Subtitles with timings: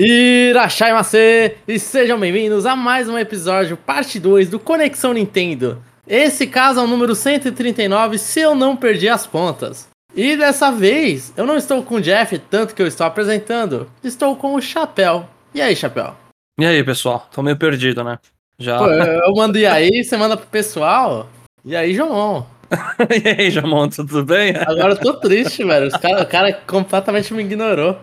[0.00, 1.56] Irachai Macê!
[1.66, 5.82] E sejam bem-vindos a mais um episódio, parte 2 do Conexão Nintendo.
[6.06, 9.88] Esse caso é o número 139, se eu não perdi as pontas.
[10.14, 13.90] E dessa vez, eu não estou com o Jeff, tanto que eu estou apresentando.
[14.04, 15.28] Estou com o Chapéu.
[15.52, 16.14] E aí, Chapéu?
[16.60, 17.28] E aí, pessoal?
[17.32, 18.20] Tô meio perdido, né?
[18.56, 18.78] Já.
[18.78, 21.28] Pô, eu mando e aí, você manda pro pessoal?
[21.64, 22.46] E aí, João?
[22.70, 24.54] e aí, Jamon, tudo bem?
[24.58, 25.90] Agora eu tô triste, velho.
[25.98, 27.98] Cara, o cara completamente me ignorou.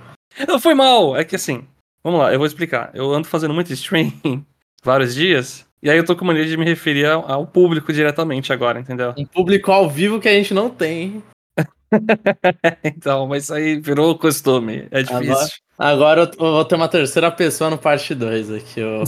[0.45, 1.65] Não foi mal, é que assim,
[2.05, 2.91] Vamos lá, eu vou explicar.
[2.93, 4.13] Eu ando fazendo muito stream
[4.83, 5.65] vários dias.
[5.81, 9.15] E aí eu tô com mania de me referir ao, público diretamente agora, entendeu?
[9.17, 11.23] Um público ao vivo que a gente não tem.
[12.83, 14.87] então, mas isso aí virou costume.
[14.91, 15.33] É difícil.
[15.79, 18.83] Agora, agora eu vou ter uma terceira pessoa no parte 2 aqui.
[18.83, 19.03] O,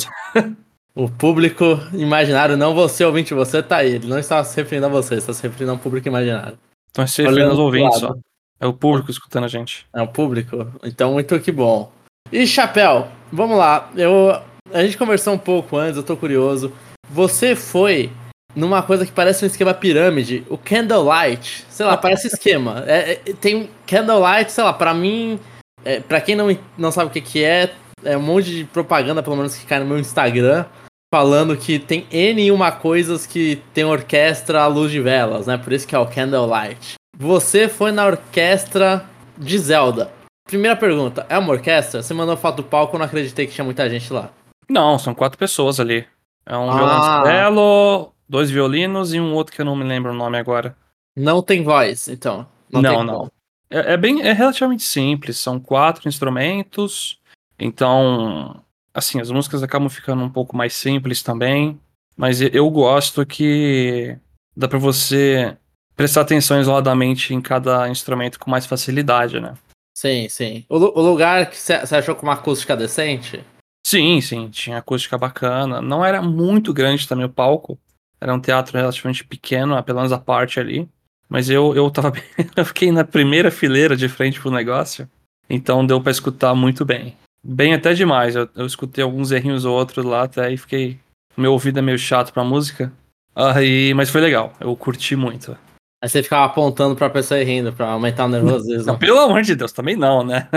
[1.06, 3.94] o público imaginário, não você, ouvinte, você tá aí.
[3.94, 6.58] Ele não está se referindo a você, está se referindo ao público imaginário.
[6.88, 8.16] Estão se referindo aos ouvintes só.
[8.60, 9.86] É o público escutando a gente.
[9.94, 10.68] É o público?
[10.84, 11.96] Então, muito que bom.
[12.32, 13.90] E Chapéu, vamos lá.
[13.96, 14.40] Eu,
[14.74, 16.74] a gente conversou um pouco antes, eu tô curioso.
[17.10, 18.12] Você foi
[18.56, 21.66] numa coisa que parece um esquema pirâmide, o Candlelight.
[21.70, 22.84] Sei lá, parece esquema.
[22.88, 25.40] É, é, tem Candlelight, sei lá, pra mim,
[25.86, 27.72] é, pra quem não, não sabe o que, que é,
[28.04, 30.66] é um monte de propaganda, pelo menos que cai no meu Instagram,
[31.14, 35.58] falando que tem N uma coisas que tem orquestra à luz de velas, né?
[35.58, 36.96] Por isso que é o Candlelight.
[37.18, 39.06] Você foi na orquestra
[39.38, 40.17] de Zelda.
[40.48, 42.02] Primeira pergunta, é uma orquestra?
[42.02, 44.32] Você mandou foto do palco, eu não acreditei que tinha muita gente lá.
[44.70, 46.08] Não, são quatro pessoas ali.
[46.46, 47.22] É um ah.
[47.22, 50.76] violoncelo, dois violinos e um outro que eu não me lembro o nome agora.
[51.16, 52.48] Não tem voz, então.
[52.72, 53.04] Não, não.
[53.04, 53.32] não.
[53.70, 55.38] É, é, bem, é relativamente simples.
[55.38, 57.20] São quatro instrumentos.
[57.60, 61.78] Então, assim, as músicas acabam ficando um pouco mais simples também.
[62.16, 64.18] Mas eu gosto que
[64.56, 65.58] dá para você
[65.96, 69.54] prestar atenção isoladamente em cada instrumento com mais facilidade, né?
[69.98, 70.64] Sim, sim.
[70.70, 73.44] O, o lugar que você achou com uma acústica decente?
[73.84, 74.48] Sim, sim.
[74.48, 75.82] Tinha acústica bacana.
[75.82, 77.80] Não era muito grande também o palco.
[78.22, 80.88] Era um teatro relativamente pequeno, pelo menos a parte ali.
[81.28, 82.22] Mas eu, eu tava bem...
[82.56, 85.10] eu fiquei na primeira fileira de frente pro negócio.
[85.50, 87.18] Então deu para escutar muito bem.
[87.44, 88.36] Bem até demais.
[88.36, 91.00] Eu, eu escutei alguns errinhos ou outros lá até e fiquei.
[91.36, 92.94] Meu ouvido é meio chato pra música.
[93.36, 94.54] Aí, mas foi legal.
[94.60, 95.58] Eu curti muito.
[96.02, 98.86] Aí você ficava apontando pra pessoa e rindo, pra aumentar o nervosismo.
[98.86, 100.48] Não, pelo amor de Deus, também não, né?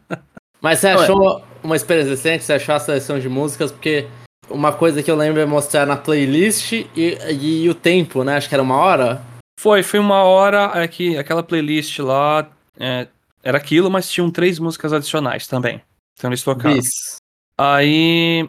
[0.60, 2.44] Mas você achou uma experiência decente?
[2.44, 3.70] Você achou a seleção de músicas?
[3.70, 4.08] Porque
[4.50, 8.36] uma coisa que eu lembro é mostrar na playlist e, e, e o tempo, né?
[8.36, 9.22] Acho que era uma hora.
[9.60, 13.06] Foi, foi uma hora é que aquela playlist lá é,
[13.42, 15.82] era aquilo, mas tinham três músicas adicionais também.
[16.16, 16.76] Então eles tocaram.
[16.76, 17.16] Isso.
[17.56, 18.48] Aí,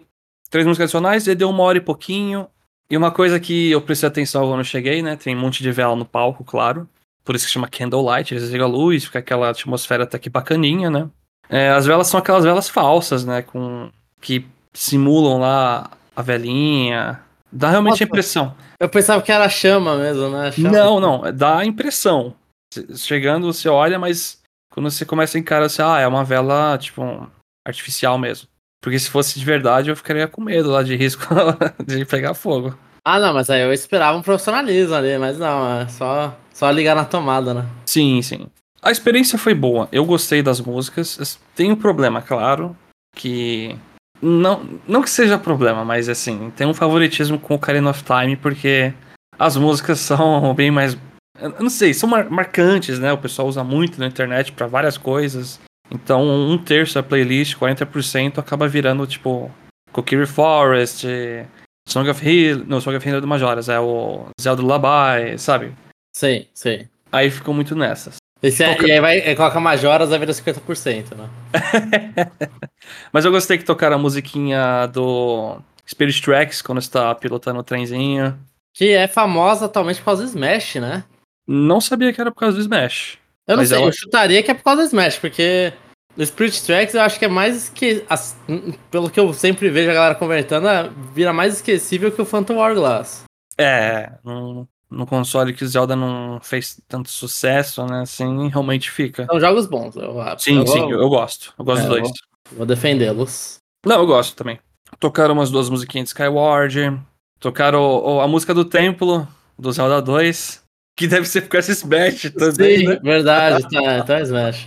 [0.49, 2.47] três músicas adicionais, e deu uma hora e pouquinho.
[2.89, 5.16] E uma coisa que eu prestei atenção quando eu cheguei, né?
[5.16, 6.89] Tem um monte de vela no palco, claro.
[7.23, 10.89] Por isso que chama Candlelight, eles ligam a luz, fica aquela atmosfera até que bacaninha,
[10.89, 11.07] né?
[11.47, 13.44] É, as velas são aquelas velas falsas, né?
[13.44, 17.19] Com, que simulam lá a velinha.
[17.51, 18.55] Dá realmente Nossa, a impressão.
[18.79, 20.51] Eu pensava que era chama mesmo, né?
[20.51, 20.69] Chama.
[20.69, 21.33] Não, não.
[21.33, 22.33] Dá a impressão.
[22.95, 24.41] Chegando, você olha, mas
[24.72, 27.29] quando você começa a encarar, você, ah, é uma vela, tipo,
[27.67, 28.47] artificial mesmo.
[28.81, 31.23] Porque se fosse de verdade, eu ficaria com medo lá de risco
[31.85, 32.78] de pegar fogo.
[33.03, 36.95] Ah, não, mas aí eu esperava um profissionalismo ali, mas não, é só, só ligar
[36.95, 37.66] na tomada, né?
[37.85, 38.47] Sim, sim.
[38.81, 41.40] A experiência foi boa, eu gostei das músicas.
[41.56, 42.75] Tem um problema, claro,
[43.16, 43.75] que.
[44.22, 48.35] Não, não que seja problema, mas assim, tem um favoritismo com o Karen of Time,
[48.35, 48.94] porque
[49.38, 50.97] as músicas são bem mais.
[51.41, 53.11] Eu não sei, são mar marcantes, né?
[53.13, 55.59] O pessoal usa muito na internet para várias coisas.
[55.91, 59.51] Então, um terço da playlist, 40%, acaba virando, tipo,
[59.91, 61.07] Kokiri Forest,
[61.88, 62.66] Song of Hill.
[62.66, 65.73] Não, Song of Hill é do Majoras, é o Zelda Lullaby, sabe?
[66.16, 66.88] Sim, sim.
[67.11, 68.17] Aí ficou muito nessas.
[68.41, 68.88] Esse é, Toca...
[68.88, 71.29] E aí vai, coloca Majoras, vai virar 50%, né?
[73.11, 78.39] Mas eu gostei que tocaram a musiquinha do Spirit Tracks quando está pilotando o trenzinho.
[78.73, 81.03] Que é famosa atualmente por causa do Smash, né?
[81.45, 83.19] Não sabia que era por causa do Smash.
[83.49, 83.87] Eu não sei, ela...
[83.87, 85.73] eu chutaria que é por causa do Smash, porque
[86.15, 88.05] no Spirit Tracks eu acho que é mais que.
[88.91, 92.57] Pelo que eu sempre vejo a galera convertendo, é, vira mais esquecível que o Phantom
[92.57, 93.23] Hourglass.
[93.57, 98.01] É, no, no console que Zelda não fez tanto sucesso, né?
[98.01, 99.25] Assim, realmente fica.
[99.25, 100.91] São jogos bons, eu Sim, eu sim, vou...
[100.91, 101.52] eu gosto.
[101.57, 102.07] Eu gosto é, dos dois.
[102.07, 103.57] Vou, vou defendê-los.
[103.84, 104.59] Não, eu gosto também.
[104.99, 107.02] Tocaram umas duas musiquinhas de Skyward.
[107.40, 110.68] Tocaram a música do Templo, do Zelda 2.
[110.99, 112.79] Que deve ser por causa Smash também.
[112.79, 112.99] Sim, né?
[113.01, 114.66] verdade, tá, tá Smash.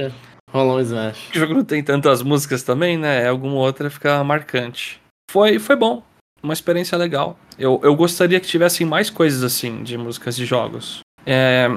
[0.50, 1.28] Rolou um Smash.
[1.34, 3.28] O jogo não tem tantas músicas também, né?
[3.28, 4.98] Alguma outra fica marcante.
[5.30, 6.02] Foi, foi bom.
[6.42, 7.38] Uma experiência legal.
[7.58, 11.00] Eu, eu gostaria que tivessem mais coisas assim de músicas de jogos.
[11.26, 11.68] É,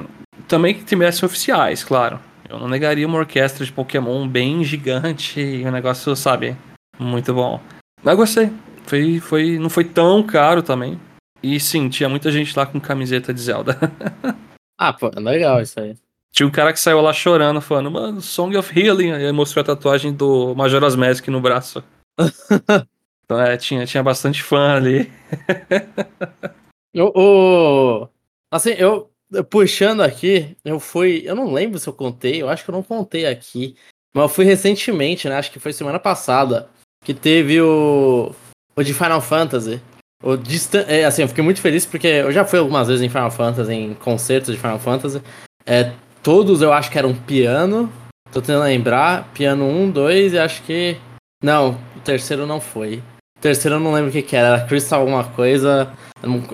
[0.48, 2.18] também que tivessem oficiais, claro.
[2.48, 6.56] Eu não negaria uma orquestra de Pokémon bem gigante e um negócio, sabe,
[6.98, 7.60] Muito bom.
[8.02, 8.50] Mas gostei.
[8.86, 10.98] Foi, foi, não foi tão caro também.
[11.42, 13.78] E sim, tinha muita gente lá com camiseta de Zelda.
[14.78, 15.96] ah, pô, é legal isso aí.
[16.30, 19.12] Tinha um cara que saiu lá chorando, falando, mano, Song of Healing.
[19.12, 21.82] Aí mostrou a tatuagem do Majora's Mask no braço.
[23.24, 25.10] então é, tinha, tinha bastante fã ali.
[26.94, 28.06] o,
[28.50, 29.10] assim, eu
[29.50, 31.22] puxando aqui, eu fui.
[31.24, 33.74] Eu não lembro se eu contei, eu acho que eu não contei aqui.
[34.14, 35.36] Mas eu fui recentemente, né?
[35.36, 36.68] Acho que foi semana passada.
[37.04, 38.34] Que teve o.
[38.76, 39.80] O de Final Fantasy.
[40.22, 43.08] O Distan é, assim, eu fiquei muito feliz porque eu já fui algumas vezes em
[43.08, 45.22] Final Fantasy, em concertos de Final Fantasy.
[45.64, 45.92] É,
[46.22, 47.92] todos eu acho que eram piano.
[48.32, 49.28] Tô tentando lembrar.
[49.34, 50.96] Piano 1, 2 e acho que.
[51.42, 53.02] Não, o terceiro não foi.
[53.38, 54.56] O terceiro eu não lembro o que, que era.
[54.56, 55.92] Era Crystal alguma coisa.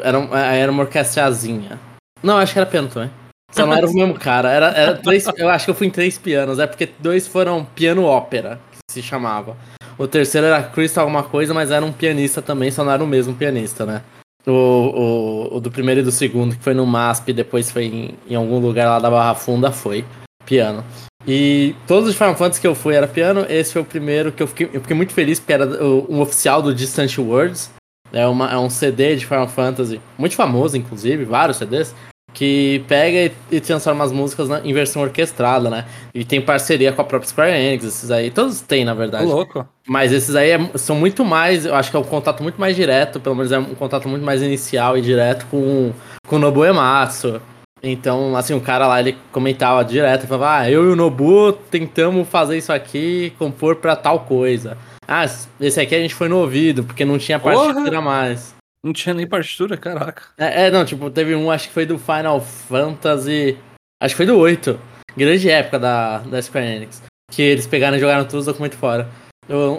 [0.03, 1.79] Era, era, era uma orquestrazinha.
[2.23, 3.11] Não, acho que era piano também.
[3.53, 4.51] Só não era o mesmo cara.
[4.51, 6.59] Era, era três, eu acho que eu fui em três pianos.
[6.59, 9.57] É porque dois foram piano ópera, que se chamava.
[9.99, 13.07] O terceiro era Crystal alguma coisa, mas era um pianista também, só não era o
[13.07, 14.03] mesmo pianista, né?
[14.47, 18.15] O, o, o do primeiro e do segundo, que foi no MASP, depois foi em,
[18.29, 20.05] em algum lugar lá da Barra Funda, foi
[20.45, 20.85] piano.
[21.27, 23.47] E todos os Final Fantasy que eu fui era piano.
[23.49, 26.61] Esse foi o primeiro que eu fiquei, eu fiquei muito feliz, porque era um oficial
[26.61, 27.71] do Distant Worlds.
[28.13, 31.95] É, uma, é um CD de Final Fantasy, muito famoso, inclusive, vários CDs
[32.33, 35.85] que pega e, transforma as músicas na, em versão orquestrada, né?
[36.15, 39.25] E tem parceria com a própria Square Enix, esses aí, todos têm, na verdade.
[39.25, 39.67] louco.
[39.87, 42.75] Mas esses aí é, são muito mais, eu acho que é um contato muito mais
[42.75, 45.93] direto, pelo menos é um contato muito mais inicial e direto com,
[46.27, 47.41] com o Nobu Ematsu.
[47.83, 52.29] Então, assim, o cara lá, ele comentava direto, falava, ah, eu e o Nobu tentamos
[52.29, 54.79] fazer isso aqui, compor pra tal coisa.
[55.07, 55.25] Ah,
[55.61, 58.55] esse aqui a gente foi no ouvido, porque não tinha partitura mais.
[58.85, 60.23] Não tinha nem partitura, caraca.
[60.37, 63.57] É, é, não, tipo, teve um, acho que foi do Final Fantasy.
[64.03, 64.79] Acho que foi do 8.
[65.17, 67.03] Grande época da, da Square Enix.
[67.31, 69.09] Que eles pegaram e jogaram todos os documentos fora.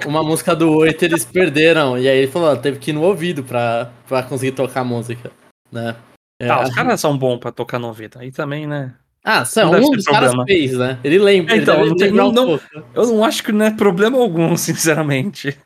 [0.05, 1.97] Uma música do 8 eles perderam.
[1.97, 5.31] E aí ele falou, teve que ir no ouvido pra, pra conseguir tocar a música.
[5.69, 5.95] Né?
[6.39, 8.19] É, tá, os caras são bons pra tocar no ouvido.
[8.19, 8.93] Aí também, né?
[9.23, 10.99] Ah, são, um dos caras fez, né?
[11.03, 11.55] Ele lembra.
[11.55, 12.59] É, então, ele não, não, um
[12.93, 15.57] eu não acho que não é problema algum, sinceramente.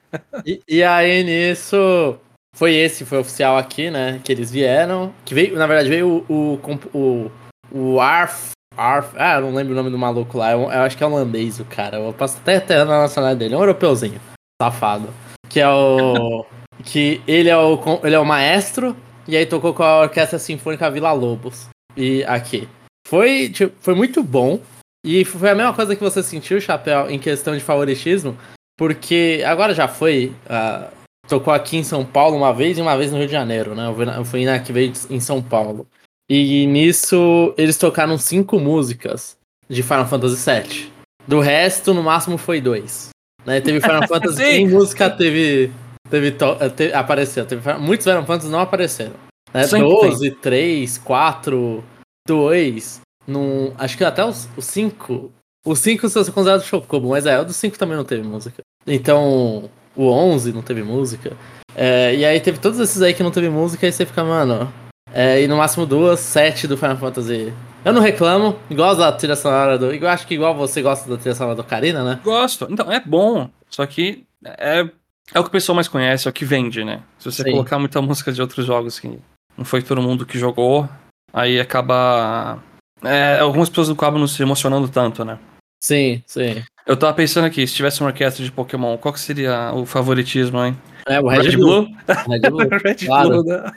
[0.45, 2.19] E, e aí nisso
[2.57, 4.19] foi esse, foi oficial aqui, né?
[4.23, 5.13] Que eles vieram.
[5.23, 6.55] Que veio, na verdade, veio o.
[6.55, 7.31] O, o,
[7.71, 8.49] o Arf.
[8.75, 9.13] Arf.
[9.15, 10.53] Ah, eu não lembro o nome do maluco lá.
[10.53, 11.97] Eu, eu acho que é holandês o cara.
[11.97, 13.53] Eu posso até ter na nacionalidade dele.
[13.53, 14.19] É um europeuzinho.
[14.59, 15.13] Safado.
[15.47, 16.47] Que é o.
[16.83, 18.97] que ele é o, ele é o maestro.
[19.27, 21.67] E aí tocou com a Orquestra Sinfônica Vila Lobos.
[21.95, 22.67] E aqui.
[23.07, 24.59] Foi, tipo, foi muito bom.
[25.05, 28.35] E foi a mesma coisa que você sentiu, Chapéu, em questão de favoritismo.
[28.75, 30.33] Porque agora já foi.
[30.49, 30.96] Uh,
[31.27, 33.87] tocou aqui em São Paulo uma vez e uma vez no Rio de Janeiro, né?
[34.17, 35.87] Eu fui na que veio em São Paulo.
[36.29, 39.37] E nisso eles tocaram cinco músicas
[39.69, 40.91] de Final Fantasy VII.
[41.27, 43.09] Do resto, no máximo foi dois.
[43.45, 43.61] Né?
[43.61, 45.71] Teve Final Fantasy em música, teve.
[46.09, 46.31] Teve,
[46.75, 47.45] teve apareceu.
[47.45, 49.15] Teve, muitos Final Fantasy não apareceram.
[49.53, 49.65] Né?
[49.65, 51.83] 12, 3, 4,
[52.27, 53.01] 2.
[53.25, 55.31] Num, acho que até os 5.
[55.65, 58.61] Os 5 são considerados Chocobo, mas é, o dos 5 também não teve música.
[58.85, 61.35] Então, o 11 não teve música.
[61.75, 64.71] É, e aí teve todos esses aí que não teve música, e você fica, mano.
[65.13, 67.51] É, e no máximo duas, sete do Final Fantasy.
[67.83, 69.93] Eu não reclamo, gosto da trilha sonora do.
[69.93, 72.19] Eu acho que igual você gosta da trilha sonora do Karina, né?
[72.23, 72.67] Gosto.
[72.69, 73.49] Então, é bom.
[73.69, 74.87] Só que é,
[75.33, 77.01] é o que o pessoal mais conhece, é o que vende, né?
[77.17, 77.51] Se você Sim.
[77.51, 79.19] colocar muita música de outros jogos que
[79.57, 80.87] não foi todo mundo que jogou,
[81.33, 82.61] aí acaba.
[83.03, 85.37] É, algumas pessoas acabam não se emocionando tanto, né?
[85.81, 86.63] Sim, sim.
[86.87, 90.63] Eu tava pensando aqui, se tivesse uma orquestra de Pokémon, qual que seria o favoritismo,
[90.63, 90.75] hein?
[91.05, 91.85] É, o Red, Red Blue.
[91.85, 91.97] Blue?
[92.29, 93.43] Red Blue, Red claro.
[93.43, 93.73] Blue né?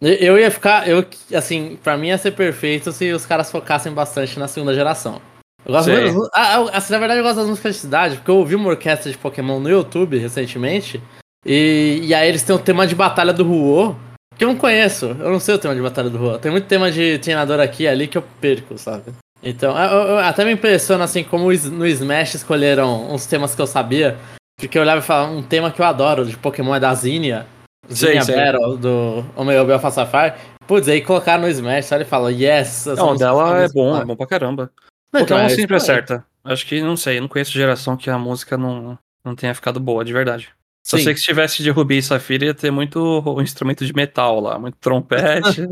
[0.00, 4.38] Eu ia ficar, eu, assim, pra mim ia ser perfeito se os caras focassem bastante
[4.38, 5.22] na segunda geração.
[5.64, 8.36] Eu gosto muito, ah, assim, na verdade eu gosto das músicas de cidade, porque eu
[8.36, 11.00] ouvi uma orquestra de Pokémon no YouTube recentemente,
[11.44, 13.94] e, e aí eles têm o tema de batalha do Ruo,
[14.38, 16.38] que eu não conheço, eu não sei o tema de batalha do Ruo.
[16.38, 19.12] Tem muito tema de treinador aqui e ali que eu perco, sabe?
[19.42, 23.66] Então, eu, eu, até me impressiona assim como no Smash escolheram uns temas que eu
[23.66, 24.16] sabia.
[24.58, 27.46] Porque eu olhava e falava, um tema que eu adoro de Pokémon é da Zinnia.
[27.90, 30.34] Zinnia Battle, do Omega Bell Sapphire.
[30.66, 32.84] Putz, aí colocar no Smash, só ele fala, yes.
[32.86, 34.70] Não, dela é bom, é bom pra caramba.
[35.12, 36.24] Não, Pokémon então, é sempre acerta.
[36.44, 40.04] Acho que, não sei, não conheço geração que a música não, não tenha ficado boa,
[40.04, 40.50] de verdade.
[40.86, 44.40] Só sei que se tivesse de Rubi e Safira ia ter muito instrumento de metal
[44.40, 45.62] lá, muito trompete.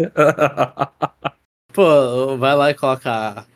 [1.73, 3.47] Pô, vai lá e coloca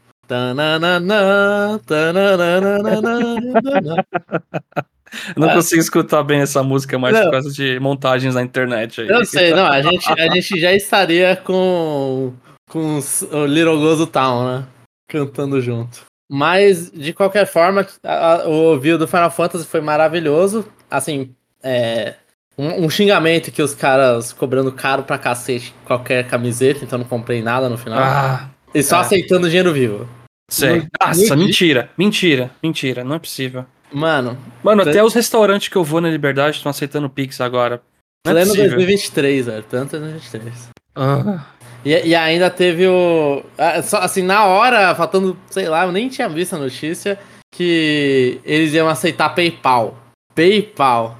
[5.37, 5.55] não é.
[5.55, 7.25] consigo escutar bem essa música mais não.
[7.25, 9.09] por causa de montagens na internet aí.
[9.09, 12.33] Eu sei, não, a gente, a gente já estaria com,
[12.71, 12.99] com
[13.33, 14.65] o Little Gozo Town, né?
[15.09, 16.07] Cantando junto.
[16.31, 20.67] Mas, de qualquer forma, a, a, o view do Final Fantasy foi maravilhoso.
[20.91, 22.15] Assim, é,
[22.57, 27.43] um, um, xingamento que os caras cobrando caro pra cacete qualquer camiseta, então não comprei
[27.43, 27.99] nada no final.
[27.99, 29.01] Ah, e só é.
[29.01, 30.09] aceitando dinheiro vivo.
[30.51, 30.87] Sei.
[31.01, 33.65] Nossa, mentira, mentira, mentira, não é possível.
[33.93, 34.39] Mano.
[34.63, 37.83] Mano, até os restaurantes que eu vou na Liberdade estão aceitando Pix agora.
[38.27, 39.65] Não é 2023, velho.
[39.65, 40.71] Tanto 2023.
[40.95, 41.47] Ah.
[41.85, 43.43] E, e, ainda teve o.
[43.59, 47.19] Assim, na hora, faltando, sei lá, eu nem tinha visto a notícia
[47.53, 49.99] que eles iam aceitar PayPal.
[50.35, 51.19] PayPal.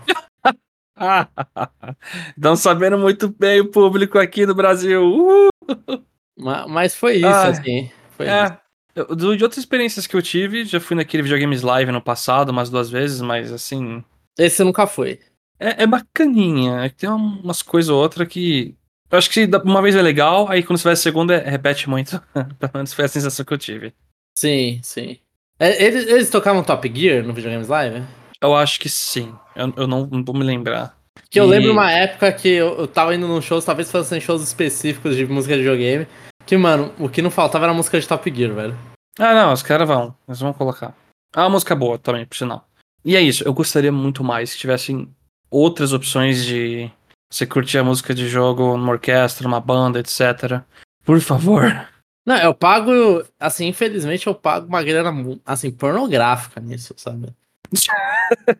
[2.37, 5.03] Estão sabendo muito bem o público aqui no Brasil.
[5.03, 6.12] Uh!
[6.69, 7.91] Mas, foi isso, ah, assim.
[8.17, 8.45] Foi é.
[8.45, 8.63] Isso.
[8.95, 12.69] Eu, de outras experiências que eu tive, já fui naquele videogames live no passado umas
[12.69, 14.05] duas vezes, mas assim.
[14.39, 15.19] Esse nunca foi.
[15.59, 16.85] É, é bacaninha.
[16.85, 18.75] É tem umas coisas ou outra que.
[19.11, 21.89] Eu acho que uma vez é legal, aí quando você vai a segunda, é, repete
[21.89, 22.21] muito.
[22.33, 23.95] Pelo menos foi a sensação que eu tive.
[24.37, 25.19] Sim, sim.
[25.59, 28.03] É, eles, eles tocavam Top Gear no videogames live?
[28.41, 29.35] Eu acho que sim.
[29.55, 30.97] Eu, eu não, não vou me lembrar.
[31.31, 34.43] Que eu lembro uma época que eu, eu tava indo num shows, talvez fossem shows
[34.43, 36.07] específicos de música de videogame.
[36.47, 38.79] Que, mano, o que não faltava era a música de Top Gear, velho.
[39.19, 40.15] Ah, não, os caras vão.
[40.27, 40.95] Eles vão colocar.
[41.35, 42.67] Ah, uma música boa também, por sinal.
[43.05, 45.09] E é isso, eu gostaria muito mais que tivessem
[45.51, 46.91] outras opções de
[47.31, 50.63] você curtir a música de jogo numa orquestra, numa banda, etc.
[51.05, 51.89] Por favor.
[52.25, 55.13] Não, eu pago, assim, infelizmente eu pago uma grana,
[55.45, 57.29] assim, pornográfica nisso, sabe?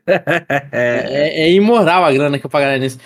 [0.07, 2.99] é, é, é, imoral a grana que eu pagaria nisso.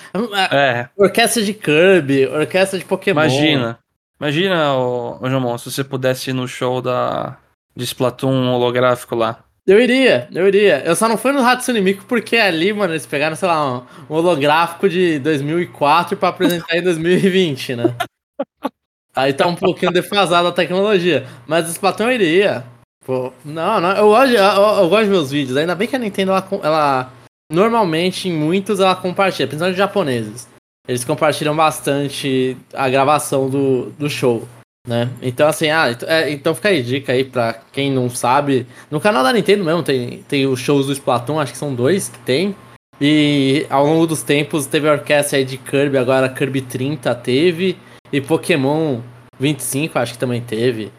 [0.50, 0.88] É.
[0.96, 3.20] Orquestra de Kirby, orquestra de Pokémon.
[3.20, 3.78] Imagina.
[4.20, 7.36] Imagina, o, o João, se você pudesse ir no show da,
[7.76, 9.44] de Splatoon holográfico lá.
[9.66, 10.82] Eu iria, eu iria.
[10.84, 13.82] Eu só não fui no Hatsune Miku porque ali, mano, eles pegaram, sei lá, um,
[14.08, 17.94] um holográfico de 2004 pra apresentar em 2020, né?
[19.14, 21.26] Aí tá um pouquinho defasada a tecnologia.
[21.46, 22.64] Mas o Splatoon eu iria.
[23.04, 25.56] Pô, não, não, eu gosto, eu, eu, gosto de meus vídeos.
[25.56, 27.12] Ainda bem que a Nintendo, ela, ela
[27.50, 30.48] normalmente, em muitos, ela compartilha, principalmente japoneses.
[30.88, 34.46] Eles compartilham bastante a gravação do, do show
[34.86, 35.10] né?
[35.20, 38.66] Então, assim, ah, é, então fica aí dica aí pra quem não sabe.
[38.90, 42.08] No canal da Nintendo mesmo tem, tem os shows do Splatoon, acho que são dois
[42.08, 42.54] que tem.
[43.00, 47.76] E ao longo dos tempos teve a orquestra aí de Kirby, agora Kirby 30 teve.
[48.12, 49.00] E Pokémon
[49.38, 50.92] 25 acho que também teve.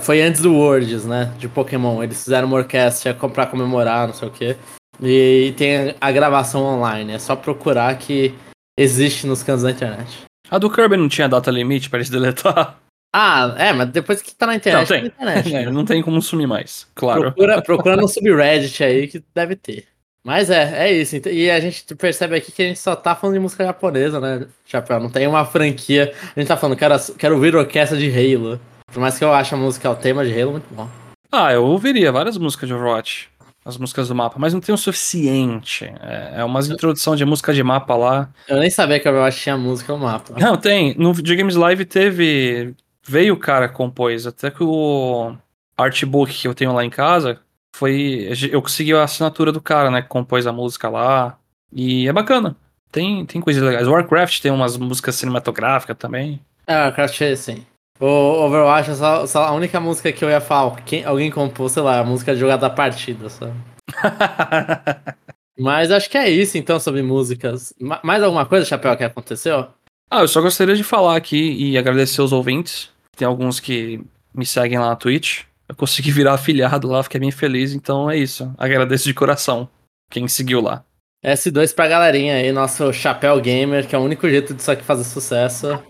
[0.00, 1.34] Foi antes do Worlds, né?
[1.36, 2.02] De Pokémon.
[2.02, 4.56] Eles fizeram uma orquestra pra comemorar, não sei o que.
[5.02, 7.12] E tem a gravação online.
[7.12, 8.32] É só procurar que
[8.76, 10.24] existe nos cantos da internet.
[10.50, 12.78] A do Kirby não tinha data limite para eles deletar?
[13.16, 14.80] Ah, é, mas depois que tá na internet.
[14.80, 15.10] Não, tem.
[15.10, 17.22] Tá internet, é, não tem como sumir mais, claro.
[17.22, 19.86] Procura, procura no subreddit aí que deve ter.
[20.26, 21.16] Mas é, é isso.
[21.28, 24.46] E a gente percebe aqui que a gente só tá falando de música japonesa, né,
[24.64, 24.98] Chapéu?
[24.98, 26.12] Não tem uma franquia.
[26.34, 28.58] A gente tá falando, quero, quero ouvir orquestra de Halo.
[28.90, 30.88] Por mais que eu ache a música, o tema de Halo muito bom.
[31.30, 33.28] Ah, eu ouviria várias músicas de Overwatch.
[33.64, 35.86] As músicas do mapa, mas não tem o suficiente.
[36.02, 38.28] É, é uma introdução de música de mapa lá.
[38.46, 40.34] Eu nem sabia que a Overwatch tinha música no mapa.
[40.38, 40.94] Não, tem.
[40.98, 44.26] No Videogames Live teve veio o cara compôs.
[44.26, 45.34] Até que o
[45.78, 47.40] artbook que eu tenho lá em casa
[47.74, 48.28] foi.
[48.50, 50.02] Eu consegui a assinatura do cara, né?
[50.02, 51.38] Que compôs a música lá.
[51.72, 52.56] E é bacana.
[52.92, 53.88] Tem, tem coisas legais.
[53.88, 56.40] Warcraft tem umas músicas cinematográficas também.
[56.66, 57.66] É, Warcraft sim.
[58.04, 60.82] O Overwatch é só, só, a única música que eu ia falar.
[60.82, 63.54] Quem, alguém compôs, sei lá, a música de jogada da partida, sabe?
[65.58, 67.72] Mas acho que é isso então sobre músicas.
[68.02, 69.68] Mais alguma coisa, Chapéu, que aconteceu?
[70.10, 74.00] Ah, eu só gostaria de falar aqui e agradecer os ouvintes tem alguns que
[74.34, 75.42] me seguem lá na Twitch.
[75.68, 77.72] Eu consegui virar afiliado lá, fiquei bem feliz.
[77.72, 78.52] Então é isso.
[78.58, 79.68] Agradeço de coração
[80.10, 80.84] quem seguiu lá.
[81.24, 85.04] S2 pra galerinha aí, nosso Chapéu Gamer, que é o único jeito disso aqui fazer
[85.04, 85.82] sucesso.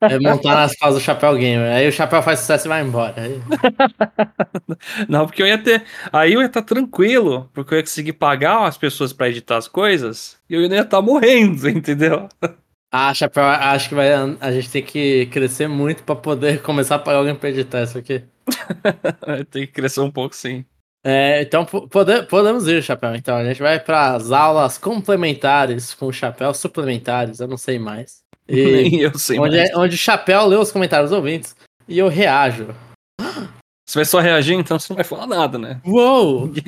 [0.00, 1.72] É montar nas casas do Chapéu Gamer.
[1.72, 3.14] Aí o Chapéu faz sucesso e vai embora.
[3.16, 3.40] Aí...
[5.08, 5.84] Não, porque eu ia ter.
[6.12, 9.68] Aí eu ia estar tranquilo, porque eu ia conseguir pagar as pessoas para editar as
[9.68, 12.28] coisas e eu ia estar morrendo, entendeu?
[12.90, 16.98] Ah, Chapéu, acho que vai, a gente tem que crescer muito para poder começar a
[16.98, 18.22] pagar alguém pra editar isso aqui.
[19.50, 20.64] tem que crescer um pouco, sim.
[21.04, 23.14] É, então pode, podemos ir, Chapéu.
[23.16, 27.78] Então a gente vai para as aulas complementares com o Chapéu, suplementares, eu não sei
[27.78, 28.22] mais.
[28.48, 29.56] E eu sei onde.
[29.56, 31.54] É, onde o Chapéu lê os comentários dos ouvintes
[31.88, 32.74] e eu reajo.
[33.86, 35.80] Você vai só reagir, então você não vai falar nada, né?
[35.84, 36.50] Uou!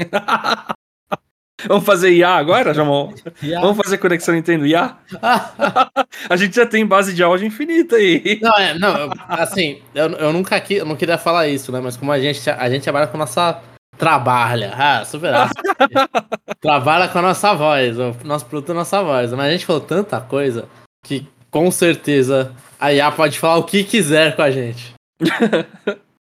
[1.67, 3.13] Vamos fazer IA agora, Jamon?
[3.61, 4.97] Vamos fazer conexão Nintendo IA?
[6.29, 8.39] a gente já tem base de áudio infinita aí.
[8.43, 11.81] Não, é, não, assim, eu, eu nunca aqui, eu não queria falar isso, né?
[11.81, 13.63] Mas como a gente, a gente trabalha com nossa.
[13.97, 15.33] Trabalha, ah, super
[16.61, 19.33] Trabalha com a nossa voz, o nosso produto é a nossa voz.
[19.33, 20.69] Mas a gente falou tanta coisa
[21.05, 24.93] que com certeza a IA pode falar o que quiser com a gente.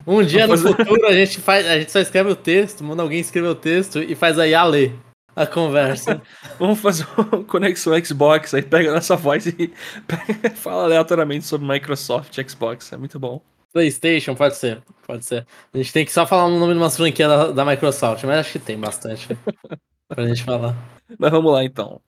[0.07, 3.03] Um dia no fazer- futuro a gente faz, a gente só escreve o texto, manda
[3.03, 4.95] alguém escrever o texto e faz a IA ler
[5.37, 6.23] a conversa.
[6.59, 9.71] Vamos fazer um conexão Xbox, aí pega nossa voz e
[10.57, 12.91] fala aleatoriamente sobre Microsoft Xbox.
[12.95, 13.43] É muito bom.
[13.75, 15.47] PlayStation, pode ser, pode ser.
[15.75, 18.39] A gente tem que só falar o nome de umas franquias da, da Microsoft, mas
[18.39, 19.29] acho que tem bastante
[20.09, 20.75] pra gente falar.
[21.19, 22.01] Mas vamos lá então.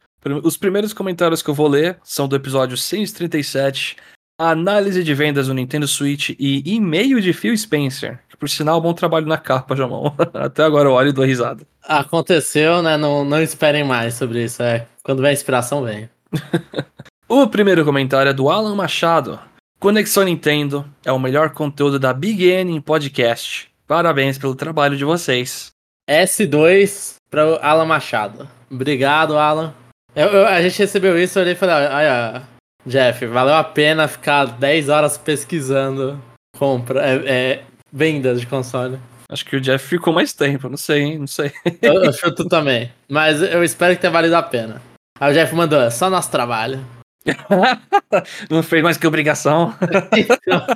[0.43, 3.97] Os primeiros comentários que eu vou ler são do episódio 137,
[4.41, 8.21] a análise de vendas do Nintendo Switch e e-mail de Phil Spencer.
[8.29, 10.15] Que por sinal, bom trabalho na capa, Jamão.
[10.35, 11.67] Até agora eu olho e dou risada.
[11.83, 12.97] Aconteceu, né?
[12.97, 14.63] Não, não esperem mais sobre isso.
[14.63, 16.09] É, quando vem a inspiração, vem.
[17.35, 19.41] O primeiro comentário é do Alan Machado.
[19.81, 23.71] Conexão Nintendo é o melhor conteúdo da Big N em podcast.
[23.87, 25.73] Parabéns pelo trabalho de vocês.
[26.07, 28.47] S2 para Alan Machado.
[28.71, 29.73] Obrigado, Alan.
[30.15, 32.43] Eu- eu- a gente recebeu isso, eu olhei e falei, olha,
[32.87, 36.21] Jeff, valeu a pena ficar 10 horas pesquisando
[36.59, 38.99] compra, é, é, vendas de console.
[39.31, 41.19] Acho que o Jeff ficou mais tempo, não sei, hein?
[41.19, 41.51] Não sei.
[41.81, 44.83] Eu, eu chuto também, mas eu espero que tenha valido a pena.
[45.19, 46.85] Aí o Jeff mandou, é só nosso trabalho.
[48.51, 49.73] Não fez mais que obrigação.
[50.47, 50.67] Não,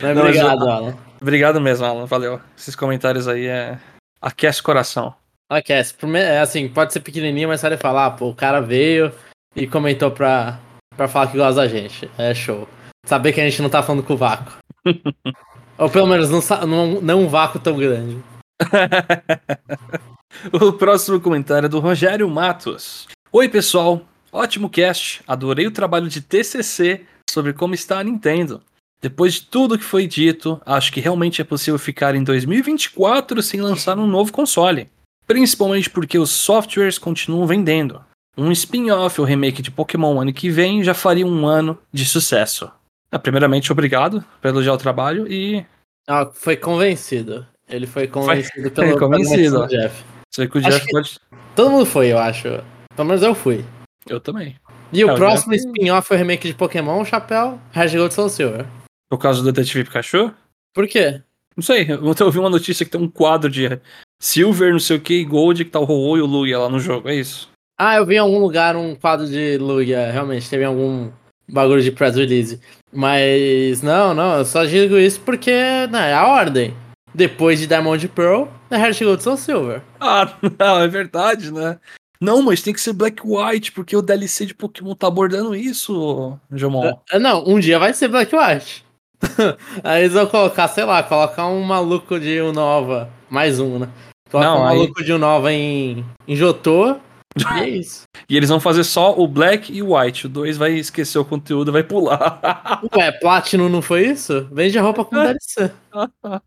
[0.00, 0.96] mas eu- obrigado, Alan.
[1.20, 2.06] Obrigado mesmo, Alan.
[2.06, 2.40] Valeu.
[2.56, 3.76] Esses comentários aí é.
[4.22, 5.12] Aquece o coração.
[5.50, 9.12] Ok, é assim, pode ser pequenininho, mas ele falar, pô, o cara veio
[9.54, 10.58] e comentou pra,
[10.96, 12.10] pra falar que gosta da gente.
[12.18, 12.68] É show.
[13.06, 14.56] Saber que a gente não tá falando com o vácuo.
[15.78, 18.18] Ou pelo menos não, não, não um vácuo tão grande.
[20.52, 23.08] O próximo comentário é do Rogério Matos.
[23.32, 24.02] Oi, pessoal.
[24.30, 25.22] Ótimo cast.
[25.26, 28.62] Adorei o trabalho de TCC sobre como está a Nintendo.
[29.00, 33.60] Depois de tudo que foi dito, acho que realmente é possível ficar em 2024 sem
[33.60, 34.88] lançar um novo console.
[35.26, 38.04] Principalmente porque os softwares continuam vendendo.
[38.38, 42.70] Um spin-off ou remake de Pokémon ano que vem já faria um ano de sucesso.
[43.10, 45.64] Ah, primeiramente, obrigado por elogiar o trabalho e
[46.06, 47.46] Ah, foi convencido.
[47.68, 49.66] Ele foi convencido pelo foi convencido.
[49.66, 50.04] Jeff.
[50.32, 51.18] sei que o Jeff que- pode.
[51.56, 52.48] Todo mundo foi, eu acho.
[52.94, 53.64] Pelo menos eu fui.
[54.06, 54.56] Eu também.
[54.92, 58.66] E o É, próximo spin-off foi o remake de Pokémon, Chapéu, Gold Soul Silver.
[59.08, 60.32] Por causa do Detetive Pikachu?
[60.74, 61.22] Por quê?
[61.56, 63.80] Não sei, eu eu vi uma notícia que tem um quadro de
[64.20, 66.68] Silver, não sei o que, e Gold, que tá o Ho-Oh e o Lugia lá
[66.68, 67.48] no jogo, é isso?
[67.78, 71.10] Ah, eu vi em algum lugar um quadro de Lugia, realmente, teve algum
[71.48, 72.60] bagulho de press release.
[72.92, 75.52] Mas não, não, eu só digo isso porque
[75.90, 76.74] né, é a ordem.
[77.14, 79.82] Depois de Diamond Pearl, é Heart Gold Soul Silver.
[80.00, 81.78] Ah, não, é verdade, né?
[82.20, 86.38] Não, mas tem que ser Black White, porque o DLC de Pokémon tá abordando isso,
[86.50, 86.98] Jomon.
[87.12, 88.84] É, Não, um dia vai ser Black White.
[89.84, 93.10] Aí eles vão colocar, sei lá, colocar um maluco de Unova.
[93.30, 93.88] Mais um, né?
[94.30, 96.96] Coloca Não, um aí- maluco de Unova em, em Jotô.
[97.38, 98.02] E é isso.
[98.28, 100.26] E eles vão fazer só o Black e o White.
[100.26, 102.40] O 2 vai esquecer o conteúdo e vai pular.
[102.96, 104.48] Ué, Platinum não foi isso?
[104.50, 105.70] Vende a roupa como DLC.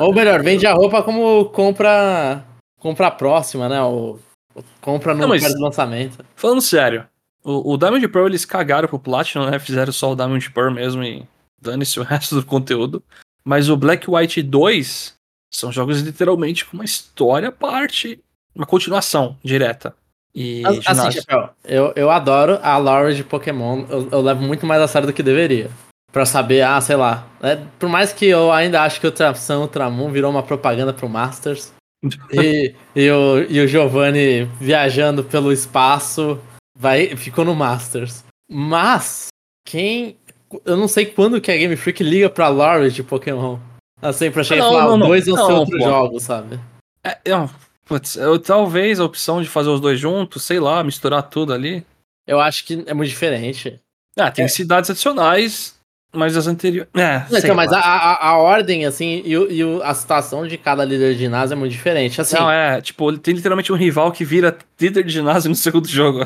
[0.00, 2.42] Ou melhor, vende a roupa como compra.
[2.78, 3.82] Compra próxima, né?
[3.82, 4.18] Ou,
[4.54, 6.24] ou compra no Não, mas- lançamento.
[6.34, 7.06] Falando sério,
[7.44, 9.58] o, o Diamond Pearl eles cagaram pro Platinum, né?
[9.58, 11.22] Fizeram só o Diamond Pearl mesmo e
[11.60, 13.02] dane-se o resto do conteúdo.
[13.44, 15.14] Mas o Black White 2
[15.50, 18.20] são jogos literalmente com uma história à parte,
[18.54, 19.94] uma continuação direta.
[20.34, 21.10] E Assim.
[21.10, 23.84] Chapéu, eu, eu adoro a lore de Pokémon.
[23.88, 25.70] Eu, eu levo muito mais a sério do que deveria.
[26.12, 27.26] Pra saber, ah, sei lá.
[27.40, 31.08] né, por mais que eu ainda acho que o Tração Ultramon virou uma propaganda pro
[31.08, 31.72] Masters.
[32.32, 36.40] e, e, o, e o Giovanni viajando pelo espaço
[36.76, 38.24] vai, ficou no Masters.
[38.48, 39.28] Mas,
[39.64, 40.16] quem.
[40.64, 43.58] Eu não sei quando que a Game Freak liga pra lore de Pokémon.
[44.02, 45.84] Assim, pra chegar e falar, não, dois vão ser Não, outros pô.
[45.84, 46.58] jogos, sabe?
[47.04, 47.50] É, não,
[47.86, 51.84] putz, eu, talvez a opção de fazer os dois juntos, sei lá, misturar tudo ali.
[52.26, 53.78] Eu acho que é muito diferente.
[54.18, 54.48] Ah, tem É.
[54.48, 55.74] cidades adicionais,
[56.12, 56.90] mas as anteriores.
[56.94, 57.78] É, então, mas lá.
[57.78, 57.82] a,
[58.12, 61.54] a, a ordem, assim, e, o- e o- a situação de cada líder de ginásio
[61.54, 62.20] é muito diferente.
[62.20, 65.88] Assim, Não, é, tipo, tem literalmente um rival que vira líder de ginásio no segundo
[65.88, 66.20] jogo.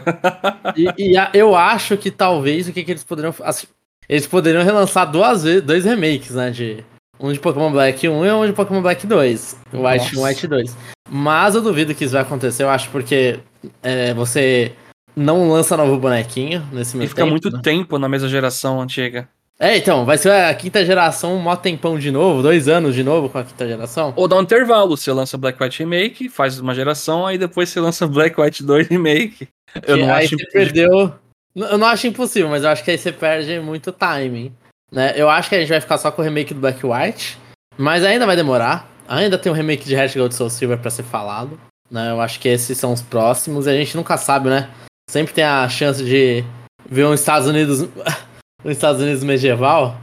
[0.76, 3.34] e, e a- eu acho que talvez o que, que eles poderiam.
[3.42, 3.66] assim,
[4.08, 6.50] eles poderiam relançar duas vezes, dois remakes, né?
[6.50, 6.84] De,
[7.18, 9.56] um de Pokémon Black 1 e um de Pokémon Black 2.
[9.72, 10.28] White 1 Nossa.
[10.28, 10.76] White 2.
[11.08, 13.38] Mas eu duvido que isso vai acontecer, eu acho, porque
[13.82, 14.72] é, você
[15.16, 17.60] não lança novo bonequinho nesse E meio fica tempo, muito né?
[17.62, 19.28] tempo na mesma geração antiga.
[19.58, 23.04] É, então, vai ser a quinta geração, um mó tempão de novo, dois anos de
[23.04, 24.12] novo com a quinta geração.
[24.16, 27.78] Ou dá um intervalo, você lança Black White Remake, faz uma geração, aí depois você
[27.78, 29.48] lança Black White 2 Remake.
[29.76, 31.14] Eu Que não aí acho você perdeu.
[31.54, 34.52] Eu não acho impossível, mas eu acho que aí você perde muito timing.
[34.90, 35.12] Né?
[35.16, 37.38] Eu acho que a gente vai ficar só com o remake do Black White,
[37.76, 38.88] mas ainda vai demorar.
[39.06, 41.58] Ainda tem o remake de Red Gold Soul Silver pra ser falado.
[41.90, 42.10] Né?
[42.10, 44.70] Eu acho que esses são os próximos e a gente nunca sabe, né?
[45.08, 46.44] Sempre tem a chance de
[46.88, 47.82] ver um Estados Unidos.
[48.64, 50.00] um Estados Unidos medieval.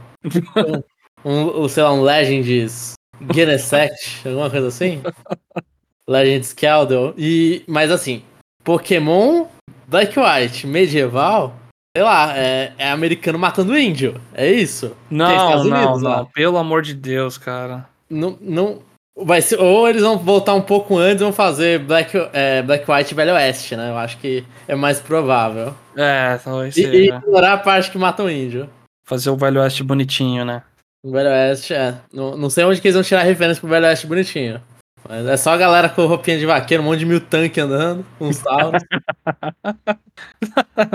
[0.52, 0.82] com,
[1.64, 2.94] um, sei lá, um Legends
[3.34, 5.02] Genesect, alguma coisa assim.
[6.08, 7.14] Legends Keldor.
[7.16, 8.22] E, mas assim,
[8.62, 9.46] Pokémon
[9.86, 11.54] Black White medieval,
[11.96, 14.20] sei lá, é, é americano matando índio.
[14.34, 14.96] É isso?
[15.10, 16.26] Não, Unidos, não, não.
[16.26, 17.86] Pelo amor de Deus, cara.
[18.08, 18.82] Não, não,
[19.16, 22.90] vai ser, ou eles vão voltar um pouco antes e vão fazer Black, é, Black
[22.90, 23.90] White e Velho Oeste, né?
[23.90, 25.74] Eu acho que é mais provável.
[25.96, 26.94] É, talvez seja.
[26.94, 28.68] E ignorar a parte que mata o índio.
[29.04, 30.62] Fazer o Velho Oeste bonitinho, né?
[31.04, 31.96] O Velho Oeste, é.
[32.12, 34.62] Não, não sei onde que eles vão tirar referência pro Velho Oeste bonitinho.
[35.06, 38.06] Mas é só a galera com roupinha de vaqueiro, um monte de mil tanque andando,
[38.20, 38.82] uns sauros.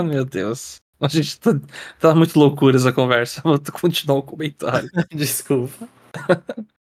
[0.02, 0.80] Meu Deus.
[1.00, 1.54] A gente tá,
[2.00, 3.40] tá muito loucura essa conversa.
[3.44, 4.90] Vou continuar o comentário.
[5.14, 5.88] Desculpa.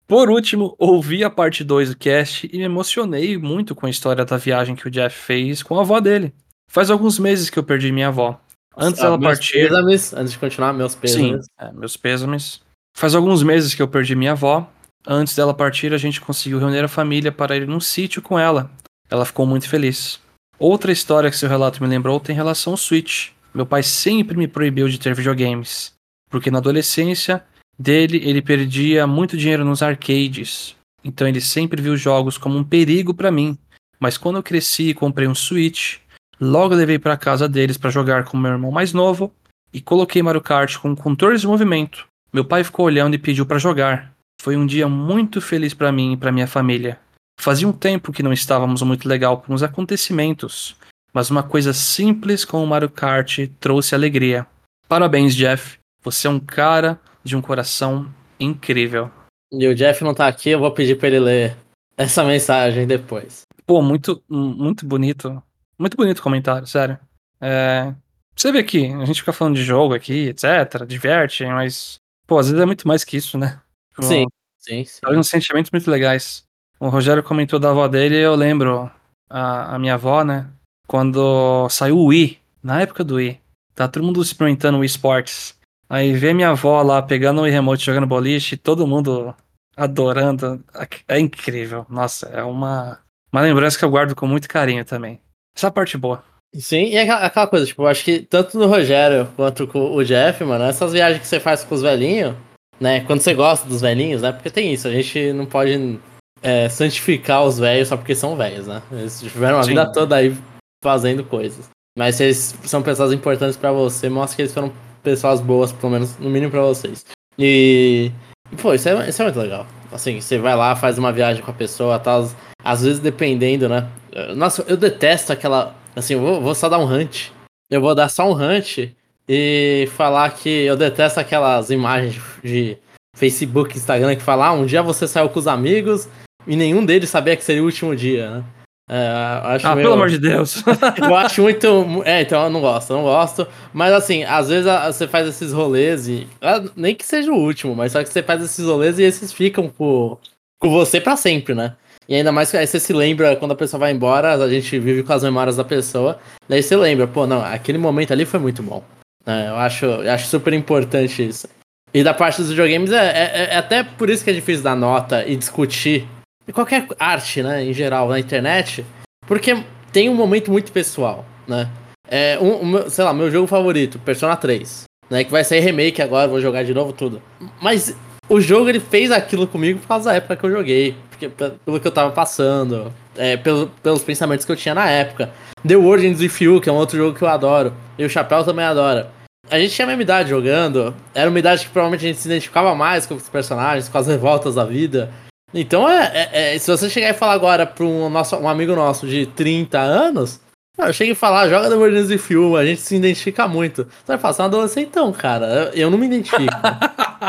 [0.07, 4.25] Por último, ouvi a parte 2 do cast e me emocionei muito com a história
[4.25, 6.33] da viagem que o Jeff fez com a avó dele.
[6.71, 8.40] Faz alguns meses que eu perdi minha avó.
[8.77, 9.68] Antes ah, dela partir.
[9.68, 11.44] Pêsames, antes de continuar, meus pêsames.
[11.44, 12.62] Sim, é, meus pêsames.
[12.97, 14.71] Faz alguns meses que eu perdi minha avó.
[15.07, 18.71] Antes dela partir, a gente conseguiu reunir a família para ir num sítio com ela.
[19.11, 20.21] Ela ficou muito feliz.
[20.59, 23.31] Outra história que seu relato me lembrou tem relação ao Switch.
[23.55, 25.95] Meu pai sempre me proibiu de ter videogames,
[26.31, 27.45] porque na adolescência
[27.79, 30.77] dele ele perdia muito dinheiro nos arcades.
[31.03, 33.57] Então ele sempre viu jogos como um perigo para mim.
[34.01, 35.97] Mas quando eu cresci e comprei um Switch,
[36.41, 39.33] logo levei para casa deles para jogar com meu irmão mais novo
[39.73, 42.07] e coloquei Mario Kart com controles de movimento.
[42.33, 44.13] Meu pai ficou olhando e pediu para jogar.
[44.41, 46.99] Foi um dia muito feliz para mim e para minha família.
[47.41, 50.77] Fazia um tempo que não estávamos muito legal com os acontecimentos,
[51.19, 54.47] mas uma coisa simples como o Mario Kart trouxe alegria.
[54.87, 55.77] Parabéns, Jeff.
[56.05, 59.11] Você é um cara de um coração incrível.
[59.51, 61.57] E o Jeff não tá aqui, eu vou pedir para ele ler
[61.97, 63.43] essa mensagem depois.
[63.67, 65.43] Pô, muito, muito bonito.
[65.77, 66.97] Muito bonito o comentário, sério.
[67.41, 67.93] É,
[68.37, 72.47] você vê aqui, a gente fica falando de jogo aqui, etc, diverte, mas, pô, às
[72.47, 73.61] vezes é muito mais que isso, né?
[74.01, 74.25] Sim,
[74.57, 75.01] sim, sim.
[75.01, 76.45] Traz uns sentimentos muito legais.
[76.79, 78.89] O Rogério comentou da avó dele e eu lembro
[79.29, 80.49] a, a minha avó, né?
[80.88, 83.38] Quando saiu o Wii, na época do Wii,
[83.74, 85.55] tá todo mundo experimentando o Wii Sports.
[85.88, 89.35] Aí vê minha avó lá pegando o remote jogando boliche, todo mundo
[89.77, 90.64] adorando.
[91.07, 91.85] É incrível.
[91.90, 95.20] Nossa, é uma, uma lembrança que eu guardo com muito carinho também.
[95.55, 96.24] Essa parte boa.
[96.55, 100.03] Sim, e é aquela coisa, tipo, eu acho que tanto no Rogério quanto com o
[100.03, 102.35] Jeff, mano, essas viagens que você faz com os velhinhos,
[102.81, 103.01] né?
[103.01, 104.33] Quando você gosta dos velhinhos, né?
[104.33, 106.01] Porque tem isso, a gente não pode
[106.42, 108.83] é, santificar os velhos só porque são velhos, né?
[108.90, 109.70] Eles tiveram a Sim.
[109.70, 110.35] vida toda aí
[110.83, 111.69] fazendo coisas.
[111.97, 115.93] Mas se eles são pessoas importantes para você, mostra que eles foram pessoas boas, pelo
[115.93, 117.05] menos, no mínimo para vocês.
[117.38, 118.12] E,
[118.61, 119.67] pô, isso é, isso é muito legal.
[119.91, 122.25] Assim, você vai lá, faz uma viagem com a pessoa, tá,
[122.62, 123.88] às vezes dependendo, né?
[124.37, 125.75] Nossa, eu detesto aquela.
[125.97, 127.31] Assim, eu vou, vou só dar um hunt.
[127.71, 128.91] Eu vou dar só um hunt
[129.29, 132.79] e falar que eu detesto aquelas imagens de
[133.17, 136.09] Facebook, Instagram que falam, ah, um dia você saiu com os amigos
[136.47, 138.45] e nenhum deles sabia que seria o último dia, né?
[138.88, 139.88] É, ah, meio...
[139.88, 140.64] pelo amor de Deus.
[140.96, 141.66] eu acho muito.
[142.05, 143.46] É, então eu não gosto, não gosto.
[143.72, 146.27] Mas assim, às vezes você faz esses rolês e.
[146.40, 149.33] Ah, nem que seja o último, mas só que você faz esses rolês e esses
[149.33, 150.16] ficam com,
[150.59, 151.74] com você para sempre, né?
[152.09, 154.79] E ainda mais que aí você se lembra quando a pessoa vai embora, a gente
[154.79, 156.18] vive com as memórias da pessoa.
[156.48, 158.83] Daí você lembra, pô, não, aquele momento ali foi muito bom.
[159.27, 161.46] É, eu, acho, eu acho super importante isso.
[161.92, 164.74] E da parte dos videogames, é, é, é até por isso que é difícil dar
[164.74, 166.09] nota e discutir
[166.53, 168.85] qualquer arte, né, em geral, na internet,
[169.27, 169.57] porque
[169.93, 171.69] tem um momento muito pessoal, né?
[172.11, 176.01] É, um, um, sei lá, meu jogo favorito, Persona 3, né, que vai sair remake
[176.01, 177.21] agora, vou jogar de novo tudo.
[177.61, 177.95] Mas
[178.29, 181.81] o jogo ele fez aquilo comigo por causa da época que eu joguei, porque, pelo
[181.81, 185.31] que eu tava passando, é, pelo, pelos pensamentos que eu tinha na época.
[185.67, 188.45] The Ends With You, que é um outro jogo que eu adoro, e o Chapéu
[188.45, 189.11] também adora.
[189.51, 192.29] A gente tinha a mesma idade jogando, era uma idade que provavelmente a gente se
[192.29, 195.11] identificava mais com os personagens, com as revoltas da vida.
[195.53, 198.75] Então, é, é, é, se você chegar e falar agora pra um, nosso, um amigo
[198.75, 200.41] nosso de 30 anos,
[200.77, 203.85] eu chego e falar, joga The Emergency de Fuel, a gente se identifica muito.
[203.85, 205.71] Você vai falar, você é um adolescentão, cara.
[205.75, 206.55] Eu, não me identifico.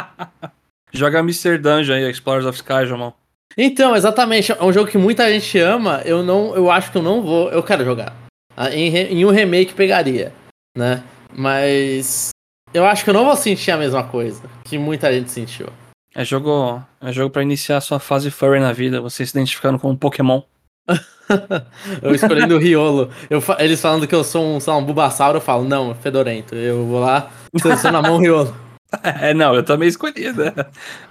[0.93, 1.57] joga Mr.
[1.57, 3.13] Dungeon aí, Explorers of Sky, João.
[3.57, 4.51] Então, exatamente.
[4.51, 6.01] É um jogo que muita gente ama.
[6.05, 7.49] Eu não, eu acho que eu não vou.
[7.49, 8.15] Eu quero jogar.
[8.55, 10.31] Ah, em, em um remake pegaria,
[10.77, 11.03] né?
[11.35, 12.29] Mas
[12.71, 15.67] eu acho que eu não vou sentir a mesma coisa que muita gente sentiu.
[16.13, 19.77] É jogo, é jogo para iniciar a sua fase furry na vida, você se identificando
[19.77, 20.41] com um Pokémon.
[22.01, 23.11] eu escolhendo o Riolo.
[23.29, 26.55] Eu, eles falando que eu sou um, sou um Bulbasauro, eu falo, não, fedorento.
[26.55, 28.55] Eu vou lá, seleciono na mão o Riolo.
[29.03, 30.51] É, não, eu também escolhi, né?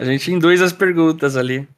[0.01, 1.69] A gente induz as perguntas ali.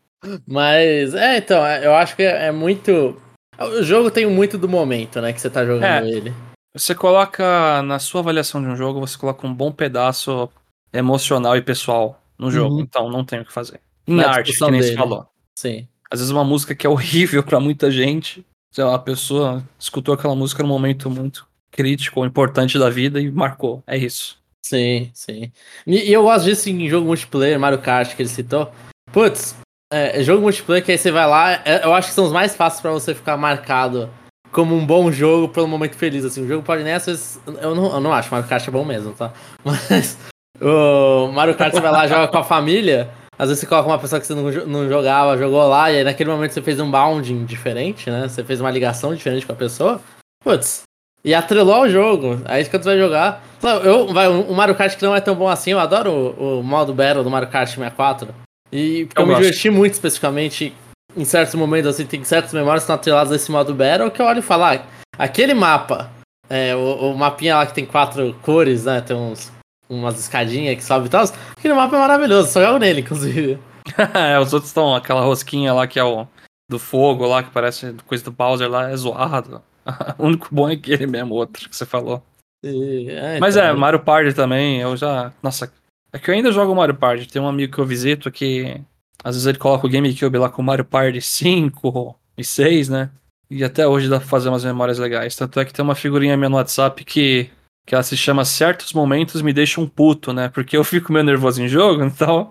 [0.46, 3.20] Mas, é, então, é, eu acho que é, é muito.
[3.58, 6.32] O jogo tem muito do momento, né, que você tá jogando é, ele.
[6.74, 10.48] Você coloca, na sua avaliação de um jogo, você coloca um bom pedaço
[10.90, 12.80] emocional e pessoal no jogo, Uhum.
[12.80, 13.80] então não tem o que fazer.
[14.06, 14.96] Em Na arte, que nem você dele.
[14.98, 15.26] falou.
[15.56, 15.86] Sim.
[16.10, 20.14] Às vezes uma música que é horrível pra muita gente, sei lá, a pessoa escutou
[20.14, 23.82] aquela música num momento muito crítico ou importante da vida e marcou.
[23.86, 24.38] É isso.
[24.64, 25.52] Sim, sim.
[25.86, 28.70] E, eu gosto disso em jogo multiplayer, Mario Kart, que ele citou.
[29.12, 29.56] Putz,
[29.92, 32.54] é, jogo multiplayer que aí você vai lá, é, eu acho que são os mais
[32.54, 34.08] fáceis pra você ficar marcado
[34.52, 36.24] como um bom jogo pelo momento feliz.
[36.24, 37.40] Assim, o jogo pode vezes.
[37.60, 39.32] Eu não, eu não acho, Mario Kart é bom mesmo, tá?
[39.64, 40.16] Mas
[40.60, 43.10] o Mario Kart você vai lá joga com a família.
[43.38, 46.04] Às vezes você coloca uma pessoa que você não, não jogava, jogou lá, e aí
[46.04, 48.28] naquele momento você fez um bounding diferente, né?
[48.28, 50.00] Você fez uma ligação diferente com a pessoa.
[50.44, 50.82] Putz,
[51.24, 52.40] e atrelou ao jogo.
[52.44, 53.42] Aí quando você vai jogar.
[53.84, 56.62] Eu, vai, o Mario Kart que não é tão bom assim, eu adoro o, o
[56.62, 58.28] modo Battle do Mario Kart 64.
[58.72, 59.42] E porque eu, Eu me gosto.
[59.44, 60.74] diverti muito especificamente
[61.16, 64.22] em certos momentos, assim, tem certas memórias que estão atreladas a esse modo Battle que
[64.22, 64.80] eu olho e falo, ah,
[65.18, 66.08] aquele mapa,
[66.48, 69.00] é, o, o mapinha lá que tem quatro cores, né?
[69.00, 69.50] Tem uns,
[69.90, 71.24] umas escadinhas que sobe e tal.
[71.58, 73.58] Aquele mapa é maravilhoso, só jogo nele, inclusive.
[74.14, 76.26] é, os outros estão, aquela rosquinha lá que é o
[76.70, 79.60] do fogo lá, que parece coisa do Bowser lá, é zoado.
[80.16, 82.22] o único bom é aquele mesmo, outro que você falou.
[82.64, 85.32] E, é, Mas então, é, Mario Party também, eu já.
[85.42, 85.72] Nossa,
[86.12, 87.26] é que eu ainda jogo Mario Party.
[87.26, 88.80] Tem um amigo que eu visito que
[89.24, 93.10] às vezes ele coloca o GameCube lá com Mario Party 5 e 6, né?
[93.50, 95.34] E até hoje dá pra fazer umas memórias legais.
[95.34, 97.50] Tanto é que tem uma figurinha minha no WhatsApp que,
[97.86, 100.48] que ela se chama Certos Momentos Me Deixam Puto, né?
[100.48, 102.48] Porque eu fico meio nervoso em jogo, então.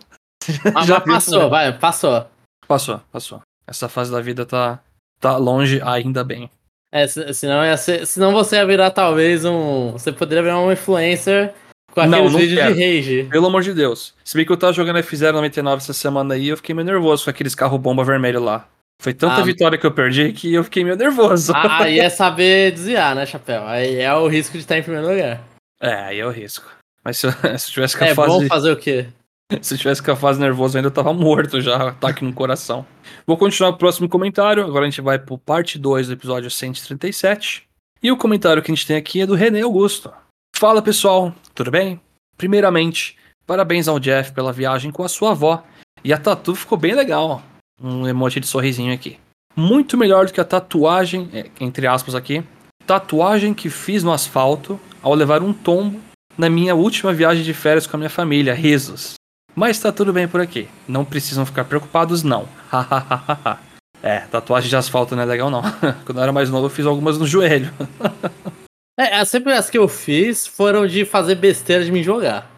[0.73, 2.25] Mas, já passou, vai, passou.
[2.67, 3.41] Passou, passou.
[3.67, 4.79] Essa fase da vida tá,
[5.19, 6.49] tá longe, ainda bem.
[6.91, 9.91] É, se- senão, ia ser, senão você ia virar talvez um.
[9.91, 11.53] Você poderia virar um influencer
[11.93, 12.73] com Não, aqueles não vídeos quero.
[12.75, 13.23] de rage.
[13.29, 14.13] Pelo amor de Deus.
[14.23, 17.29] Se bem que eu tava jogando F099 essa semana aí, eu fiquei meio nervoso com
[17.29, 18.67] aqueles carro bomba vermelho lá.
[19.01, 19.43] Foi tanta Ah.
[19.43, 21.53] vitória que eu perdi que eu fiquei meio nervoso.
[21.55, 23.65] Ah, Aí é saber desviar, né, Chapéu?
[23.65, 25.41] Aí é o risco de estar em primeiro lugar.
[25.81, 26.69] É, aí é o risco.
[27.03, 28.47] Mas se eu, se eu tivesse com a É bom fase.
[28.47, 29.07] fazer o quê?
[29.63, 32.85] Se eu tivesse com a fase nervosa, eu ainda tava morto já, ataque no coração.
[33.25, 34.63] Vou continuar o próximo comentário.
[34.63, 37.63] Agora a gente vai pro parte 2 do episódio 137.
[38.03, 40.11] E o comentário que a gente tem aqui é do René Augusto.
[40.55, 41.99] Fala pessoal, tudo bem?
[42.37, 45.63] Primeiramente, parabéns ao Jeff pela viagem com a sua avó.
[46.03, 47.41] E a tatu ficou bem legal.
[47.81, 49.17] Um emoji de sorrisinho aqui.
[49.55, 52.43] Muito melhor do que a tatuagem, é, entre aspas aqui,
[52.85, 55.99] tatuagem que fiz no asfalto ao levar um tombo
[56.37, 58.53] na minha última viagem de férias com a minha família.
[58.53, 59.13] Risos.
[59.55, 60.67] Mas tá tudo bem por aqui.
[60.87, 62.47] Não precisam ficar preocupados, não.
[62.71, 63.59] Hahaha.
[64.01, 65.61] é, tatuagem de asfalto não é legal, não.
[66.05, 67.71] Quando eu era mais novo, eu fiz algumas no joelho.
[69.01, 72.51] É, sempre as que eu fiz foram de fazer besteira de me jogar.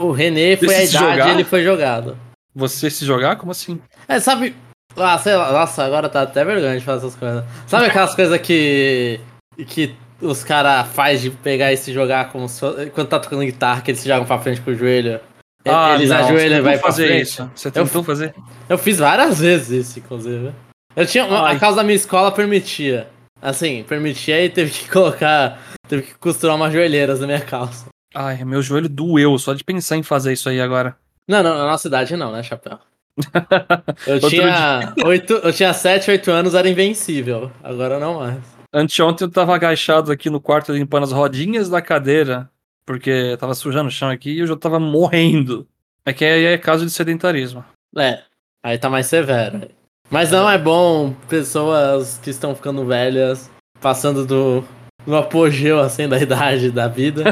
[0.00, 1.28] O René foi De a idade jogar?
[1.28, 2.16] ele foi jogado.
[2.54, 3.36] Você se jogar?
[3.36, 3.80] Como assim?
[4.06, 4.54] É, sabe.
[4.96, 7.44] Ah, sei lá, nossa, agora tá até vergonha de fazer essas coisas.
[7.66, 9.20] Sabe aquelas coisas que.
[9.66, 12.60] que os caras faz de pegar e se jogar como se
[12.94, 15.20] quando tá tocando guitarra, que eles se jogam pra frente com o joelho.
[15.66, 17.22] Ah, eles não, ajoelham e vai pra fazer frente.
[17.22, 17.50] isso.
[17.54, 18.34] Você tentou fazer?
[18.68, 20.52] Eu fiz várias vezes isso, inclusive.
[20.94, 21.24] Eu tinha.
[21.24, 21.56] Ai.
[21.56, 23.08] a causa da minha escola permitia.
[23.40, 25.60] Assim, permitia e teve que colocar.
[25.88, 27.86] Teve que costurar umas joelheiras na minha calça.
[28.14, 30.96] Ai, meu joelho doeu só de pensar em fazer isso aí agora.
[31.28, 32.78] Não, não, na nossa idade não, né, Chapéu?
[34.06, 34.94] Eu tinha.
[35.04, 37.50] Oito, eu tinha 7, 8 anos, era invencível.
[37.62, 38.40] Agora não mais.
[38.72, 42.50] Anteontem eu tava agachado aqui no quarto limpando as rodinhas da cadeira,
[42.86, 45.68] porque tava sujando o chão aqui e eu já tava morrendo.
[46.06, 47.62] É que aí é caso de sedentarismo.
[47.96, 48.22] É,
[48.62, 49.68] aí tá mais severo.
[50.10, 54.64] Mas não é bom pessoas que estão ficando velhas, passando do,
[55.06, 57.24] do apogeu assim da idade da vida,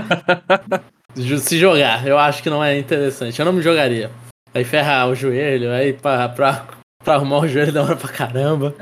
[1.14, 2.06] se jogar.
[2.06, 3.38] Eu acho que não é interessante.
[3.38, 4.10] Eu não me jogaria.
[4.52, 6.66] Aí ferrar o joelho, aí pra, pra,
[7.04, 8.74] pra arrumar o joelho demora pra caramba.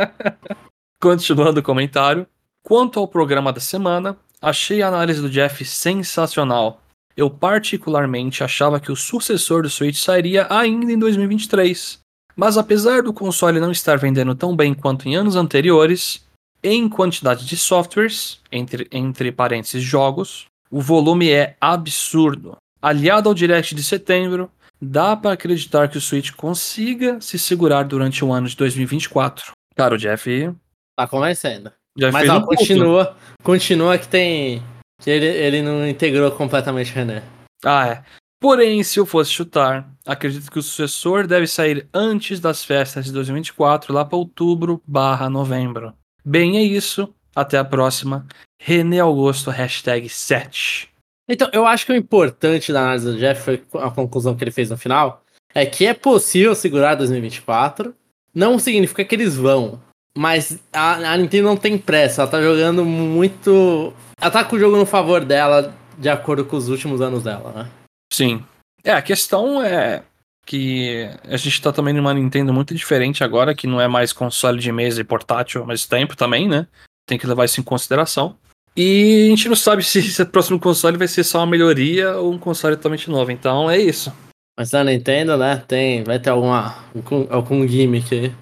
[1.00, 2.26] Continuando o comentário.
[2.62, 6.80] Quanto ao programa da semana, achei a análise do Jeff sensacional.
[7.16, 12.00] Eu particularmente achava que o sucessor do Switch sairia ainda em 2023.
[12.36, 16.24] Mas apesar do console não estar vendendo tão bem quanto em anos anteriores,
[16.62, 22.56] em quantidade de softwares, entre, entre parênteses jogos, o volume é absurdo.
[22.80, 28.24] Aliado ao Direct de setembro, dá para acreditar que o Switch consiga se segurar durante
[28.24, 29.52] o ano de 2024.
[29.74, 30.54] Cara, o Jeff
[30.96, 31.72] Tá convencendo.
[31.98, 32.56] já Mas ó, um culto.
[32.56, 34.62] continua, continua que tem.
[35.02, 37.22] Que ele, ele não integrou completamente o René.
[37.64, 38.02] Ah, é.
[38.40, 43.12] Porém, se eu fosse chutar, acredito que o sucessor deve sair antes das festas de
[43.12, 45.92] 2024, lá para outubro barra novembro.
[46.24, 47.14] Bem, é isso.
[47.34, 48.26] Até a próxima.
[48.60, 50.90] René Augusto, hashtag 7.
[51.28, 54.50] Então, eu acho que o importante da análise do Jeff foi a conclusão que ele
[54.50, 55.22] fez no final.
[55.54, 57.94] É que é possível segurar 2024.
[58.34, 59.80] Não significa que eles vão.
[60.16, 62.22] Mas a, a Nintendo não tem pressa.
[62.22, 63.92] Ela tá jogando muito.
[64.20, 67.52] Ela tá com o jogo no favor dela, de acordo com os últimos anos dela,
[67.52, 67.70] né?
[68.12, 68.44] Sim.
[68.82, 70.02] É, a questão é
[70.46, 74.58] que a gente tá também numa Nintendo muito diferente agora, que não é mais console
[74.58, 76.66] de mesa e portátil ao mesmo tempo também, né?
[77.10, 78.36] Tem que levar isso em consideração.
[78.76, 82.32] E a gente não sabe se esse próximo console vai ser só uma melhoria ou
[82.32, 83.32] um console totalmente novo.
[83.32, 84.12] Então é isso.
[84.56, 88.32] Mas na Nintendo, né, tem, vai ter alguma, algum, algum gimmick aí.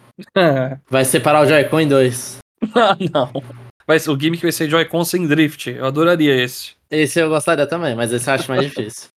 [0.90, 2.36] Vai separar o Joy-Con em dois.
[2.76, 3.32] ah, não.
[3.86, 5.70] Vai, o gimmick vai ser Joy-Con sem drift.
[5.70, 6.72] Eu adoraria esse.
[6.90, 9.08] Esse eu gostaria também, mas esse eu acho mais difícil.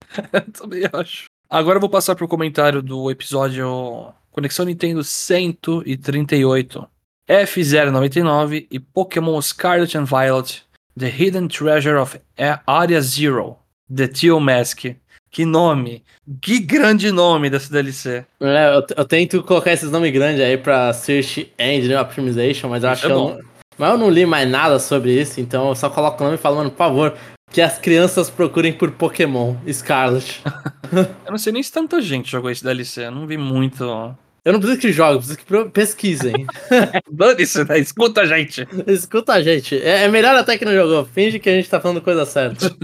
[0.53, 1.25] também acho.
[1.49, 6.87] Agora eu vou passar pro comentário do episódio Conexão Nintendo 138.
[7.29, 10.63] F099 e Pokémon Scarlet and Violet
[10.97, 12.19] The Hidden Treasure of
[12.67, 13.57] Area Zero
[13.93, 14.85] The Teal Mask.
[15.29, 16.03] Que nome!
[16.41, 18.25] Que grande nome dessa DLC!
[18.41, 22.89] É, eu, eu, tento colocar esses nomes grandes aí pra Search Engine Optimization, mas eu
[22.89, 23.39] acho é que eu não,
[23.77, 26.39] mas eu não li mais nada sobre isso, então eu só coloco o nome e
[26.39, 27.17] falo, mano, por favor,
[27.49, 30.41] que as crianças procurem por Pokémon Scarlet.
[30.91, 34.13] eu não sei nem se tanta gente jogou esse DLC, eu não vi muito.
[34.43, 36.47] Eu não preciso que joguem, preciso que pesquisem.
[37.11, 37.77] Dane-se, né?
[37.77, 38.67] Escuta a gente.
[38.87, 39.75] Escuta a gente.
[39.79, 41.05] É, é, melhor até que não jogou.
[41.05, 42.75] Finge que a gente tá falando coisa certa.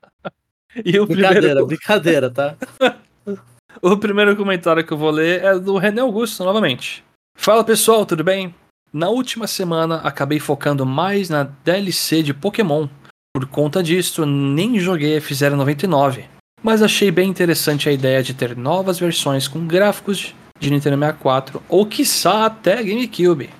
[0.84, 1.66] e o brincadeira, primeiro...
[1.66, 2.56] brincadeira, tá?
[3.82, 7.04] o primeiro comentário que eu vou ler é do René Augusto, novamente.
[7.36, 8.54] Fala pessoal, tudo bem?
[8.92, 12.86] Na última semana acabei focando mais na DLC de Pokémon.
[13.34, 16.24] Por conta disso, nem joguei F099.
[16.62, 21.62] Mas achei bem interessante a ideia de ter novas versões com gráficos de Nintendo 64
[21.68, 23.50] ou quiçá até GameCube.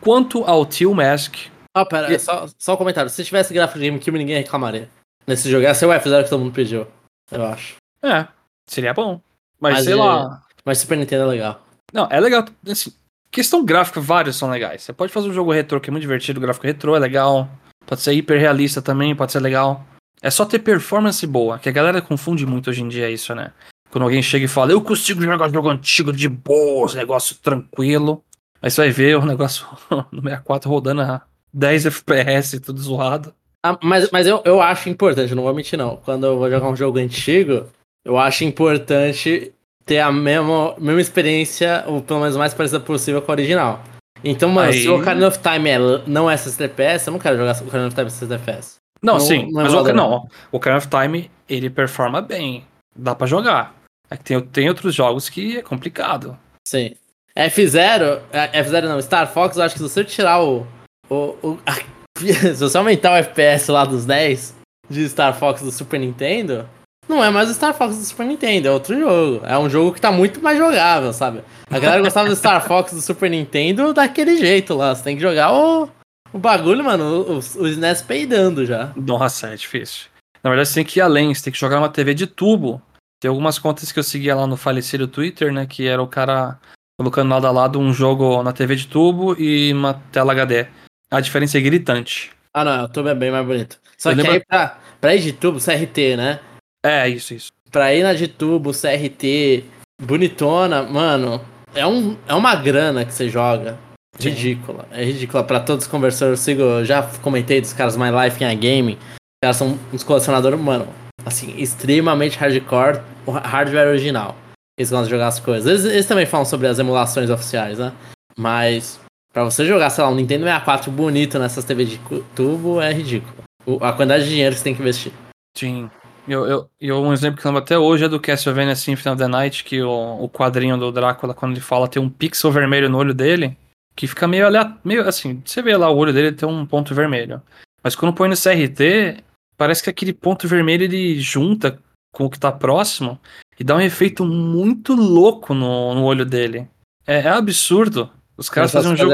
[0.00, 1.36] Quanto ao Teal Mask.
[1.74, 2.18] Ah, pera, e...
[2.18, 3.10] só, só um comentário.
[3.10, 4.88] Se tivesse gráfico de GameCube, ninguém reclamaria.
[5.26, 6.86] Nesse jogo, ia ser o F0 que todo mundo pediu,
[7.30, 7.76] eu acho.
[8.02, 8.26] É,
[8.66, 9.20] seria bom.
[9.60, 10.42] Mas, mas sei lá.
[10.64, 11.64] Mas Super Nintendo é legal.
[11.92, 12.44] Não, é legal.
[12.66, 12.92] Assim,
[13.30, 14.82] questão gráfica, vários são legais.
[14.82, 17.48] Você pode fazer um jogo retrô que é muito divertido, gráfico retrô é legal.
[17.86, 19.84] Pode ser hiper realista também, pode ser legal.
[20.22, 23.52] É só ter performance boa, que a galera confunde muito hoje em dia isso, né?
[23.90, 28.22] Quando alguém chega e fala, eu consigo jogar jogo antigo de boa, negócio tranquilo.
[28.62, 29.66] Aí você vai ver o negócio
[30.12, 31.22] no 64 rodando a
[31.52, 33.34] 10 FPS, tudo zoado.
[33.62, 35.96] Ah, mas mas eu, eu acho importante, não vou mentir não.
[35.96, 37.66] Quando eu vou jogar um jogo antigo,
[38.04, 39.52] eu acho importante
[39.84, 43.82] ter a mesma, mesma experiência, ou pelo menos mais parecida possível com a original.
[44.22, 44.82] Então, mano, Aí...
[44.82, 47.66] se o Ocarina of Time é, não é 60 FPS, eu não quero jogar o
[47.66, 48.76] Ocarina of Time 60 FPS.
[49.02, 52.64] Não, não sim, não é mas o, não, o Ocarina of Time, ele performa bem.
[52.94, 53.79] Dá para jogar.
[54.10, 56.36] É que tem, tem outros jogos que é complicado.
[56.66, 56.94] Sim.
[57.36, 60.66] F0, é, F0 não, Star Fox, eu acho que se você tirar o.
[61.08, 61.74] o, o a,
[62.18, 64.56] se você aumentar o FPS lá dos 10
[64.88, 66.68] de Star Fox do Super Nintendo,
[67.08, 69.44] não é mais o Star Fox do Super Nintendo, é outro jogo.
[69.46, 71.42] É um jogo que tá muito mais jogável, sabe?
[71.70, 74.94] A galera gostava do Star Fox do Super Nintendo daquele jeito lá.
[74.94, 75.88] Você tem que jogar o,
[76.32, 78.92] o bagulho, mano, o, o SNES peidando já.
[78.96, 80.06] Nossa, é difícil.
[80.42, 82.82] Na verdade, você tem que ir além, você tem que jogar uma TV de tubo
[83.20, 85.66] tem algumas contas que eu seguia lá no falecido Twitter, né?
[85.66, 86.58] Que era o cara
[86.98, 90.66] colocando lado a lado um jogo na TV de tubo e uma tela HD.
[91.10, 92.30] A diferença é gritante.
[92.54, 93.78] Ah, não, o tubo é bem mais bonito.
[93.98, 94.32] Só eu que lembro...
[94.32, 96.40] aí pra, pra ir de tubo, CRT, né?
[96.84, 97.52] É, isso, isso.
[97.70, 99.64] Pra ir na de tubo, CRT,
[100.02, 103.78] bonitona, mano, é, um, é uma grana que você joga.
[104.18, 104.88] Ridícula.
[104.90, 105.44] É ridícula.
[105.44, 108.94] Pra todos os conversores, eu sigo, já comentei dos caras My Life em a Game.
[108.94, 110.88] Os caras são uns colecionadores, mano
[111.24, 114.36] assim, extremamente hardcore, o hardware original.
[114.78, 115.66] Eles gostam de jogar as coisas.
[115.66, 117.92] Eles, eles, também falam sobre as emulações oficiais, né?
[118.36, 119.00] Mas
[119.32, 122.00] para você jogar, sei lá, um Nintendo 64 bonito nessas TV de
[122.34, 123.34] tubo é ridículo.
[123.66, 125.12] O, a quantidade de dinheiro que você tem que investir.
[125.56, 125.90] Sim.
[126.26, 129.22] Eu, eu, eu, um exemplo que eu lembro até hoje é do Castlevania Symphony of
[129.22, 132.88] the Night, que o, o quadrinho do Drácula, quando ele fala, tem um pixel vermelho
[132.88, 133.56] no olho dele,
[133.96, 134.46] que fica meio
[134.84, 137.42] meio assim, você vê lá o olho dele tem um ponto vermelho.
[137.82, 139.22] Mas quando põe no CRT,
[139.60, 141.78] parece que aquele ponto vermelho ele junta
[142.10, 143.20] com o que tá próximo
[143.58, 146.66] e dá um efeito muito louco no, no olho dele.
[147.06, 148.10] É, é absurdo.
[148.38, 149.12] Os caras faziam um jogo.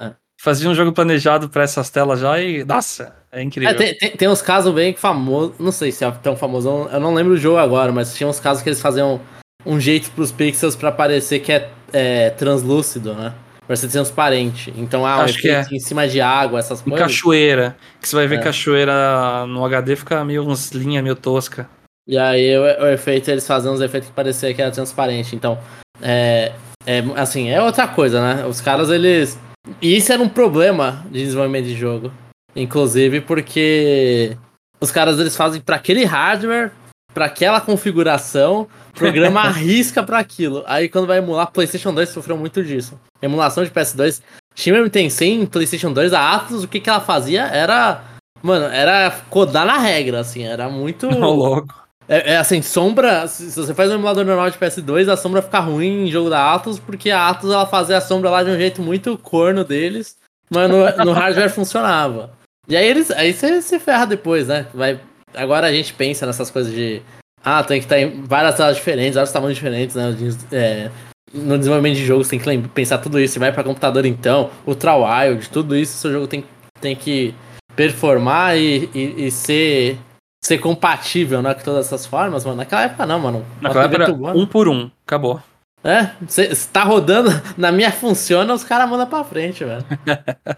[0.00, 0.14] É.
[0.40, 2.64] Faziam um jogo planejado para essas telas já e.
[2.64, 3.70] Nossa, é incrível.
[3.70, 5.58] É, tem, tem, tem, uns casos bem famosos.
[5.58, 6.88] Não sei se é tão famoso.
[6.90, 9.20] Eu não lembro o jogo agora, mas tinha uns casos que eles faziam
[9.66, 13.34] um jeito pros pixels para parecer que é, é translúcido, né?
[13.66, 14.72] Pra ser transparente.
[14.76, 15.64] Então, ah, Acho um que é.
[15.70, 17.00] em cima de água, essas coisas.
[17.00, 17.76] cachoeira.
[18.00, 18.42] Que você vai ver é.
[18.42, 21.68] cachoeira no HD fica meio uns linhas meio tosca.
[22.06, 25.36] E aí o, o, efeito, eles faziam uns efeitos que parecia que era transparente.
[25.36, 25.58] Então,
[26.00, 26.52] é,
[26.84, 27.02] é.
[27.16, 28.44] Assim, é outra coisa, né?
[28.46, 29.38] Os caras, eles.
[29.80, 32.12] E isso era um problema de desenvolvimento de jogo.
[32.54, 34.36] Inclusive porque
[34.80, 36.72] os caras eles fazem para aquele hardware,
[37.14, 40.62] para aquela configuração, programa arrisca para aquilo.
[40.66, 42.98] Aí quando vai emular, PlayStation 2 sofreu muito disso.
[43.20, 44.22] Emulação de PS2.
[44.54, 48.04] Shin Megami Tensei em PlayStation 2, a Atlus, o que, que ela fazia era.
[48.42, 51.08] Mano, era codar na regra, assim, era muito.
[51.18, 51.82] louco.
[52.08, 53.26] É, é, assim, sombra.
[53.28, 56.52] Se você faz um emulador normal de PS2, a sombra fica ruim em jogo da
[56.52, 60.16] Atos, porque a Atos ela fazia a sombra lá de um jeito muito corno deles,
[60.50, 62.32] mas no, no hardware funcionava.
[62.68, 63.10] E aí eles.
[63.10, 64.66] Aí você se ferra depois, né?
[64.74, 65.00] Vai,
[65.34, 67.00] agora a gente pensa nessas coisas de.
[67.44, 70.16] Ah, tem que estar em várias telas diferentes, vários tamanhos diferentes, né?
[70.52, 70.90] É,
[71.32, 73.34] no desenvolvimento de jogo, você tem que pensar tudo isso.
[73.34, 76.44] Você vai para computador então, Ultra Wild, tudo isso, seu jogo tem,
[76.80, 77.34] tem que
[77.74, 79.98] performar e, e, e ser
[80.44, 82.56] ser compatível, né, com todas essas formas, mano.
[82.58, 83.46] Naquela época não, mano.
[83.60, 85.40] Naquela época era um por um, acabou.
[85.84, 89.84] É, você tá rodando, na minha funciona, os caras mandam pra frente, velho.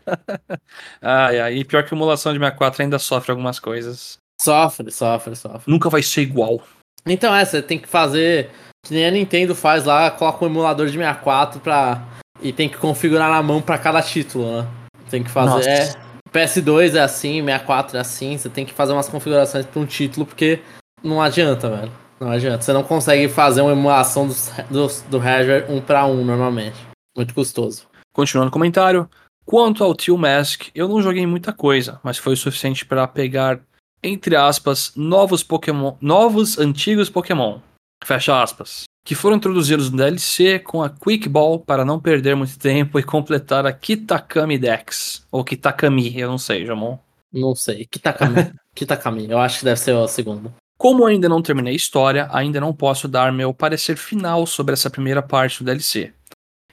[1.00, 4.18] ai, ai, e pior que a emulação de 64 ainda sofre algumas coisas.
[4.40, 5.62] Sofre, sofre, sofre.
[5.66, 6.60] Nunca vai ser igual.
[7.06, 8.50] Então é, você tem que fazer,
[8.82, 12.02] que nem a Nintendo faz lá, coloca um emulador de 64 pra...
[12.40, 14.68] e tem que configurar na mão pra cada título, né?
[15.10, 15.92] Tem que fazer, é...
[16.32, 20.26] PS2 é assim, 64 é assim, você tem que fazer umas configurações para um título,
[20.26, 20.60] porque
[21.02, 21.92] não adianta, velho.
[22.18, 22.62] Não adianta.
[22.62, 24.34] Você não consegue fazer uma emulação do,
[24.70, 26.76] do, do hardware um para um normalmente.
[27.16, 27.86] Muito custoso.
[28.12, 29.08] Continuando o comentário.
[29.44, 33.60] Quanto ao Tio Mask, eu não joguei muita coisa, mas foi o suficiente para pegar,
[34.04, 35.96] entre aspas, novos Pokémon.
[36.00, 37.58] Novos antigos Pokémon.
[38.04, 42.58] Fecha aspas que foram introduzidos no DLC com a Quick Ball para não perder muito
[42.58, 45.26] tempo e completar a Kitakami Dex.
[45.30, 46.98] Ou Kitakami, eu não sei, Jamon.
[47.30, 47.84] Não sei.
[47.84, 48.52] Kitakami.
[48.74, 50.52] Kitakami, eu acho que deve ser o segundo.
[50.78, 54.90] Como ainda não terminei a história, ainda não posso dar meu parecer final sobre essa
[54.90, 56.12] primeira parte do DLC.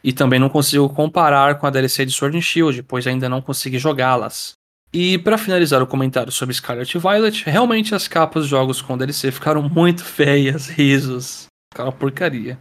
[0.03, 3.41] E também não consigo comparar com a DLC de Sword and Shield, pois ainda não
[3.41, 4.53] consegui jogá-las.
[4.93, 9.31] E para finalizar o comentário sobre Scarlet Violet, realmente as capas dos jogos com DLC
[9.31, 11.45] ficaram muito feias, risos.
[11.73, 12.57] Aquela porcaria.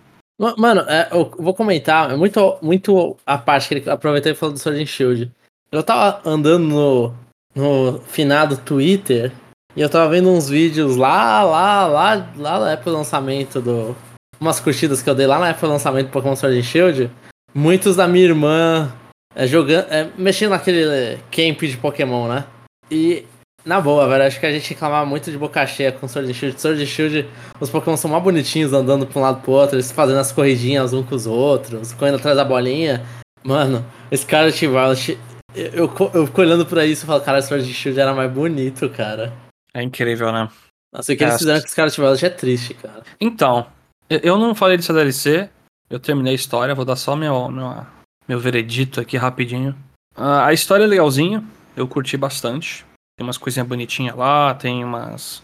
[0.56, 4.54] Mano, é, eu vou comentar, é muito, muito a parte que ele aproveitou e falou
[4.54, 5.30] do Sword and Shield.
[5.70, 7.14] Eu tava andando no,
[7.54, 9.32] no finado Twitter
[9.76, 13.94] e eu tava vendo uns vídeos lá, lá, lá, lá na época do lançamento do.
[14.40, 17.10] Umas curtidas que eu dei lá na época do lançamento do Pokémon Sword and Shield.
[17.54, 18.90] Muitos da minha irmã
[19.34, 19.86] é, jogando.
[19.90, 22.44] É, mexendo naquele camp de Pokémon, né?
[22.90, 23.24] E
[23.64, 26.34] na boa, velho, acho que a gente reclamava muito de boca cheia com Sword and
[26.34, 26.60] Shield.
[26.60, 27.28] Sword and Shield,
[27.60, 30.92] os Pokémon são mais bonitinhos andando pra um lado pro outro, eles fazendo as corridinhas
[30.92, 33.04] uns com os outros, correndo atrás da bolinha.
[33.44, 35.18] Mano, esse cara de Violet,
[35.54, 38.30] eu, eu, eu fico olhando pra isso e falo, cara, Sword and Shield era mais
[38.30, 39.32] bonito, cara.
[39.74, 40.48] É incrível, né?
[40.92, 43.02] Nossa, o que é, eles fizeram com esse cara de Violet é triste, cara.
[43.20, 43.66] Então,
[44.08, 45.48] eu não falei dessa DLC,
[45.88, 47.86] eu terminei a história, vou dar só meu, meu,
[48.30, 49.74] meu veredito aqui rapidinho.
[50.16, 51.42] Uh, a história é legalzinha,
[51.76, 52.86] eu curti bastante.
[53.18, 55.42] Tem umas coisinhas bonitinhas lá, tem umas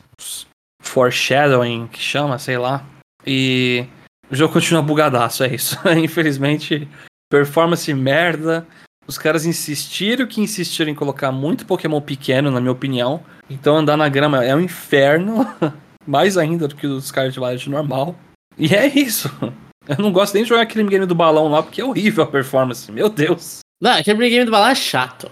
[0.81, 2.85] foreshadowing que chama, sei lá.
[3.27, 3.85] E
[4.31, 5.77] o jogo continua bugadaço, é isso.
[5.99, 6.89] Infelizmente,
[7.29, 8.65] performance merda.
[9.05, 13.21] Os caras insistiram que insistiram em colocar muito Pokémon pequeno, na minha opinião.
[13.51, 15.45] Então andar na grama é um inferno.
[16.07, 18.15] Mais ainda do que o Scarlet Violet normal.
[18.57, 19.29] E é isso.
[19.89, 22.27] Eu não gosto nem de jogar aquele game do balão lá, porque é horrível a
[22.27, 22.91] performance.
[22.91, 23.61] Meu Deus.
[23.81, 25.31] Não, aquele game do balão é chato.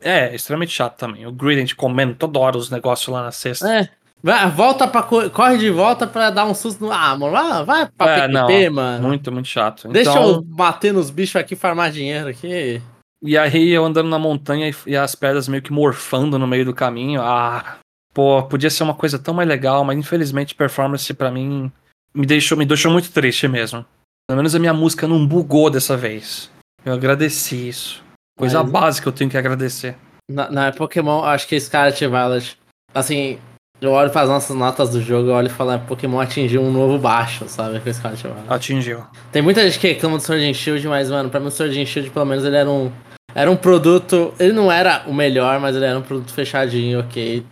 [0.00, 1.26] É, extremamente chato também.
[1.26, 3.70] O Grident comendo toda hora os negócios lá na cesta.
[3.70, 3.88] É.
[4.22, 5.02] Vai, volta pra.
[5.02, 6.90] Corre de volta pra dar um susto no.
[6.90, 9.08] Ah, mano, vai, vai pra é, PQP, não, mano.
[9.08, 9.86] Muito, muito chato.
[9.88, 10.22] Deixa então...
[10.22, 12.80] eu bater nos bichos aqui farmar dinheiro aqui.
[13.22, 16.64] E aí eu andando na montanha e, e as pedras meio que morfando no meio
[16.64, 17.20] do caminho.
[17.20, 17.76] Ah,
[18.14, 21.70] pô, podia ser uma coisa tão mais legal, mas infelizmente performance para mim
[22.14, 23.84] me deixou, me deixou muito triste mesmo.
[24.28, 26.50] Pelo menos a minha música não bugou dessa vez.
[26.84, 28.02] Eu agradeci isso.
[28.38, 28.72] Coisa Mas...
[28.72, 29.96] básica eu tenho que agradecer.
[30.30, 32.56] Na, na Pokémon, acho que Scarlet Violet,
[32.94, 33.38] assim,
[33.80, 36.62] eu olho para as nossas notas do jogo, eu olho e falo, é, Pokémon atingiu
[36.62, 38.44] um novo baixo, sabe, com Scarlet Violet.
[38.48, 39.04] Atingiu.
[39.30, 41.78] Tem muita gente que reclama do Sword and Shield, mas, mano, pra mim o Sword
[41.78, 42.90] and Shield, pelo menos, ele era um...
[43.34, 44.32] Era um produto...
[44.38, 47.44] Ele não era o melhor, mas ele era um produto fechadinho, ok.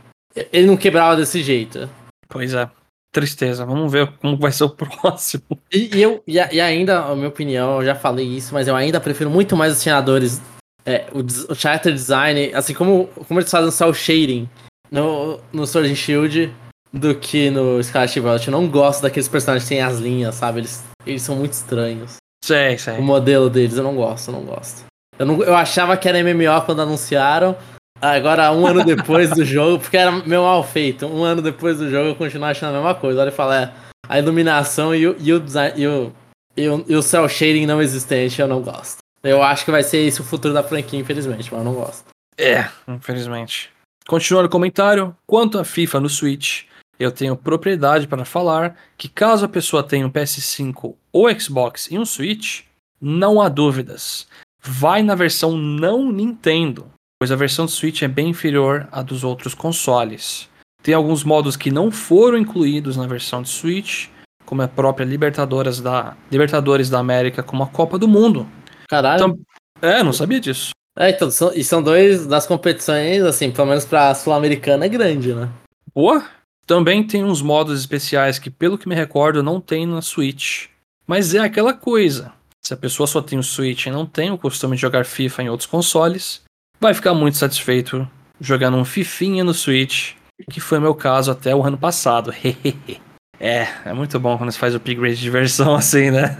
[0.53, 1.91] Ele não quebrava desse jeito.
[2.29, 2.71] Pois é.
[3.13, 3.67] Tristeza.
[3.67, 5.45] Vamos ver como vai ser o próximo.
[5.73, 8.75] E, e eu, e, e, ainda, a minha opinião, eu já falei isso, mas eu
[8.75, 10.41] ainda prefiro muito mais os senadores
[10.85, 11.21] é, o,
[11.53, 14.49] o character design, assim como, como eles fazem o cel shading
[14.91, 16.55] no, no Sword and Shield
[16.93, 18.49] do que no Scarlet Violet.
[18.49, 20.61] Eu não gosto daqueles personagens que têm as linhas, sabe?
[20.61, 22.17] Eles, eles são muito estranhos.
[22.45, 22.99] Sei, sei.
[22.99, 24.85] O modelo deles, eu não gosto, eu não gosto.
[25.19, 27.57] Eu, não, eu achava que era MMO quando anunciaram.
[28.03, 31.07] Agora, um ano depois do jogo, porque era meu mal feito.
[31.07, 33.21] Um ano depois do jogo, eu continuo achando a mesma coisa.
[33.21, 33.73] Olha e fala, é,
[34.09, 36.13] a iluminação e o, e o design e o,
[36.57, 38.99] e o, e o cel shading não existente, eu não gosto.
[39.23, 42.05] Eu acho que vai ser esse o futuro da franquia, infelizmente, mas eu não gosto.
[42.37, 43.71] É, infelizmente.
[44.09, 46.65] Continuando o comentário, quanto à FIFA no Switch,
[46.99, 51.97] eu tenho propriedade para falar que caso a pessoa tenha um PS5 ou Xbox e
[51.97, 52.63] um Switch,
[53.01, 54.27] não há dúvidas.
[54.61, 56.91] Vai na versão não Nintendo,
[57.23, 60.49] pois a versão do Switch é bem inferior à dos outros consoles.
[60.83, 64.09] Tem alguns modos que não foram incluídos na versão de Switch,
[64.45, 68.45] como a própria Libertadores da, Libertadores da América, como a Copa do Mundo.
[68.89, 69.23] Caralho.
[69.23, 69.39] Então,
[69.81, 70.71] é, não sabia disso.
[70.99, 75.33] É, então, são, e são dois das competições, assim, pelo menos pra Sul-Americana é grande,
[75.33, 75.49] né?
[75.95, 76.25] Boa.
[76.67, 80.67] Também tem uns modos especiais que, pelo que me recordo, não tem na Switch.
[81.07, 82.33] Mas é aquela coisa.
[82.61, 85.45] Se a pessoa só tem o Switch e não tem o costume de jogar FIFA
[85.45, 86.43] em outros consoles,
[86.83, 88.09] vai ficar muito satisfeito
[88.41, 90.15] jogando um Fifinha no Switch,
[90.51, 92.35] que foi meu caso até o ano passado.
[93.39, 96.37] é, é muito bom quando você faz o upgrade de versão assim, né?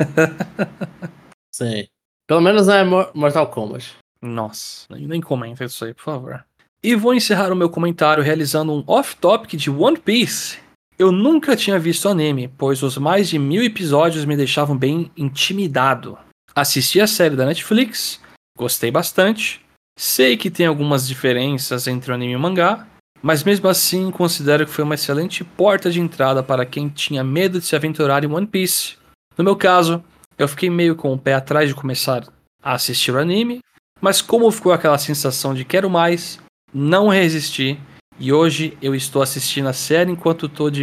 [1.55, 1.87] Sim.
[2.27, 2.85] Pelo menos não é
[3.15, 3.97] Mortal Kombat.
[4.21, 6.45] Nossa, nem comenta isso aí, por favor.
[6.83, 10.59] E vou encerrar o meu comentário realizando um off-topic de One Piece.
[10.99, 16.19] Eu nunca tinha visto anime, pois os mais de mil episódios me deixavam bem intimidado.
[16.55, 18.21] Assisti a série da Netflix,
[18.57, 19.62] gostei bastante.
[19.99, 22.87] Sei que tem algumas diferenças entre o anime e o mangá,
[23.23, 27.61] mas mesmo assim considero que foi uma excelente porta de entrada para quem tinha medo
[27.61, 28.97] de se aventurar em One Piece.
[29.39, 30.03] No meu caso,
[30.37, 32.25] eu fiquei meio com o pé atrás de começar
[32.63, 33.61] a assistir o anime,
[34.01, 36.39] mas como ficou aquela sensação de quero mais,
[36.75, 37.79] não resisti
[38.19, 40.83] e hoje eu estou assistindo a série enquanto tô de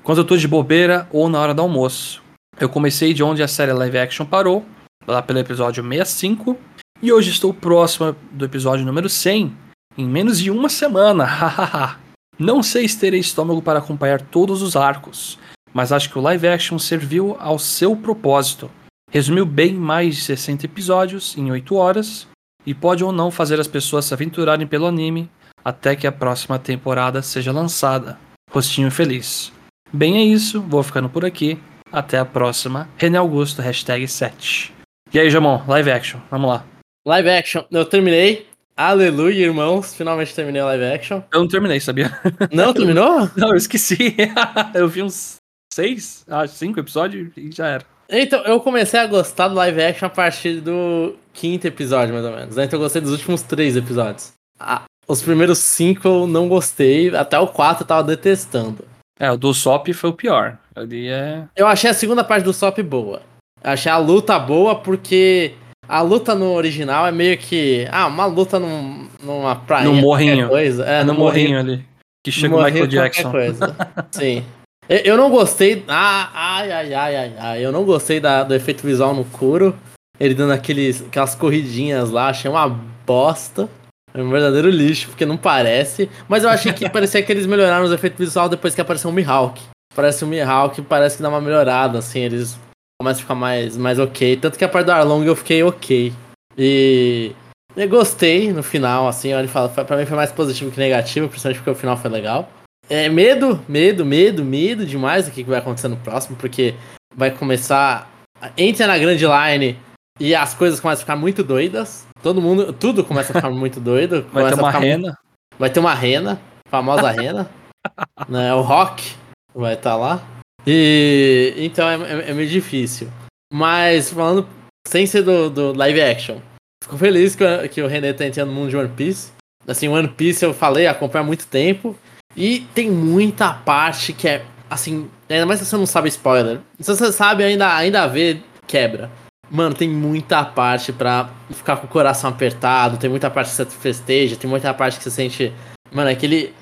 [0.00, 2.22] enquanto eu tô de bobeira ou na hora do almoço.
[2.58, 4.64] Eu comecei de onde a série live action parou,
[5.06, 6.58] lá pelo episódio 65,
[7.02, 9.54] e hoje estou próximo do episódio número 100,
[9.98, 11.98] em menos de uma semana.
[12.38, 15.38] Não sei se terei estômago para acompanhar todos os arcos,
[15.72, 18.70] mas acho que o live action serviu ao seu propósito.
[19.10, 22.26] Resumiu bem mais de 60 episódios em 8 horas
[22.66, 25.30] e pode ou não fazer as pessoas se aventurarem pelo anime
[25.64, 28.18] até que a próxima temporada seja lançada.
[28.50, 29.52] Rostinho feliz.
[29.92, 31.58] Bem, é isso, vou ficando por aqui.
[31.92, 32.88] Até a próxima.
[32.96, 34.74] René Augusto, hashtag 7.
[35.12, 36.73] E aí, Jamon, live action, vamos lá.
[37.06, 38.46] Live action, eu terminei.
[38.74, 39.94] Aleluia, irmãos.
[39.94, 41.22] Finalmente terminei o live action.
[41.30, 42.18] Eu não terminei, sabia?
[42.50, 43.28] Não terminou?
[43.36, 44.16] não, eu esqueci.
[44.74, 45.36] eu vi uns
[45.70, 47.84] seis, ah, cinco episódios e já era.
[48.08, 52.32] Então, eu comecei a gostar do live action a partir do quinto episódio, mais ou
[52.32, 52.56] menos.
[52.56, 52.64] Né?
[52.64, 54.32] Então eu gostei dos últimos três episódios.
[54.58, 58.82] Ah, os primeiros cinco eu não gostei, até o quatro eu tava detestando.
[59.20, 60.56] É, o do Sop foi o pior.
[60.74, 61.44] Ali é.
[61.54, 63.20] Eu achei a segunda parte do Sop boa.
[63.62, 65.54] Eu achei a luta boa porque
[65.88, 67.86] a luta no original é meio que.
[67.90, 69.84] Ah, uma luta num, numa praia.
[69.84, 70.48] No morrinho.
[70.48, 70.84] Coisa.
[70.84, 71.84] É, é no, no morrinho, morrinho ali.
[72.24, 73.30] Que chega o Michael Jackson.
[73.30, 73.76] Coisa.
[74.10, 74.44] Sim.
[74.88, 75.84] Eu não gostei.
[75.88, 77.64] Ah, ai, ai, ai, ai, ai.
[77.64, 79.74] Eu não gostei da, do efeito visual no Kuro.
[80.18, 82.68] Ele dando aqueles, aquelas corridinhas lá, achei uma
[83.06, 83.68] bosta.
[84.12, 86.08] É um verdadeiro lixo, porque não parece.
[86.28, 89.12] Mas eu achei que parecia que eles melhoraram os efeitos visuais depois que apareceu o
[89.12, 89.60] Mihawk.
[89.94, 92.58] Parece o Mihawk, parece que dá uma melhorada, assim, eles
[93.04, 94.36] começam a ficar mais, mais ok.
[94.38, 96.12] Tanto que a parte do Arlong eu fiquei ok.
[96.56, 97.32] E
[97.76, 101.58] eu gostei no final, assim, ele fala, pra mim foi mais positivo que negativo, principalmente
[101.58, 102.48] porque o final foi legal.
[102.88, 106.74] É medo, medo, medo, medo demais do que vai acontecer no próximo, porque
[107.14, 108.10] vai começar.
[108.56, 109.78] Entra na Grand Line
[110.18, 112.06] e as coisas começam a ficar muito doidas.
[112.22, 114.26] Todo mundo, tudo começa a ficar muito doido.
[114.32, 114.98] Vai ter uma rena.
[114.98, 115.18] Muito...
[115.58, 117.50] Vai ter uma rena, famosa rena.
[118.28, 118.54] né?
[118.54, 119.14] O Rock
[119.54, 120.34] vai estar tá lá.
[120.66, 123.08] E então é, é, é, meio difícil.
[123.52, 124.48] Mas falando
[124.86, 126.38] sem ser do, do live action,
[126.82, 129.32] fico feliz que, que o René tá entrando no mundo de One Piece.
[129.66, 131.96] Assim, One Piece eu falei, acompanho há muito tempo.
[132.36, 136.60] E tem muita parte que é, assim, ainda mais se você não sabe spoiler.
[136.80, 139.10] Se você sabe, ainda, ainda vê, quebra.
[139.50, 143.66] Mano, tem muita parte pra ficar com o coração apertado, tem muita parte que você
[143.66, 145.52] festeja, tem muita parte que você sente.
[145.92, 146.52] Mano, aquele.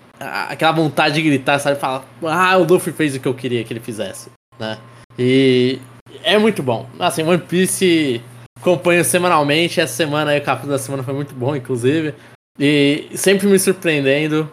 [0.49, 1.79] Aquela vontade de gritar, sabe?
[1.79, 4.79] Falar, ah, o Luffy fez o que eu queria que ele fizesse, né?
[5.19, 5.79] E
[6.23, 6.89] é muito bom.
[6.99, 8.23] Assim, One Piece
[8.59, 9.81] acompanho semanalmente.
[9.81, 12.15] Essa semana aí, o capítulo da semana foi muito bom, inclusive.
[12.59, 14.51] E sempre me surpreendendo.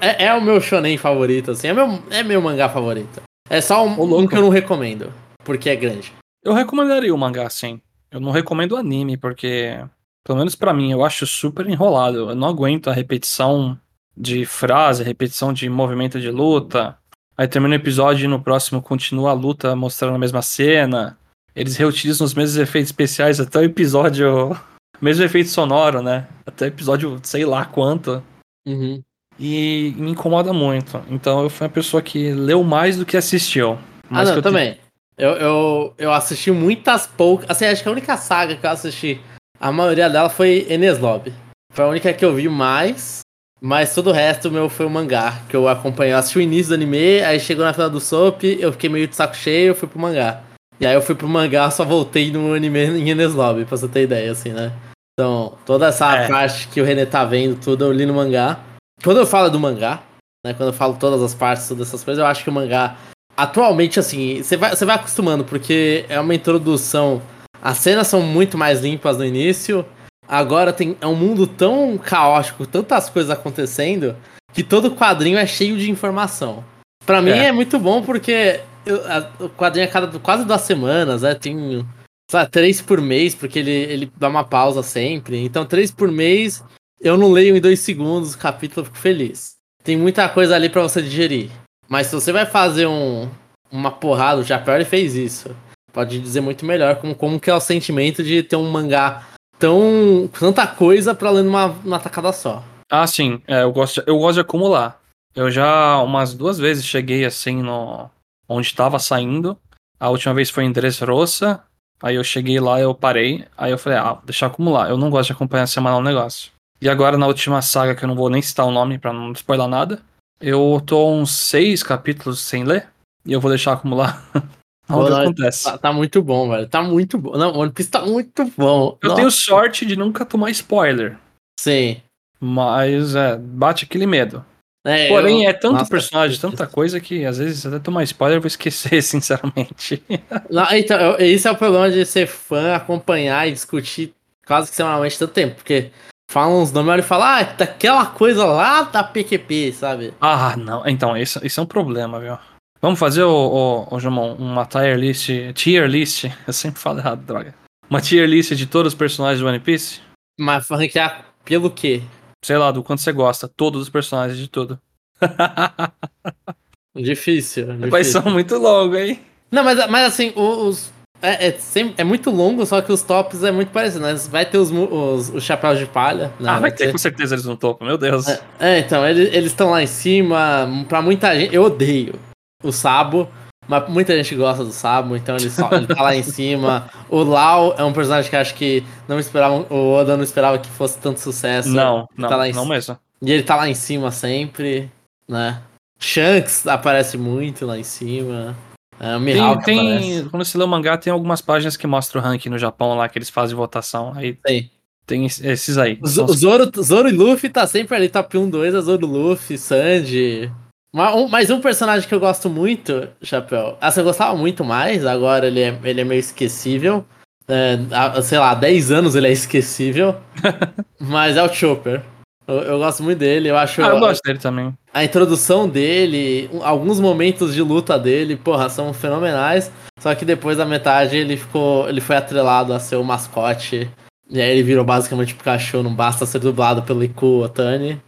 [0.00, 1.68] É, é, o meu shonen favorito, assim.
[1.68, 3.22] É meu, é meu mangá favorito.
[3.50, 5.12] É só um, um, que eu não recomendo,
[5.44, 6.12] porque é grande.
[6.44, 7.80] Eu recomendaria o mangá, sim.
[8.10, 9.78] Eu não recomendo o anime, porque,
[10.24, 12.30] pelo menos para mim, eu acho super enrolado.
[12.30, 13.78] Eu não aguento a repetição
[14.18, 16.96] de frase, repetição de movimento de luta.
[17.36, 21.16] Aí termina o episódio e no próximo continua a luta mostrando a mesma cena.
[21.54, 24.58] Eles reutilizam os mesmos efeitos especiais até o episódio.
[25.00, 26.26] Mesmo efeito sonoro, né?
[26.44, 28.20] Até o episódio, sei lá quanto.
[28.66, 29.00] Uhum
[29.38, 31.00] e me incomoda muito.
[31.08, 33.78] Então eu fui uma pessoa que leu mais do que assistiu.
[34.10, 34.78] Ah, não, eu também.
[35.16, 37.48] Eu, eu, eu assisti muitas poucas.
[37.48, 39.20] Assim, acho que a única saga que eu assisti,
[39.60, 41.32] a maioria dela foi Enes Lobby.
[41.72, 43.20] Foi a única que eu vi mais.
[43.60, 46.12] Mas todo o resto meu foi o mangá, que eu acompanhei.
[46.12, 49.08] Eu assisti o início do anime, aí chegou na final do Soap, eu fiquei meio
[49.08, 50.42] de saco cheio, eu fui pro mangá.
[50.80, 53.88] E aí eu fui pro mangá, só voltei no anime em Enes Lobby, pra você
[53.88, 54.72] ter ideia, assim, né?
[55.18, 56.28] Então, toda essa é.
[56.28, 58.60] parte que o René tá vendo, tudo eu li no mangá.
[59.02, 60.00] Quando eu falo do mangá,
[60.46, 60.54] né?
[60.54, 62.96] Quando eu falo todas as partes, todas essas coisas, eu acho que o mangá,
[63.36, 67.20] atualmente, assim, você vai, você vai acostumando, porque é uma introdução.
[67.60, 69.84] As cenas são muito mais limpas no início.
[70.28, 74.14] Agora tem, é um mundo tão caótico, tantas coisas acontecendo,
[74.52, 76.62] que todo quadrinho é cheio de informação.
[77.06, 80.60] Pra mim é, é muito bom porque eu, a, o quadrinho é cada quase duas
[80.60, 81.34] semanas, né?
[81.34, 81.82] Tem
[82.30, 85.42] sabe, três por mês, porque ele, ele dá uma pausa sempre.
[85.42, 86.62] Então, três por mês,
[87.00, 89.56] eu não leio em dois segundos o capítulo, eu fico feliz.
[89.82, 91.50] Tem muita coisa ali para você digerir.
[91.88, 93.28] Mas se você vai fazer um,
[93.72, 95.56] uma porrada, o ele fez isso.
[95.90, 99.26] Pode dizer muito melhor como, como que é o sentimento de ter um mangá
[99.58, 100.28] tão.
[100.38, 102.62] tanta coisa pra ler numa, numa tacada só.
[102.90, 103.42] Ah, sim.
[103.46, 105.00] É, eu, gosto, eu gosto de acumular.
[105.34, 108.10] Eu já umas duas vezes cheguei assim no.
[108.48, 109.56] onde estava saindo.
[110.00, 111.62] A última vez foi em Dressrosa.
[112.02, 113.44] Aí eu cheguei lá, eu parei.
[113.56, 114.88] Aí eu falei, ah, deixar acumular.
[114.88, 116.52] Eu não gosto de acompanhar semanal o negócio.
[116.80, 119.32] E agora na última saga, que eu não vou nem citar o nome pra não
[119.32, 120.00] spoiler nada,
[120.40, 122.88] eu tô uns seis capítulos sem ler.
[123.26, 124.24] E eu vou deixar acumular.
[124.88, 125.64] Onde acontece.
[125.64, 126.68] Tá, tá, muito bom, velho.
[126.68, 127.36] Tá muito bom.
[127.36, 128.96] Não, One Piece tá muito bom.
[129.02, 129.20] Eu Nossa.
[129.20, 131.18] tenho sorte de nunca tomar spoiler.
[131.60, 132.00] Sim.
[132.40, 134.44] Mas é, bate aquele medo.
[134.86, 135.50] É, Porém, eu...
[135.50, 139.02] é tanto Nossa, personagem, tanta coisa que às vezes até tomar spoiler eu vou esquecer,
[139.02, 140.02] sinceramente.
[140.48, 144.14] Não, então, esse é o problema de ser fã, acompanhar e discutir
[144.46, 145.90] quase que semanalmente tanto tempo, porque
[146.30, 150.14] falam uns nomes e fala, ah, daquela coisa lá da PQP, sabe?
[150.20, 150.86] Ah, não.
[150.88, 152.38] Então, isso, isso é um problema, viu?
[152.80, 157.24] Vamos fazer, o, o, o Jumon, uma tier list, tier list, eu sempre falo errado,
[157.24, 157.54] droga.
[157.90, 160.00] Uma tier list de todos os personagens do One Piece?
[160.38, 162.02] Mas ranquear pelo quê?
[162.44, 163.48] Sei lá, do quanto você gosta.
[163.48, 164.78] Todos os personagens de tudo.
[166.94, 167.66] difícil.
[167.90, 169.20] Mas são muito longos, hein?
[169.50, 170.92] Não, mas, mas assim, os.
[171.20, 174.14] É, é, sempre, é muito longo, só que os tops é muito parecido, né?
[174.30, 176.32] Vai ter os, os, os chapéus de palha.
[176.38, 176.48] Né?
[176.48, 178.28] Ah, vai ter, com certeza eles no topo, meu Deus.
[178.28, 180.68] É, é então, eles estão lá em cima.
[180.88, 181.52] Pra muita gente.
[181.52, 182.14] Eu odeio
[182.62, 183.28] o Sabo.
[183.66, 186.88] Mas muita gente gosta do Sabo, então ele, só, ele tá lá em cima.
[187.10, 190.70] O Lau é um personagem que acho que não esperava, o Oda não esperava que
[190.70, 191.68] fosse tanto sucesso.
[191.68, 192.98] Não, não, tá não mesmo.
[193.20, 194.90] E ele tá lá em cima sempre,
[195.28, 195.60] né?
[196.00, 198.56] Shanks aparece muito lá em cima.
[199.00, 202.20] É, o Mihawk tem, tem quando você lê o mangá, tem algumas páginas que mostram
[202.20, 204.12] o ranking no Japão lá, que eles fazem votação.
[204.16, 204.70] Aí tem,
[205.06, 205.98] tem esses aí.
[206.00, 210.50] O, Zoro, Zoro e Luffy tá sempre ali, top 1, 2, é Zoro Luffy, Sanji.
[210.92, 213.76] Mas um personagem que eu gosto muito, Chapéu.
[213.80, 217.04] Assim, eu gostava muito mais, agora ele é, ele é meio esquecível.
[217.46, 220.16] É, há, sei lá, há 10 anos ele é esquecível.
[221.00, 222.02] mas é o Chopper.
[222.46, 223.82] Eu, eu, gosto muito dele, eu acho.
[223.82, 224.72] Ah, eu gosto dele também.
[224.92, 229.70] A introdução dele, alguns momentos de luta dele, porra, são fenomenais.
[230.00, 231.86] Só que depois da metade ele ficou.
[231.88, 233.90] Ele foi atrelado a ser o mascote.
[234.30, 238.00] E aí ele virou basicamente Pikachu, não basta ser dublado pelo Iku Otani.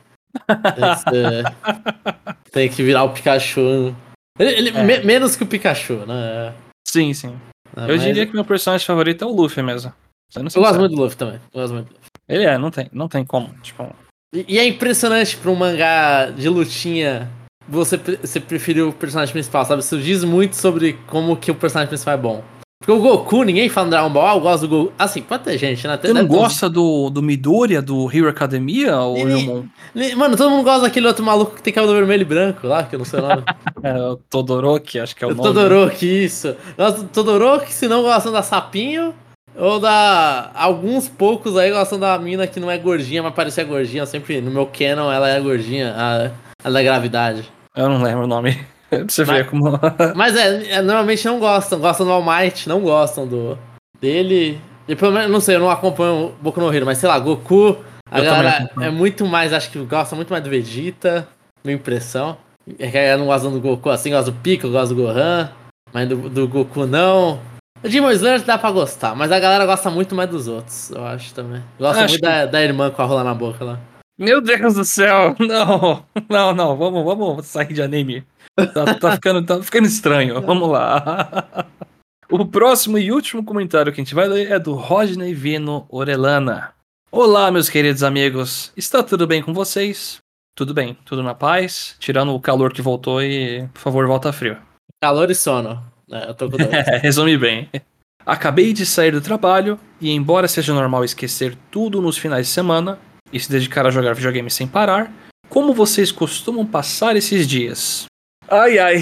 [2.50, 3.94] Tem que virar o Pikachu.
[4.38, 4.82] Ele, ele é.
[4.82, 6.54] me, menos que o Pikachu, né?
[6.86, 7.38] Sim, sim.
[7.76, 8.02] É, eu mas...
[8.02, 9.92] diria que meu personagem favorito é o Luffy mesmo.
[10.34, 11.40] Eu, gosto muito do Luffy também.
[11.52, 12.10] Eu gosto muito do Luffy.
[12.28, 13.52] Ele é, não tem, não tem como.
[13.60, 13.94] Tipo...
[14.34, 17.28] E, e é impressionante pra um mangá de lutinha
[17.70, 19.80] você, você preferiu o personagem principal, sabe?
[19.80, 22.44] Isso diz muito sobre como que o personagem principal é bom.
[22.80, 24.92] Porque o Goku, ninguém fala no Dragon Ball, ah, eu gosto do Goku.
[24.98, 25.98] Assim, pode ter gente, né?
[26.00, 29.18] Você não gosta do, do Midoriya, do Hero Academia, ou
[30.16, 32.94] Mano, todo mundo gosta daquele outro maluco que tem cabelo vermelho e branco lá, que
[32.94, 33.42] eu não sei o nome.
[33.84, 35.46] é, o Todoroki, acho que é o, o nome.
[35.46, 36.56] Todoroki, isso.
[36.78, 39.14] Do Todoroki, se não gostam da Sapinho,
[39.54, 40.50] ou da...
[40.54, 44.06] Alguns poucos aí gostam da mina que não é gordinha, mas parecia gordinha.
[44.06, 46.30] Sempre, no meu canon, ela é gordinha, a,
[46.66, 47.46] a da gravidade.
[47.76, 48.58] Eu não lembro o nome.
[48.98, 49.80] pra você mas, ver como.
[50.16, 51.78] mas é, é, normalmente não gostam.
[51.78, 53.56] Gostam do All Might, não gostam do
[54.00, 54.60] dele.
[54.88, 57.18] E pelo menos, não sei, eu não acompanho o Boku no Hero, mas sei lá,
[57.18, 57.76] Goku.
[58.10, 61.28] A eu galera é muito mais, acho que gosta muito mais do Vegeta,
[61.62, 62.36] minha impressão.
[62.78, 65.48] É que a galera não gosta do Goku assim, gosta do Pico, gosta do Gohan,
[65.92, 67.40] mas do, do Goku não.
[67.82, 71.04] O Demon Slayer dá pra gostar, mas a galera gosta muito mais dos outros, eu
[71.04, 71.62] acho também.
[71.78, 72.28] Gosta acho muito que...
[72.28, 73.78] da, da irmã com a rola na boca lá.
[74.18, 78.24] Meu Deus do céu, não, não, não, vamos, vamos sair de anime.
[78.56, 80.40] Tá, tá, ficando, tá ficando estranho.
[80.42, 81.66] Vamos lá.
[82.30, 86.72] O próximo e último comentário que a gente vai ler é do Rodney Vino Orelana.
[87.10, 88.72] Olá, meus queridos amigos.
[88.76, 90.18] Está tudo bem com vocês?
[90.54, 91.96] Tudo bem, tudo na paz.
[91.98, 94.56] Tirando o calor que voltou e, por favor, volta frio.
[95.02, 95.82] Calor e sono.
[96.10, 97.68] É, eu tô com é, resume bem.
[98.24, 102.98] Acabei de sair do trabalho e, embora seja normal esquecer tudo nos finais de semana
[103.32, 105.10] e se dedicar a jogar videogame sem parar,
[105.48, 108.09] como vocês costumam passar esses dias?
[108.50, 108.96] Ai, ai.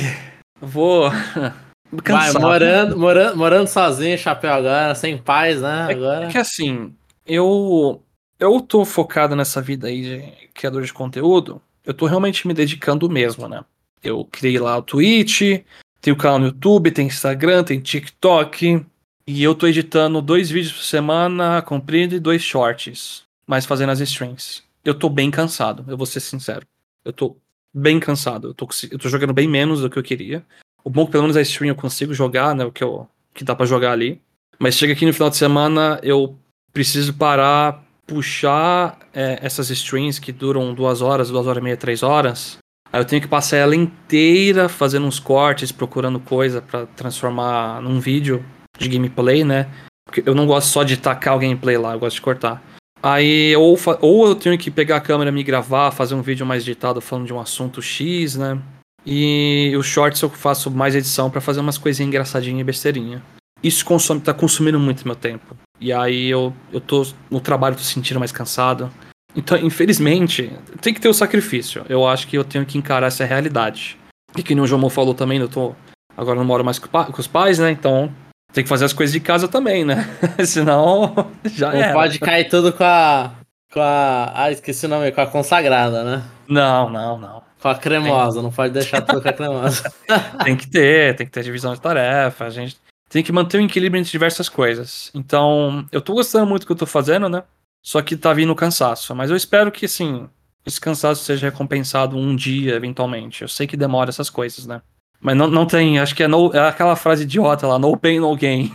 [0.60, 1.10] Vou.
[1.90, 5.86] Vai, morando, morando, morando sozinho, chapéu agora, sem paz, né?
[5.88, 6.26] É agora.
[6.26, 6.94] É que assim,
[7.26, 8.02] eu.
[8.38, 11.60] Eu tô focado nessa vida aí de criador de conteúdo.
[11.84, 13.64] eu tô realmente me dedicando mesmo, né?
[14.02, 15.64] Eu criei lá o Twitch,
[16.00, 18.84] tem o canal no YouTube, tem Instagram, tem TikTok.
[19.26, 23.24] E eu tô editando dois vídeos por semana, comprido, e dois shorts.
[23.46, 24.62] Mas fazendo as streams.
[24.84, 26.66] Eu tô bem cansado, eu vou ser sincero.
[27.04, 27.34] Eu tô
[27.78, 28.48] bem cansado.
[28.48, 30.44] Eu tô, eu tô jogando bem menos do que eu queria.
[30.84, 32.64] O bom é que pelo menos a stream eu consigo jogar, né?
[32.64, 34.20] O que, eu, que dá para jogar ali.
[34.58, 36.36] Mas chega aqui no final de semana, eu
[36.72, 42.02] preciso parar, puxar é, essas streams que duram duas horas, duas horas e meia, três
[42.02, 42.58] horas.
[42.92, 48.00] Aí eu tenho que passar ela inteira fazendo uns cortes, procurando coisa para transformar num
[48.00, 48.44] vídeo
[48.78, 49.68] de gameplay, né?
[50.06, 52.62] Porque eu não gosto só de tacar o gameplay lá, eu gosto de cortar.
[53.02, 56.62] Aí, ou, ou eu tenho que pegar a câmera, me gravar, fazer um vídeo mais
[56.62, 58.60] editado falando de um assunto X, né?
[59.06, 63.22] E os shorts eu faço mais edição para fazer umas coisinhas engraçadinhas e besteirinha.
[63.62, 65.56] Isso consome, tá consumindo muito meu tempo.
[65.80, 68.90] E aí eu, eu tô no trabalho, tô sentindo mais cansado.
[69.34, 71.84] Então, infelizmente, tem que ter o sacrifício.
[71.88, 73.96] Eu acho que eu tenho que encarar essa realidade.
[74.36, 75.74] E que nem o João falou também, eu tô.
[76.16, 77.70] Agora não moro mais com os pais, né?
[77.70, 78.12] Então
[78.52, 80.08] tem que fazer as coisas de casa também, né?
[80.44, 83.32] Senão já Não pode cair tudo com a.
[83.72, 84.32] Com a.
[84.34, 86.24] Ah, esqueci o nome, com a consagrada, né?
[86.48, 87.42] Não, não, não.
[87.60, 88.42] Com a cremosa, tem...
[88.42, 89.92] não pode deixar tudo com a cremosa.
[90.44, 92.76] tem que ter, tem que ter divisão de tarefa, a gente
[93.08, 95.10] tem que manter o um equilíbrio entre diversas coisas.
[95.14, 97.42] Então, eu tô gostando muito do que eu tô fazendo, né?
[97.82, 99.14] Só que tá vindo cansaço.
[99.14, 100.28] Mas eu espero que, assim,
[100.66, 103.42] esse cansaço seja recompensado um dia, eventualmente.
[103.42, 104.82] Eu sei que demora essas coisas, né?
[105.20, 108.20] Mas não, não tem, acho que é, no, é aquela frase idiota lá, no pain,
[108.20, 108.72] no gain.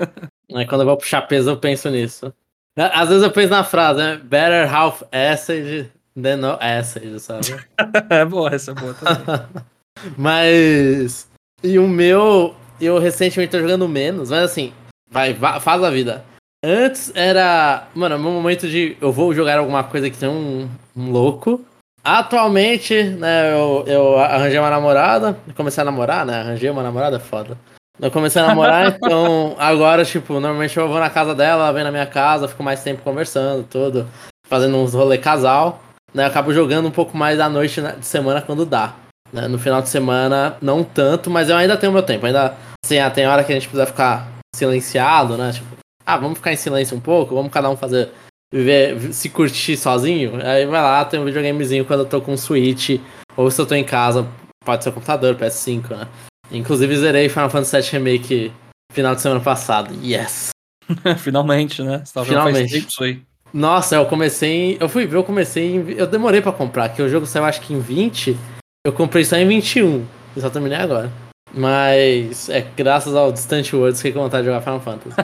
[0.50, 2.32] é, quando eu vou puxar peso, eu penso nisso.
[2.76, 4.20] Às vezes eu penso na frase, né?
[4.22, 5.86] Better half acid
[6.20, 7.64] than no acid, sabe?
[8.10, 9.46] é boa, essa é boa também.
[10.18, 11.28] mas.
[11.62, 12.54] E o meu.
[12.80, 14.72] Eu recentemente tô jogando menos, mas assim,
[15.08, 16.24] vai, vai faz a vida.
[16.64, 17.86] Antes era.
[17.94, 18.96] Mano, meu momento de.
[19.00, 21.64] Eu vou jogar alguma coisa que tem um, um louco.
[22.04, 26.40] Atualmente, né, eu, eu arranjei uma namorada, comecei a namorar, né?
[26.40, 27.56] Arranjei uma namorada, foda.
[27.98, 31.82] Eu comecei a namorar, então agora, tipo, normalmente eu vou na casa dela, ela vem
[31.82, 34.06] na minha casa, fico mais tempo conversando, tudo,
[34.46, 35.80] fazendo uns rolê casal.
[36.12, 38.94] Né, eu acabo jogando um pouco mais à noite de semana quando dá.
[39.32, 39.48] Né?
[39.48, 42.26] No final de semana, não tanto, mas eu ainda tenho meu tempo.
[42.26, 45.52] Ainda, assim, ah, tem hora que a gente precisa ficar silenciado, né?
[45.52, 45.74] Tipo,
[46.04, 48.10] ah, vamos ficar em silêncio um pouco, vamos cada um fazer
[48.54, 53.00] viver, se curtir sozinho, aí vai lá, tem um videogamezinho quando eu tô com Switch,
[53.36, 54.24] ou se eu tô em casa,
[54.64, 56.06] pode ser computador, PS5, né?
[56.52, 58.52] Inclusive zerei Final Fantasy VII Remake
[58.92, 59.92] final de semana passado.
[60.00, 60.50] Yes!
[61.18, 62.02] Finalmente, né?
[62.04, 62.78] Você Finalmente.
[62.78, 63.20] Isso aí.
[63.52, 67.08] Nossa, eu comecei Eu fui ver, eu comecei em, Eu demorei pra comprar, que o
[67.08, 68.36] jogo saiu acho que em 20.
[68.86, 70.04] Eu comprei só em 21.
[70.36, 71.10] Eu só terminei agora.
[71.52, 75.16] Mas é graças ao Distant Worlds que eu vontade de jogar Final Fantasy.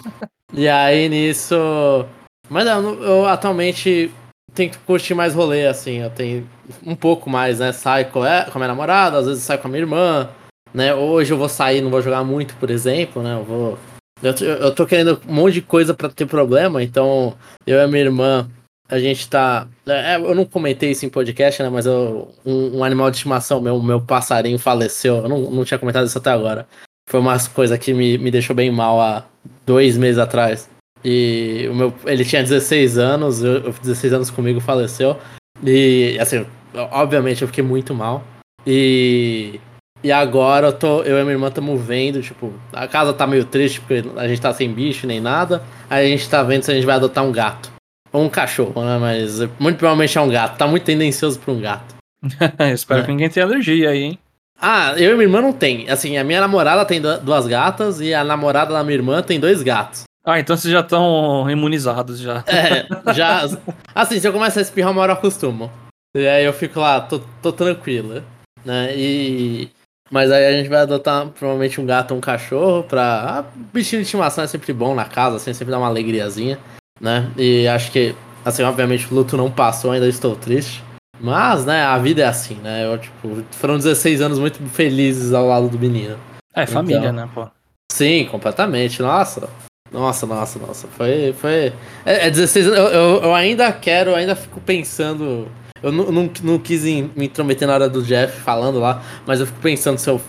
[0.54, 2.06] e aí nisso
[2.48, 4.10] mas não, eu atualmente
[4.54, 5.98] tento curtir mais rolê, assim.
[5.98, 6.48] Eu tenho
[6.84, 7.72] um pouco mais, né?
[7.72, 10.28] Saio com a minha namorada, às vezes saio com a minha irmã,
[10.72, 10.94] né?
[10.94, 13.34] Hoje eu vou sair, não vou jogar muito, por exemplo, né?
[13.34, 13.78] Eu vou.
[14.22, 17.34] Eu, eu tô querendo um monte de coisa para ter problema, então
[17.64, 18.50] eu e a minha irmã,
[18.88, 19.68] a gente tá.
[19.86, 21.68] É, eu não comentei isso em podcast, né?
[21.68, 25.18] Mas eu, um, um, animal de estimação, meu, meu passarinho faleceu.
[25.18, 26.66] Eu não, não tinha comentado isso até agora.
[27.08, 29.24] Foi uma coisa que me, me deixou bem mal há
[29.64, 30.68] dois meses atrás.
[31.04, 35.16] E o meu, ele tinha 16 anos, eu, 16 anos comigo, faleceu.
[35.62, 36.44] E, assim,
[36.74, 38.24] obviamente eu fiquei muito mal.
[38.66, 39.60] E,
[40.02, 43.44] e agora eu, tô, eu e minha irmã estamos vendo, tipo, a casa tá meio
[43.44, 45.62] triste porque a gente tá sem bicho nem nada.
[45.88, 47.70] Aí a gente tá vendo se a gente vai adotar um gato.
[48.12, 48.98] Ou um cachorro, né?
[48.98, 50.56] Mas muito provavelmente é um gato.
[50.56, 51.94] Tá muito tendencioso pra um gato.
[52.74, 53.04] Espero é.
[53.04, 54.18] que ninguém tenha alergia aí, hein?
[54.60, 55.88] Ah, eu e minha irmã não tem.
[55.88, 59.62] Assim, a minha namorada tem duas gatas e a namorada da minha irmã tem dois
[59.62, 60.02] gatos.
[60.28, 62.44] Ah, então vocês já estão imunizados já.
[62.46, 63.48] É, já.
[63.94, 65.72] Assim, se eu começar a espirrar, uma hora eu acostumo.
[66.14, 68.22] E aí eu fico lá, tô, tô tranquila.
[68.62, 68.94] Né?
[68.94, 69.70] E.
[70.10, 73.38] Mas aí a gente vai adotar provavelmente um gato ou um cachorro pra.
[73.38, 76.58] Ah, bichinho de estimação é sempre bom na casa, assim, sempre dá uma alegriazinha,
[77.00, 77.30] né?
[77.34, 78.14] E acho que,
[78.44, 80.84] assim, obviamente o luto não passou, ainda estou triste.
[81.18, 82.84] Mas, né, a vida é assim, né?
[82.84, 86.18] Eu, tipo, foram 16 anos muito felizes ao lado do menino.
[86.54, 87.48] É, família, então, né, pô?
[87.90, 89.00] Sim, completamente.
[89.00, 89.48] Nossa,
[89.92, 90.86] nossa, nossa, nossa.
[90.88, 91.34] Foi.
[91.38, 91.72] foi...
[92.04, 92.78] É, é 16 anos.
[92.78, 95.48] Eu, eu, eu, ainda quero, ainda fico pensando.
[95.82, 99.46] Eu não, não, não quis me intrometer na hora do Jeff falando lá, mas eu
[99.46, 100.20] fico pensando se eu.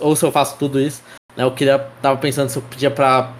[0.00, 1.02] Ou se eu faço tudo isso.
[1.36, 1.78] Né, eu queria.
[2.02, 3.32] Tava pensando se eu pedia pra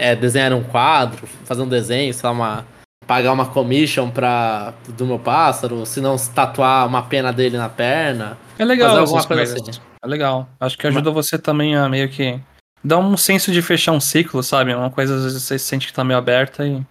[0.00, 2.78] é, desenhar um quadro, fazer um desenho, sei lá, uma.
[3.06, 8.36] Pagar uma commission pra, do meu pássaro, se não tatuar uma pena dele na perna.
[8.58, 9.80] É legal, fazer alguma coisa assim.
[10.04, 10.46] É legal.
[10.60, 12.38] Acho que ajuda você também a meio que
[12.82, 14.74] dá um senso de fechar um ciclo, sabe?
[14.74, 16.82] Uma coisa às vezes você sente que tá meio aberta e,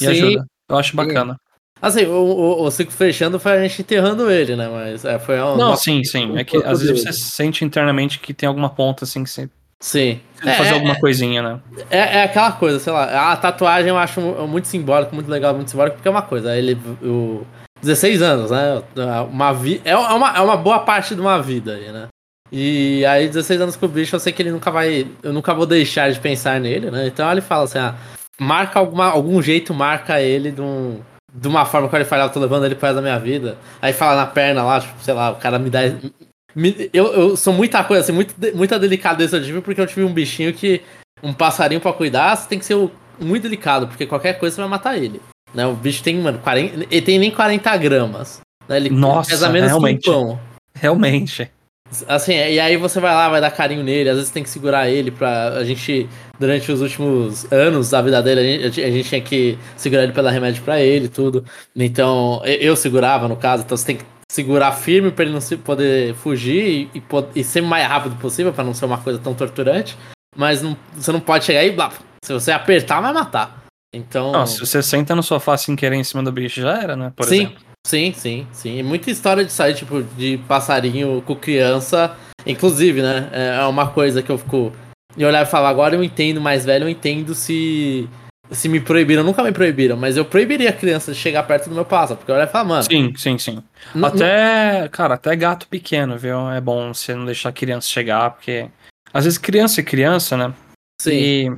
[0.00, 0.44] e ajuda.
[0.68, 1.36] Eu acho bacana.
[1.80, 4.66] Assim, o, o, o ciclo fechando foi a gente enterrando ele, né?
[4.68, 6.36] Mas é, foi uma, Não, uma- sim, sim.
[6.36, 9.48] É que às vezes você sente internamente que tem alguma ponta assim que você
[9.82, 10.20] Sim.
[10.36, 11.60] precisa fazer É, alguma coisinha, né?
[11.90, 15.54] É, é aquela coisa, sei lá, a tatuagem eu acho mu- muito simbólico, muito legal,
[15.54, 16.74] muito simbólico, porque é uma coisa, ele.
[17.02, 17.46] O,
[17.82, 18.80] 16 anos, né?
[19.30, 22.08] Uma vi, é, uma, é uma boa parte de uma vida aí, né?
[22.50, 25.06] E aí, 16 anos com o bicho, eu sei que ele nunca vai.
[25.22, 27.06] Eu nunca vou deixar de pensar nele, né?
[27.06, 27.94] Então ele fala assim, ah,
[28.38, 31.00] marca alguma, algum jeito, marca ele de, um,
[31.34, 33.58] de uma forma que ele fala, eu tô levando ele resto da minha vida.
[33.82, 35.80] Aí fala na perna lá, tipo, sei lá, o cara me dá.
[36.54, 40.04] me- eu, eu sou muita coisa, assim, muito, muita delicadeza eu tive, porque eu tive
[40.04, 40.82] um bichinho que.
[41.22, 42.76] Um passarinho pra cuidar, você tem que ser
[43.18, 45.20] muito delicado, porque qualquer coisa você vai matar ele.
[45.54, 45.66] Né?
[45.66, 48.40] O bicho tem, mano, 40, ele tem nem 40 gramas.
[48.68, 48.76] Né?
[48.76, 50.02] Ele Nossa, pesa menos realmente.
[50.02, 50.40] que um pão.
[50.74, 51.50] Realmente.
[52.08, 54.88] Assim, e aí você vai lá, vai dar carinho nele, às vezes tem que segurar
[54.88, 55.50] ele pra.
[55.50, 56.08] A gente,
[56.38, 60.12] durante os últimos anos da vida dele, a gente, a gente tinha que segurar ele
[60.12, 61.44] pra dar remédio pra ele e tudo.
[61.74, 65.56] Então, eu segurava no caso, então você tem que segurar firme pra ele não se
[65.56, 67.02] poder fugir e, e,
[67.40, 69.96] e ser o mais rápido possível, pra não ser uma coisa tão torturante.
[70.36, 73.64] Mas não- você não pode chegar e blá, se você apertar, vai matar.
[73.94, 74.32] Então.
[74.32, 77.12] Não, se você senta no sofá sem querer em cima do bicho, já era, né?
[77.16, 77.65] Por sim, exemplo.
[77.86, 78.82] Sim, sim, sim.
[78.82, 82.16] Muita história de sair, tipo, de passarinho com criança.
[82.46, 83.28] Inclusive, né?
[83.32, 84.72] É uma coisa que eu fico.
[85.16, 88.08] E olhar e falar, agora eu entendo mais velho, eu entendo se.
[88.48, 91.74] Se me proibiram, nunca me proibiram, mas eu proibiria a criança de chegar perto do
[91.74, 92.16] meu pássaro.
[92.18, 92.82] Porque eu olhar e falar, mano.
[92.84, 93.62] Sim, sim, sim.
[93.92, 96.48] não- Até, cara, até gato pequeno, viu?
[96.52, 98.68] É bom você não deixar a criança chegar, porque
[99.12, 100.52] às vezes criança é criança, né?
[101.02, 101.10] sim.
[101.10, 101.52] E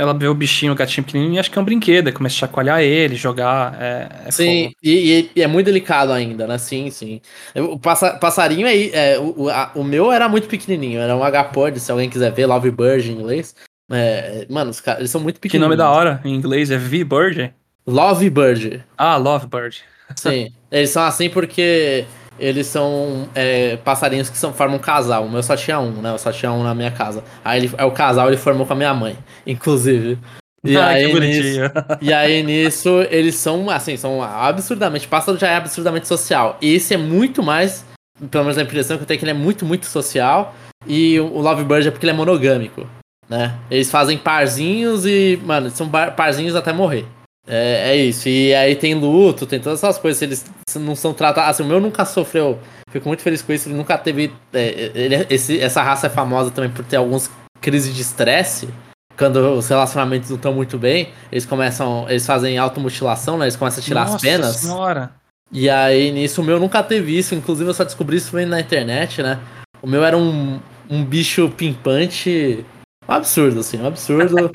[0.00, 2.38] ela vê o bichinho, o gatinho pequenininho, e acha que é um brinquedo, começa a
[2.38, 3.76] chacoalhar ele, jogar.
[3.80, 6.56] É, é Sim, e, e- é muito delicado ainda, né?
[6.58, 7.20] Sim, sim.
[7.54, 11.78] O passa- passarinho aí, é, o, a- o meu era muito pequenininho, era um H-Pod,
[11.78, 13.54] se alguém quiser ver, Love Bird em inglês.
[13.92, 15.76] É, mano, os caras, eles são muito Que pequenininhos.
[15.76, 17.52] nome da hora, em inglês é V-Bird?
[17.86, 18.84] Love Bird.
[18.96, 19.80] Ah, Lovebird.
[20.16, 22.04] Sim, eles são assim porque
[22.40, 25.26] eles são é, passarinhos que são, formam um casal.
[25.26, 26.10] O meu só tinha um, né?
[26.10, 27.22] Eu só tinha um na minha casa.
[27.44, 29.16] Aí ele, aí o casal ele formou com a minha mãe,
[29.46, 30.18] inclusive.
[30.64, 31.70] E ah, aí, que nisso, bonitinho.
[32.00, 35.06] e aí nisso eles são assim, são absurdamente.
[35.06, 36.56] Pássaro já é absurdamente social.
[36.60, 37.84] E esse é muito mais,
[38.30, 40.54] pelo menos a impressão que eu tenho é que ele é muito, muito social.
[40.86, 42.88] E o Lovebird é porque ele é monogâmico,
[43.28, 43.54] né?
[43.70, 47.04] Eles fazem parzinhos e, mano, são parzinhos até morrer.
[47.46, 48.28] É, é isso.
[48.28, 50.20] E aí tem luto, tem todas essas coisas.
[50.22, 50.44] Eles
[50.76, 51.50] não são tratados.
[51.50, 52.58] Assim, o meu nunca sofreu.
[52.90, 53.68] Fico muito feliz com isso.
[53.68, 54.32] Ele nunca teve.
[54.52, 57.30] é, ele- esse- essa raça é famosa também por ter alguns
[57.60, 58.68] crises de estresse.
[59.16, 62.06] Quando os relacionamentos não estão muito bem, eles começam.
[62.08, 63.44] Eles fazem automutilação, né?
[63.44, 64.56] Eles começam a tirar as Nossa penas.
[64.56, 65.10] Senhora.
[65.52, 67.34] E aí, nisso, o meu nunca teve isso.
[67.34, 69.38] Inclusive, eu só descobri isso vendo na internet, né?
[69.82, 72.64] O meu era um, um bicho pimpante.
[73.10, 74.50] Um absurdo, assim, um absurdo.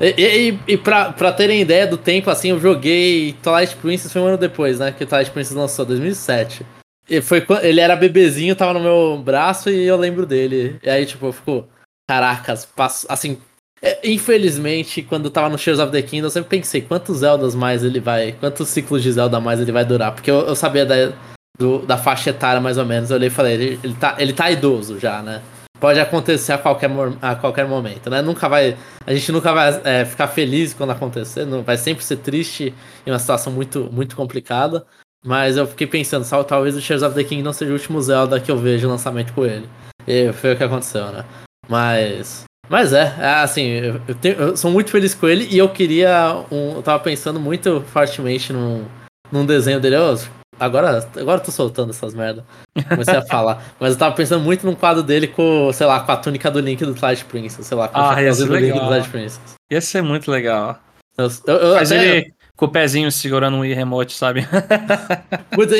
[0.00, 4.20] e e, e pra, pra terem ideia do tempo, assim, eu joguei Twilight Princess foi
[4.20, 4.90] um ano depois, né?
[4.92, 6.66] Que Twilight Princess lançou, 2007.
[7.08, 10.76] E foi, ele era bebezinho, tava no meu braço e eu lembro dele.
[10.82, 11.68] E aí, tipo, ficou.
[12.08, 13.38] Caracas, passo, assim.
[13.80, 17.54] é, infelizmente, quando eu tava no Shares of the Kingdom, eu sempre pensei quantos Zeldas
[17.54, 18.32] mais ele vai.
[18.32, 20.12] Quantos ciclos de Zelda mais ele vai durar.
[20.12, 21.12] Porque eu, eu sabia da,
[21.58, 23.10] do- da faixa etária mais ou menos.
[23.10, 25.40] Eu olhei e falei, ele, ele, tá, ele tá idoso já, né?
[25.80, 28.22] Pode acontecer a qualquer, a qualquer momento, né?
[28.22, 28.76] Nunca vai.
[29.06, 31.44] A gente nunca vai é, ficar feliz quando acontecer.
[31.44, 32.72] Não, vai sempre ser triste
[33.06, 34.86] em uma situação muito, muito complicada.
[35.24, 38.50] Mas eu fiquei pensando, talvez o Shares of the Kingdom seja o último Zelda que
[38.50, 39.68] eu vejo lançamento com ele.
[40.06, 41.24] E foi o que aconteceu, né?
[41.68, 42.44] Mas.
[42.68, 45.68] Mas é, é assim, eu, eu tenho- eu sou muito feliz com ele e eu
[45.68, 46.44] queria.
[46.50, 48.84] Um, eu tava pensando muito fortemente num,
[49.30, 49.96] num desenho dele.
[49.96, 50.16] Ô,
[50.58, 52.44] agora, agora eu tô soltando essas merda.
[52.88, 53.62] Comecei a falar.
[53.78, 56.60] Mas eu tava pensando muito num quadro dele com, sei lá, com a túnica do
[56.60, 57.66] Link do Twilight Princess.
[57.66, 58.88] Sei lá, com Ah, chapéuzinho ser do Link do legal.
[58.88, 59.40] Twilight Princess.
[59.72, 60.78] Ia ser muito legal.
[61.16, 64.46] Eu, eu, eu Mas até- ele com o pezinho segurando um Wii Remote, sabe?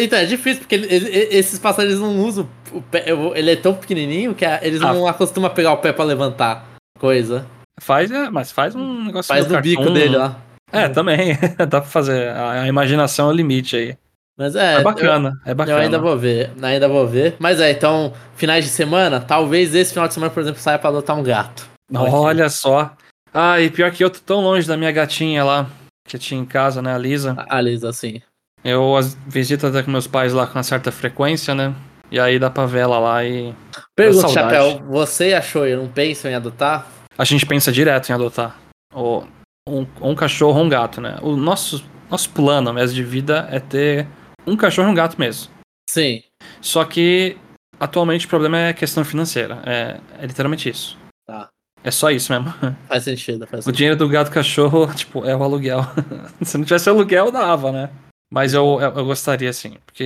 [0.00, 3.04] Então, é difícil, porque ele- ele- esses passarinhos não usam o pé.
[3.34, 4.92] Ele é tão pequenininho que a- eles Ah.
[4.92, 6.64] não acostumam a pegar o pé pra levantar
[6.98, 7.46] coisa.
[7.80, 10.38] faz, é, mas faz um negócio Faz do no bico dele lá.
[10.72, 11.36] É, também.
[11.58, 12.28] Dá pra fazer.
[12.28, 13.96] A, a imaginação é o limite aí.
[14.36, 14.74] Mas é.
[14.74, 15.78] É, bacana, é Eu, bacana.
[15.78, 17.36] eu ainda vou ver, ainda vou ver.
[17.38, 20.90] Mas é, então, finais de semana, talvez esse final de semana, por exemplo, saia pra
[20.90, 21.68] adotar um gato.
[21.94, 22.92] Olha só.
[23.32, 25.66] Ah, e pior que eu tô tão longe da minha gatinha lá,
[26.08, 27.36] que eu tinha em casa, né, a Lisa.
[27.48, 28.20] A Lisa, assim.
[28.64, 31.74] Eu as visito até com meus pais lá com uma certa frequência, né?
[32.10, 33.54] E aí dá pra ver ela lá e.
[33.94, 34.28] Pergunta.
[34.28, 36.86] Chapéu, você achou e não pensa em adotar?
[37.18, 38.56] A gente pensa direto em adotar.
[38.92, 39.26] Ou
[39.68, 41.18] um, um cachorro ou um gato, né?
[41.22, 44.06] O nosso, nosso plano mesmo de vida é ter
[44.46, 45.50] um cachorro e um gato mesmo.
[45.88, 46.22] Sim.
[46.60, 47.36] Só que
[47.78, 49.62] atualmente o problema é a questão financeira.
[49.66, 50.96] É, é literalmente isso.
[51.26, 51.48] Tá.
[51.82, 52.52] É só isso mesmo.
[52.88, 53.76] Faz sentido, faz O sentido.
[53.76, 55.80] dinheiro do gato cachorro, tipo, é o aluguel.
[56.42, 57.90] Se não tivesse aluguel, dava, né?
[58.32, 60.04] Mas eu, eu, eu gostaria, assim, porque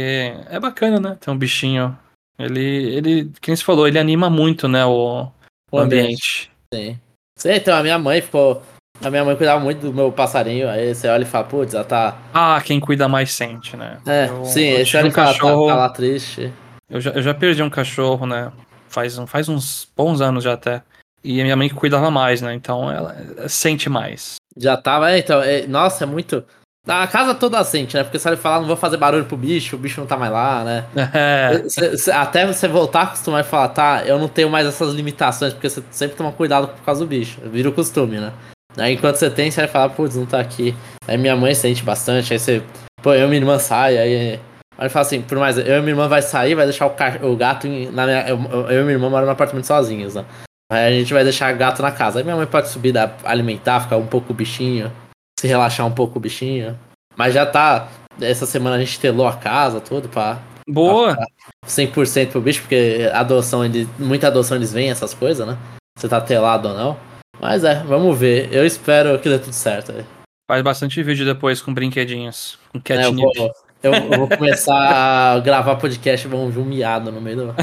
[0.51, 1.17] é bacana, né?
[1.21, 1.97] Ter um bichinho.
[2.39, 4.85] Ele, ele, quem se falou, ele anima muito, né?
[4.85, 5.29] O,
[5.73, 6.51] o ambiente.
[6.73, 6.99] Sim.
[7.39, 8.63] Sim, então a minha mãe ficou.
[9.03, 10.69] A minha mãe cuidava muito do meu passarinho.
[10.69, 12.17] Aí você olha e fala, putz, ela tá.
[12.35, 13.99] Ah, quem cuida mais sente, né?
[14.07, 16.53] É, Eu- sim, eu esse olha um e cachorro- tá, tá lá triste.
[16.91, 18.51] Eu já, eu já perdi um cachorro, né?
[18.89, 20.83] Faz, um- faz uns bons anos já até.
[21.23, 22.55] E a minha mãe que cuidava mais, né?
[22.55, 24.37] Então ela ela sente mais.
[24.57, 26.43] Já tava, é, então, é, nossa, é muito.
[26.87, 28.03] A casa toda sente, né?
[28.03, 30.33] Porque se ele falar, não vou fazer barulho pro bicho, o bicho não tá mais
[30.33, 30.85] lá, né?
[31.15, 34.67] É, Cê- cê- até você voltar a acostumar e falar, tá, eu não tenho mais
[34.67, 37.39] essas limitações, porque você sempre toma cuidado por causa do bicho.
[37.45, 38.33] Vira o costume, né?
[38.79, 40.75] Aí enquanto você tem, você vai falar, putz, não tá aqui.
[41.07, 42.63] Aí minha mãe sente bastante, aí você.
[43.03, 44.41] Pô, eu e minha irmã sai, aí.
[44.77, 47.19] Aí fala assim, por mais, eu e minha irmã vai sair, vai deixar o, ca-
[47.23, 48.29] o gato em- na minha.
[48.29, 48.39] Eu,
[48.71, 50.25] eu e minha irmã moram no apartamento sozinhos, né?
[50.71, 52.19] Aí a gente vai deixar gato na casa.
[52.21, 54.93] Aí minha mãe pode subir, dar, alimentar, ficar um pouco o bichinho,
[55.41, 56.79] se relaxar um pouco o bichinho.
[57.17, 57.89] Mas já tá.
[58.21, 61.17] Essa semana a gente telou a casa, tudo, pra, boa.
[61.67, 65.57] 100% pro bicho, porque adoção, ele, muita adoção eles veem essas coisas, né?
[65.99, 66.97] Se tá telado ou não.
[67.41, 68.53] Mas é, vamos ver.
[68.53, 69.93] Eu espero que dê tudo certo.
[70.51, 72.59] Faz bastante vídeo depois com brinquedinhos.
[72.73, 73.39] Com É, eu, catnip.
[73.39, 74.75] vou, eu, eu vou começar
[75.37, 77.55] a gravar podcast e vamos ver um miado no meio do.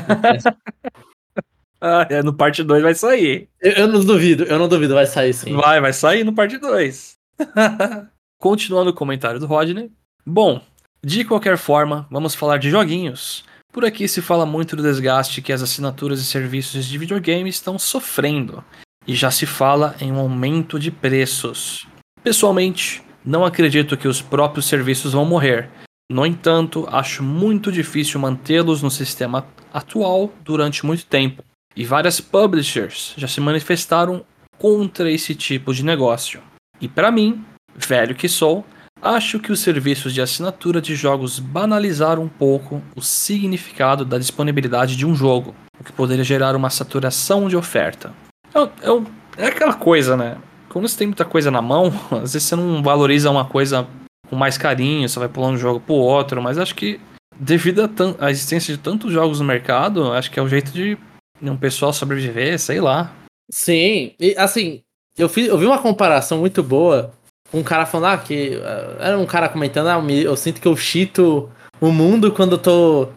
[1.81, 3.49] Ah, é, no parte 2 vai sair.
[3.61, 5.53] Eu, eu não duvido, eu não duvido, vai sair sim.
[5.55, 7.15] Vai, vai sair no parte 2.
[8.39, 9.91] Continuando o comentário do Rodney.
[10.25, 10.61] Bom,
[11.03, 13.43] de qualquer forma, vamos falar de joguinhos.
[13.71, 17.77] Por aqui se fala muito do desgaste que as assinaturas e serviços de videogame estão
[17.77, 18.63] sofrendo,
[19.07, 21.87] e já se fala em um aumento de preços.
[22.23, 25.69] Pessoalmente, não acredito que os próprios serviços vão morrer.
[26.11, 31.43] No entanto, acho muito difícil mantê-los no sistema atual durante muito tempo,
[31.75, 34.23] e várias publishers já se manifestaram
[34.57, 36.41] contra esse tipo de negócio.
[36.79, 37.43] E para mim,
[37.75, 38.65] velho que sou,
[39.01, 44.95] acho que os serviços de assinatura de jogos banalizaram um pouco o significado da disponibilidade
[44.95, 48.13] de um jogo, o que poderia gerar uma saturação de oferta.
[48.55, 49.05] Eu- eu-
[49.37, 50.37] é aquela coisa, né?
[50.69, 53.85] Quando você tem muita coisa na mão, às vezes você não valoriza uma coisa
[54.29, 56.99] com mais carinho, você vai pulando um jogo pro outro, mas acho que
[57.37, 57.89] devido
[58.19, 60.97] à existência de tantos jogos no mercado, acho que é o jeito de
[61.41, 63.11] um pessoal sobreviver, sei lá.
[63.51, 64.81] Sim, e assim,
[65.17, 67.11] eu, fiz, eu vi uma comparação muito boa.
[67.53, 68.59] Um cara falando, ah, que.
[68.63, 71.49] ah, Era um cara comentando, ah, eu sinto que eu chito
[71.79, 73.09] o mundo quando eu tô.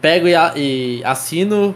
[0.00, 1.74] Pego e, e assino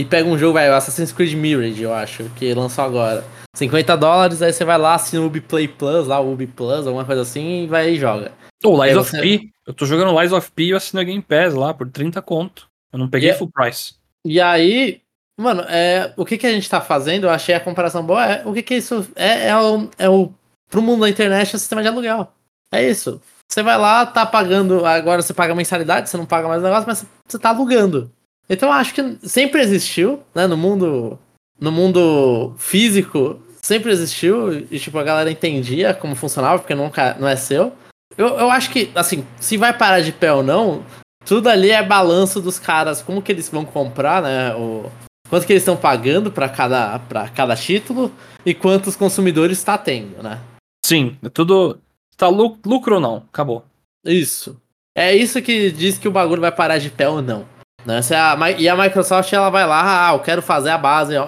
[0.00, 3.24] e pego um jogo, vai, Assassin's Creed Mirage, eu acho, que lançou agora.
[3.56, 7.04] 50 dólares, aí você vai lá, assina o Ubiplay Plus, lá, o Ubi Plus, alguma
[7.04, 8.32] coisa assim, e vai e joga.
[8.62, 9.48] Ou Lies Aí of você- P.
[9.66, 12.20] Eu tô jogando Lies of P e eu assino a Game Pass lá por 30
[12.22, 12.68] conto.
[12.92, 13.94] Eu não peguei E é- full price.
[14.24, 15.00] E aí,
[15.40, 18.42] mano, é, o que, que a gente tá fazendo, eu achei a comparação boa, é,
[18.44, 20.30] o que que isso é, é, o, é o,
[20.70, 22.30] pro mundo da internet, é o sistema de aluguel.
[22.72, 23.20] É isso.
[23.48, 26.84] Você vai lá, tá pagando, agora você paga mensalidade, você não paga mais o negócio,
[26.86, 28.10] mas você tá alugando.
[28.48, 31.18] Então eu acho que sempre existiu, né, no mundo,
[31.60, 37.26] no mundo físico, sempre existiu, e tipo, a galera entendia como funcionava, porque nunca, não
[37.26, 37.72] é seu.
[38.16, 40.84] Eu, eu acho que, assim, se vai parar de pé ou não,
[41.24, 44.54] tudo ali é balanço dos caras, como que eles vão comprar, né?
[44.54, 44.90] O,
[45.28, 48.12] quanto que eles estão pagando para cada, pra cada título
[48.44, 50.40] e quantos consumidores está tendo, né?
[50.84, 51.80] Sim, é tudo.
[52.16, 53.16] Tá lu- lucro ou não?
[53.28, 53.64] Acabou.
[54.04, 54.56] Isso.
[54.96, 57.44] É isso que diz que o bagulho vai parar de pé ou não.
[57.86, 58.02] Né?
[58.02, 61.18] Se a, e a Microsoft ela vai lá, ah, eu quero fazer a base, é,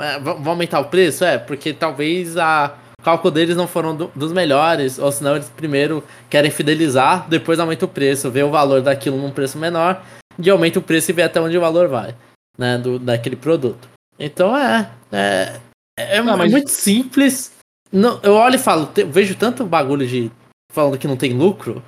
[0.44, 1.24] aumentar o preço?
[1.24, 5.48] É, porque talvez a, o cálculo deles não foram do- dos melhores, ou senão eles
[5.56, 10.02] primeiro querem fidelizar, depois aumenta o preço, vê o valor daquilo num preço menor,
[10.36, 12.14] e aumenta o preço e vê até onde o valor vai,
[12.58, 13.88] né, do, daquele produto.
[14.18, 15.52] Então é, é,
[15.96, 17.52] é, Não, mas- muito simples.
[17.92, 20.30] Não, eu olho e falo, te- vejo tanto bagulho de
[20.72, 21.80] falando que não tem lucro,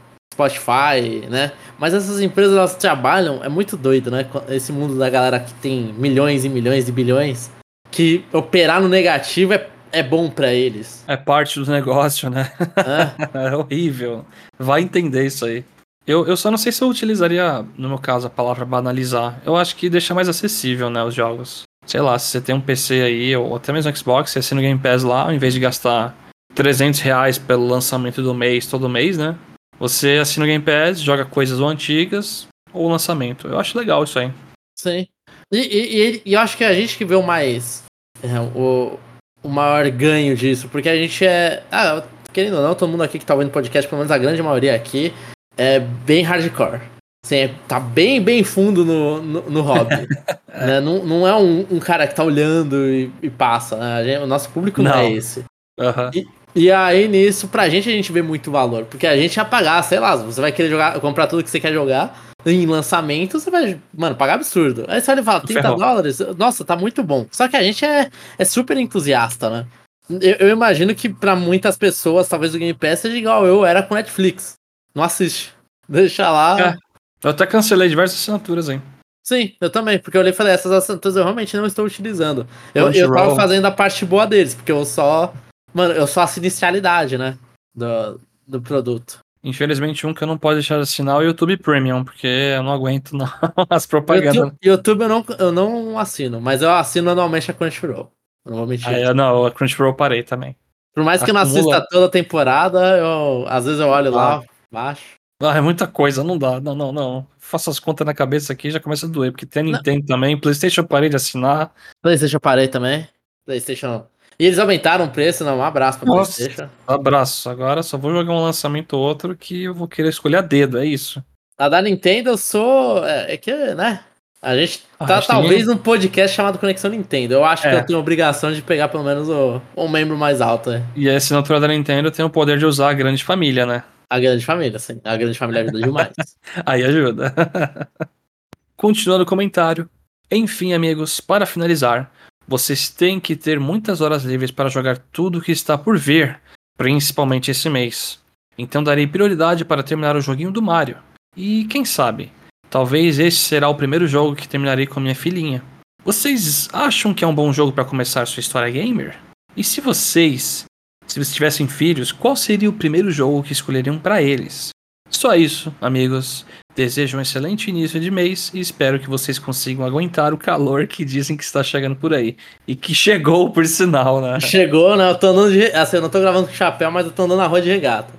[0.49, 1.53] Spotify, né?
[1.79, 4.27] Mas essas empresas elas trabalham, é muito doido, né?
[4.49, 7.51] Esse mundo da galera que tem milhões e milhões e bilhões,
[7.91, 11.05] que operar no negativo é, é bom pra eles.
[11.07, 12.51] É parte do negócio, né?
[12.77, 13.15] né?
[13.51, 14.25] É horrível.
[14.59, 15.65] Vai entender isso aí.
[16.07, 19.41] Eu, eu só não sei se eu utilizaria, no meu caso, a palavra banalizar.
[19.45, 21.63] Eu acho que deixa mais acessível, né, os jogos.
[21.87, 24.65] Sei lá, se você tem um PC aí, ou até mesmo Xbox, você assina o
[24.65, 26.17] Game Pass lá, ao invés de gastar
[26.55, 29.37] 300 reais pelo lançamento do mês, todo mês, né?
[29.81, 33.49] Você assina o Game Pass, joga coisas ou antigas, ou lançamento.
[33.49, 34.31] Eu acho legal isso aí.
[34.79, 35.07] Sim.
[35.53, 37.83] E, e- e- eu acho que a gente que vê o mais.
[38.23, 38.99] é, o,
[39.43, 41.63] o maior ganho disso, porque a gente é.
[41.73, 42.03] Ah,
[42.33, 44.75] querendo ou não, todo mundo aqui que tá ouvindo podcast, pelo menos a grande maioria
[44.77, 45.13] aqui,
[45.57, 46.81] é bem hardcore.
[47.25, 50.07] Assim, é- tá bem, bem fundo no, no, no hobby.
[50.49, 50.81] né?
[50.81, 53.77] não, não é um, um cara que tá olhando e, e passa.
[53.77, 54.05] né?
[54.05, 54.99] Gente- o nosso público não, Não.
[55.01, 55.43] é esse.
[55.79, 56.11] Aham.
[56.15, 56.29] E
[56.71, 58.85] aí nisso, pra gente, a gente vê muito valor.
[58.85, 61.61] Porque a gente ia pagar, sei lá, você vai querer jogar, comprar tudo que você
[61.61, 64.85] quer jogar em lançamento, você vai, mano, pagar absurdo.
[64.89, 65.79] Aí você olha e fala, 30 Ferrou.
[65.79, 66.19] dólares?
[66.39, 67.27] Nossa, tá muito bom.
[67.31, 69.67] Só que a gente é, é super entusiasta, né?
[70.09, 73.83] Eu, eu imagino que pra muitas pessoas, talvez o Game Pass seja igual eu era
[73.83, 74.55] com Netflix.
[74.95, 75.53] Não assiste.
[75.89, 76.61] Deixa lá.
[76.61, 76.77] É.
[77.23, 78.83] Eu até cancelei diversas assinaturas, hein?
[79.23, 82.47] Sim, eu também, porque eu olhei e falei, essas assinaturas eu realmente não estou utilizando.
[82.75, 85.33] Eu, eu tava fazendo a parte boa deles, porque eu só.
[85.73, 87.39] Mano, eu só assino inicialidade, né?
[87.75, 89.19] Do, do produto.
[89.43, 92.63] Infelizmente, um que eu não posso deixar de assinar é o YouTube Premium, porque eu
[92.63, 93.27] não aguento não,
[93.71, 94.35] as propagandas.
[94.37, 98.11] YouTube, YouTube eu, não, eu não assino, mas eu assino anualmente a Crunchyroll.
[98.45, 98.89] Não vou mentir.
[98.89, 100.55] Aí, eu- não, a Crunchyroll parei também.
[100.95, 101.77] Por mais que eu não acumula.
[101.77, 105.15] assista toda a temporada, eu, às vezes eu olho lá, baixo.
[105.43, 107.27] Ah, é muita coisa, não dá, não, não, não.
[107.39, 110.05] Faço as contas na cabeça aqui e já começa a doer, porque tem a Nintendo
[110.05, 111.73] também, Playstation eu parei de assinar.
[112.03, 113.09] PlayStation eu parei também.
[113.47, 114.05] PlayStation.
[114.41, 115.59] E eles aumentaram o preço, não.
[115.59, 116.33] Um abraço pra Nossa.
[116.37, 116.71] PlayStation.
[116.87, 120.41] Abraço, agora só vou jogar um lançamento ou outro que eu vou querer escolher a
[120.41, 121.23] dedo, é isso.
[121.59, 123.05] A da Nintendo eu sou.
[123.07, 124.01] É, é que, né?
[124.41, 127.35] A gente Ah, tá talvez ninguém- num podcast chamado Conexão Nintendo.
[127.35, 127.71] Eu acho É.
[127.71, 130.71] que eu tenho obrigação de pegar pelo menos o, o membro mais alto.
[130.71, 130.83] é.
[130.97, 133.85] E a assinatura da Nintendo tem o poder de usar a grande família, né?
[134.09, 134.99] A grande família, sim.
[135.05, 136.13] A grande família ajuda demais.
[136.65, 137.35] Aí ajuda.
[138.75, 139.87] Continuando o comentário.
[140.33, 142.11] Enfim, amigos, para finalizar,
[142.51, 146.41] vocês têm que ter muitas horas livres para jogar tudo o que está por vir,
[146.77, 148.19] principalmente esse mês.
[148.59, 150.97] Então darei prioridade para terminar o joguinho do Mario.
[151.37, 152.33] E quem sabe,
[152.69, 155.63] talvez esse será o primeiro jogo que terminarei com minha filhinha.
[156.05, 159.17] Vocês acham que é um bom jogo para começar sua história gamer?
[159.57, 160.65] E se vocês,
[161.07, 164.71] se vocês tivessem filhos, qual seria o primeiro jogo que escolheriam para eles?
[165.11, 166.47] Só isso, amigos.
[166.75, 171.05] Desejo um excelente início de mês e espero que vocês consigam aguentar o calor que
[171.05, 172.37] dizem que está chegando por aí.
[172.67, 174.39] E que chegou, por sinal, né?
[174.41, 175.11] Chegou, né?
[175.11, 175.65] Eu tô andando de.
[175.73, 178.13] Assim, eu não tô gravando com chapéu, mas eu tô andando na rua de regata.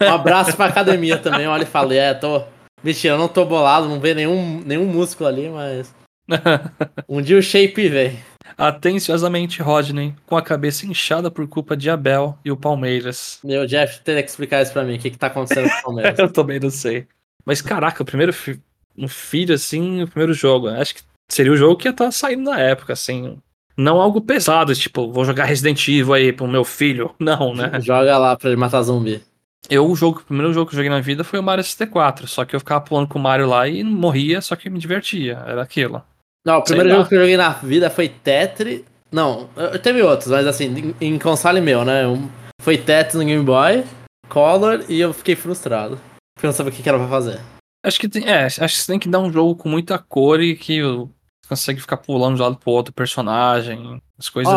[0.00, 1.46] Um abraço pra academia também.
[1.46, 2.42] Olha e falei, é, tô.
[2.82, 5.94] Mentira, eu não tô bolado, não vê nenhum, nenhum músculo ali, mas.
[7.08, 8.18] Um dia o shape vem.
[8.56, 13.38] Atenciosamente, Rodney, com a cabeça inchada por culpa de Abel e o Palmeiras.
[13.44, 14.96] Meu Jeff teria que explicar isso pra mim.
[14.96, 16.18] O que que tá acontecendo com o Palmeiras?
[16.18, 17.06] Eu também não sei.
[17.44, 18.60] Mas caraca, o primeiro fi-
[18.96, 20.68] um filho assim, o primeiro jogo.
[20.68, 23.38] Acho que seria o jogo que ia estar saindo na época, assim.
[23.76, 27.14] Não algo pesado, tipo, vou jogar Resident Evil aí pro meu filho.
[27.18, 27.78] Não, né?
[27.80, 29.22] Joga lá pra ele matar zumbi.
[29.68, 32.26] Eu, o jogo, o primeiro jogo que eu joguei na vida foi o Mario 64.
[32.26, 35.42] Só que eu ficava pulando com o Mario lá e morria, só que me divertia.
[35.46, 36.02] Era aquilo.
[36.46, 38.82] Não, o primeiro jogo que eu joguei na vida foi Tetris.
[39.10, 42.06] Não, eu- teve outros, mas assim, em, em console meu, né?
[42.06, 42.28] Um-
[42.60, 43.84] foi Tetris no Game Boy,
[44.28, 45.98] Color, e eu fiquei frustrado.
[46.36, 47.40] Porque eu não sabia o que que era pra fazer.
[47.84, 50.40] Acho que tem, é, acho que você tem que dar um jogo com muita cor
[50.40, 51.08] e que você
[51.48, 54.52] consegue ficar pulando de um lado pro outro personagem, as coisas.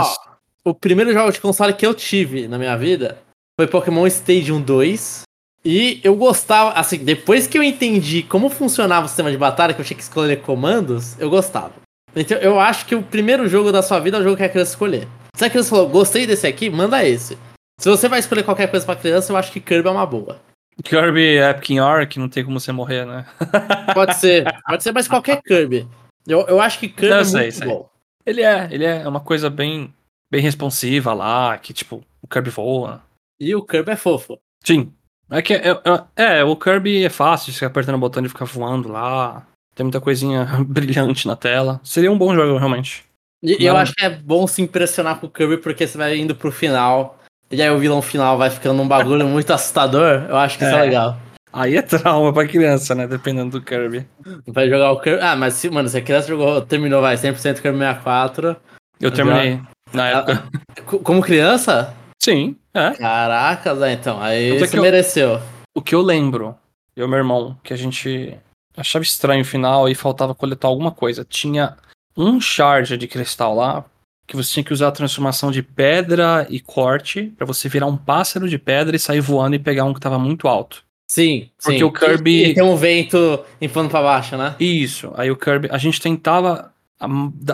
[0.66, 3.18] Ó, o primeiro jogo de console que eu tive na minha vida
[3.60, 5.24] foi Pokémon Stadium 2.
[5.64, 9.82] E eu gostava, assim, depois que eu entendi como funcionava o sistema de batalha, que
[9.82, 11.74] eu tinha que escolher comandos, eu gostava.
[12.16, 14.50] Então eu acho que o primeiro jogo da sua vida é o jogo que a
[14.50, 15.08] criança escolher.
[15.36, 17.38] Se a criança falou, gostei desse aqui, manda esse.
[17.80, 20.40] Se você vai escolher qualquer coisa pra criança, eu acho que Kirby é uma boa.
[20.84, 23.26] Kirby Epic Yarn, que não tem como você morrer, né?
[23.94, 25.88] Pode ser, pode ser, mas qualquer Kirby.
[26.26, 27.68] Eu, eu acho que Kirby Eu é sei, muito sei.
[27.68, 27.90] bom.
[28.26, 29.94] Ele é, ele é uma coisa bem,
[30.32, 33.02] bem responsiva lá, que tipo, o Kirby voa.
[33.40, 34.38] E o Kirby é fofo.
[34.64, 34.94] Sim.
[35.32, 35.70] É que é,
[36.16, 39.46] é- é, o Kirby é fácil, você apertando o botão e ficar voando lá.
[39.76, 41.80] Tem muita coisinha brilhante na tela.
[41.84, 43.04] Seria um bom jogo, realmente.
[43.44, 43.80] E e eu Não.
[43.80, 47.18] acho que é bom se impressionar com o Kirby porque você vai indo pro final.
[47.52, 50.26] E aí o vilão final vai ficando um bagulho muito assustador.
[50.28, 50.82] Eu acho que isso é É.
[50.82, 51.18] legal.
[51.52, 53.08] Aí é trauma pra criança, né?
[53.08, 54.06] Dependendo do Kirby.
[54.48, 55.22] Vai jogar o Kirby.
[55.24, 58.56] Ah, mas se, mano, se a criança jogou, terminou, vai, 100% Kirby 64.
[59.02, 59.60] Eu terminei
[59.94, 60.44] na Ah, época.
[60.86, 61.92] co- Como criança?
[62.22, 62.96] Sim, é.
[62.96, 64.22] Caracas, é, então.
[64.22, 65.42] Aí Tanto é você eu- mereceu.
[65.76, 66.56] O que eu lembro,
[66.96, 68.38] eu e meu irmão, que a gente
[68.76, 71.26] achava estranho o final e faltava coletar alguma coisa.
[71.28, 71.76] Tinha
[72.18, 73.86] um charge de cristal lá,
[74.28, 77.98] que você tinha que usar a transformação de pedra e corte pra você virar um
[77.98, 80.84] pássaro de pedra e sair voando e pegar um que tava muito alto.
[81.10, 81.84] Sim, Porque sim.
[81.84, 84.56] o Kirby- E, e tem um vento empando pra baixo, né?
[84.60, 85.12] Isso.
[85.16, 87.08] Aí o Kirby, a gente tentava a-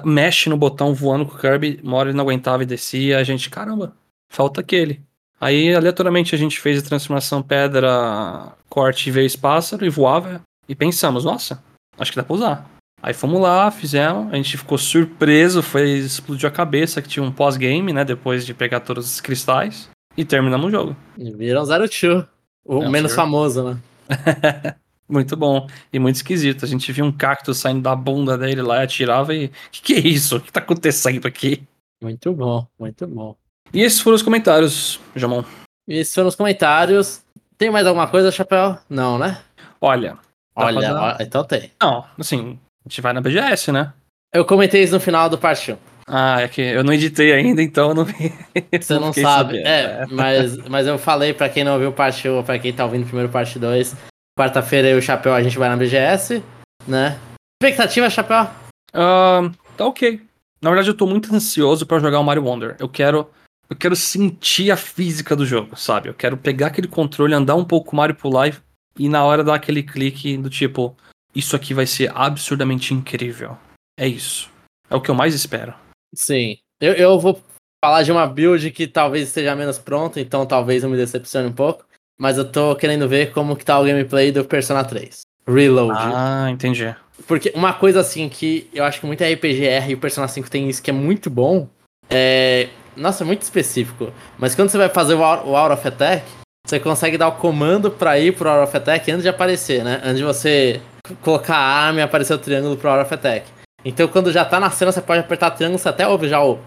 [0.03, 3.23] mexe no botão voando com o Kirby, uma hora ele não aguentava e descia, a
[3.23, 3.95] gente, caramba,
[4.29, 5.01] falta aquele.
[5.45, 10.73] Aí aleatoriamente a gente fez a transformação pedra, corte e veio pássaro e voava e
[10.73, 11.63] pensamos, nossa,
[11.99, 12.69] acho que dá pra usar.
[12.99, 17.31] Aí fomos lá, fizemos, a gente ficou surpreso, foi explodiu a cabeça que tinha um
[17.31, 20.97] pós-game, né, depois de pegar todos os cristais e terminamos o jogo.
[21.15, 22.25] E viram Zero Two.
[22.65, 23.79] O É, menos famoso, né?
[25.07, 26.65] Muito bom e muito esquisito.
[26.65, 29.49] A gente via um cacto saindo da bunda dele lá, atirava e.
[29.71, 30.37] Que que é isso?
[30.37, 31.61] O que tá acontecendo aqui?
[32.01, 33.37] Muito bom, muito bom.
[33.73, 35.43] E esses foram os comentários, Jamon.
[35.87, 37.21] Esses foram os comentários.
[37.57, 38.77] Tem mais alguma coisa, Chapéu?
[38.89, 39.41] Não, né?
[39.79, 40.17] Olha.
[40.55, 41.71] dá Olha, ó, então tem.
[41.81, 43.93] Não, assim, a gente vai na BGS, né?
[44.33, 45.77] Eu comentei isso no final do parte 1.
[46.07, 48.33] Ah, é que eu não editei ainda, então eu não vi.
[48.79, 49.23] Você não sabe.
[49.63, 52.85] sabendo, É, mas, mas eu falei pra quem não ouviu parte 1, pra quem tá
[52.85, 53.95] ouvindo primeiro parte 2.
[54.37, 56.43] Quarta-feira eu e o Chapéu a gente vai na BGS,
[56.87, 57.17] né?
[57.61, 58.47] Expectativa, Chapéu?
[58.93, 60.21] Ah, tá ok.
[60.61, 62.75] Na verdade, eu tô muito ansioso pra jogar o Mario Wonder.
[62.79, 63.29] Eu quero.
[63.69, 66.09] Eu quero sentir a física do jogo, sabe?
[66.09, 68.53] Eu quero pegar aquele controle, andar um pouco com o Mario pular e,
[68.99, 70.95] e na hora dar aquele clique do tipo,
[71.33, 73.57] isso aqui vai ser absurdamente incrível.
[73.99, 74.49] É isso.
[74.89, 75.73] É o que eu mais espero.
[76.13, 76.57] Sim.
[76.79, 77.41] Eu, eu vou
[77.83, 81.53] falar de uma build que talvez esteja menos pronta, então talvez eu me decepcione um
[81.53, 81.85] pouco.
[82.19, 85.21] Mas eu tô querendo ver como que tá o gameplay do Persona 3.
[85.47, 85.97] Reload.
[85.97, 86.95] Ah, entendi.
[87.27, 90.69] Porque uma coisa assim que eu acho que muita RPGR e o Persona 5 tem
[90.69, 91.67] isso que é muito bom.
[92.09, 92.69] É.
[92.95, 94.11] Nossa, é muito específico.
[94.37, 96.25] Mas quando você vai fazer o o Out of Attack,
[96.65, 100.01] você consegue dar o comando pra ir pro Out of Attack antes de aparecer, né?
[100.03, 100.81] Antes de você
[101.21, 103.45] colocar a arma e aparecer o triângulo pro Out of Attack.
[103.83, 106.59] Então quando já tá na cena, você pode apertar triângulo, você até ouve já o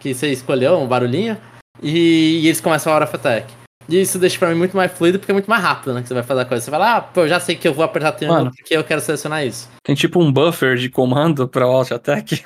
[0.00, 1.38] que você escolheu, um barulhinho,
[1.80, 3.52] e, e eles começam o Out of Attack.
[3.88, 6.02] E isso deixa pra mim muito mais fluido porque é muito mais rápido, né?
[6.02, 6.64] Que você vai fazer a coisa.
[6.64, 8.56] Você fala, ah, pô, eu já sei que eu vou apertar triângulo Mano.
[8.56, 9.68] porque eu quero selecionar isso.
[9.82, 12.42] Tem tipo um buffer de comando pra Alt Attack.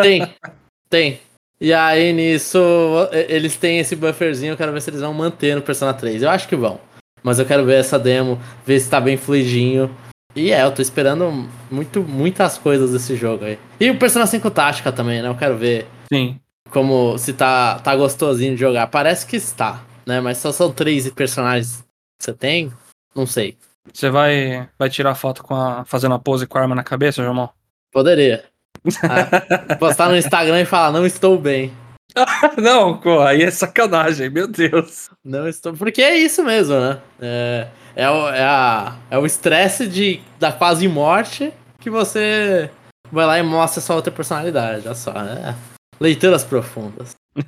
[0.00, 0.34] Tem,
[0.88, 1.20] tem.
[1.60, 2.58] E aí nisso,
[3.28, 6.22] eles têm esse bufferzinho, eu quero ver se eles vão manter no Persona 3.
[6.22, 6.80] Eu acho que vão.
[7.22, 9.94] Mas eu quero ver essa demo, ver se tá bem fluidinho.
[10.34, 13.58] E é, eu tô esperando muito, muitas coisas desse jogo aí.
[13.78, 15.28] E o Persona 5 Tática também, né?
[15.28, 16.40] Eu quero ver Sim.
[16.70, 18.86] como se tá, tá gostosinho de jogar.
[18.86, 20.20] Parece que está, né?
[20.20, 21.84] Mas só são três personagens
[22.18, 22.72] que você tem.
[23.14, 23.58] Não sei.
[23.92, 27.22] Você vai, vai tirar foto com a, fazendo a pose com a arma na cabeça,
[27.22, 27.50] João?
[27.92, 28.44] Poderia.
[29.02, 31.72] Ah, postar no Instagram e falar, não estou bem.
[32.58, 35.10] Não, pô, aí é sacanagem, meu Deus.
[35.24, 35.72] Não estou.
[35.74, 36.98] Porque é isso mesmo, né?
[37.20, 42.70] É, é, o, é, a, é o estresse de, da quase morte que você
[43.10, 44.86] vai lá e mostra sua outra personalidade.
[44.86, 45.54] Olha só, né?
[46.00, 47.14] Leituras profundas.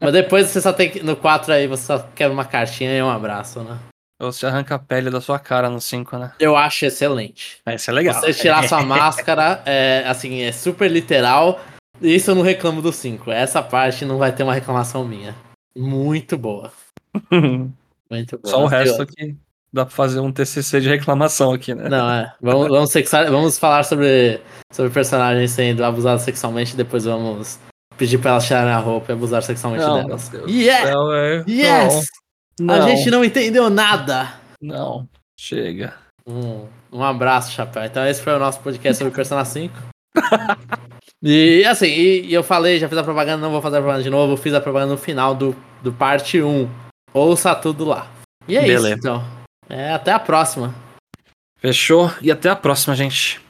[0.00, 1.02] Mas depois você só tem que.
[1.02, 3.78] No 4 aí você só quer uma cartinha e um abraço, né?
[4.18, 6.32] Você arranca a pele da sua cara no 5, né?
[6.40, 7.58] Eu acho excelente.
[7.66, 8.14] Esse é legal.
[8.14, 11.60] Você tirar sua máscara, é, assim, é super literal.
[12.00, 13.30] Isso eu não reclamo do 5.
[13.30, 15.34] Essa parte não vai ter uma reclamação minha.
[15.76, 16.72] Muito boa.
[18.10, 18.50] Muito boa.
[18.50, 19.36] Só o resto eu- aqui
[19.72, 21.88] dá pra fazer um TCC de reclamação aqui, né?
[21.88, 22.32] Não, é.
[22.40, 24.40] Vamos, vamos, sexar- vamos falar sobre,
[24.72, 27.58] sobre personagens sendo abusados sexualmente e depois vamos
[27.98, 30.30] pedir pra elas tirarem a roupa e abusar sexualmente Não, delas.
[30.48, 30.90] Yeah!
[30.90, 31.44] Não, é...
[31.46, 31.94] Yes!
[31.94, 32.02] Não,
[32.60, 34.32] A não, gente não entendeu nada.
[34.60, 35.08] não.
[35.38, 35.94] Chega.
[36.26, 37.84] Um, um abraço, Chapéu.
[37.84, 39.74] Então esse foi o nosso podcast sobre Persona 5.
[41.22, 44.02] e assim, e, e eu falei, já fiz a propaganda, não vou fazer a propaganda
[44.02, 46.68] de novo, fiz a propaganda no final do, do parte 1.
[47.12, 48.10] Ouça tudo lá.
[48.48, 48.88] E é Beleza.
[48.88, 49.24] isso, então.
[49.68, 50.74] É, até a próxima.
[51.58, 52.10] Fechou?
[52.22, 53.40] E até a próxima, gente.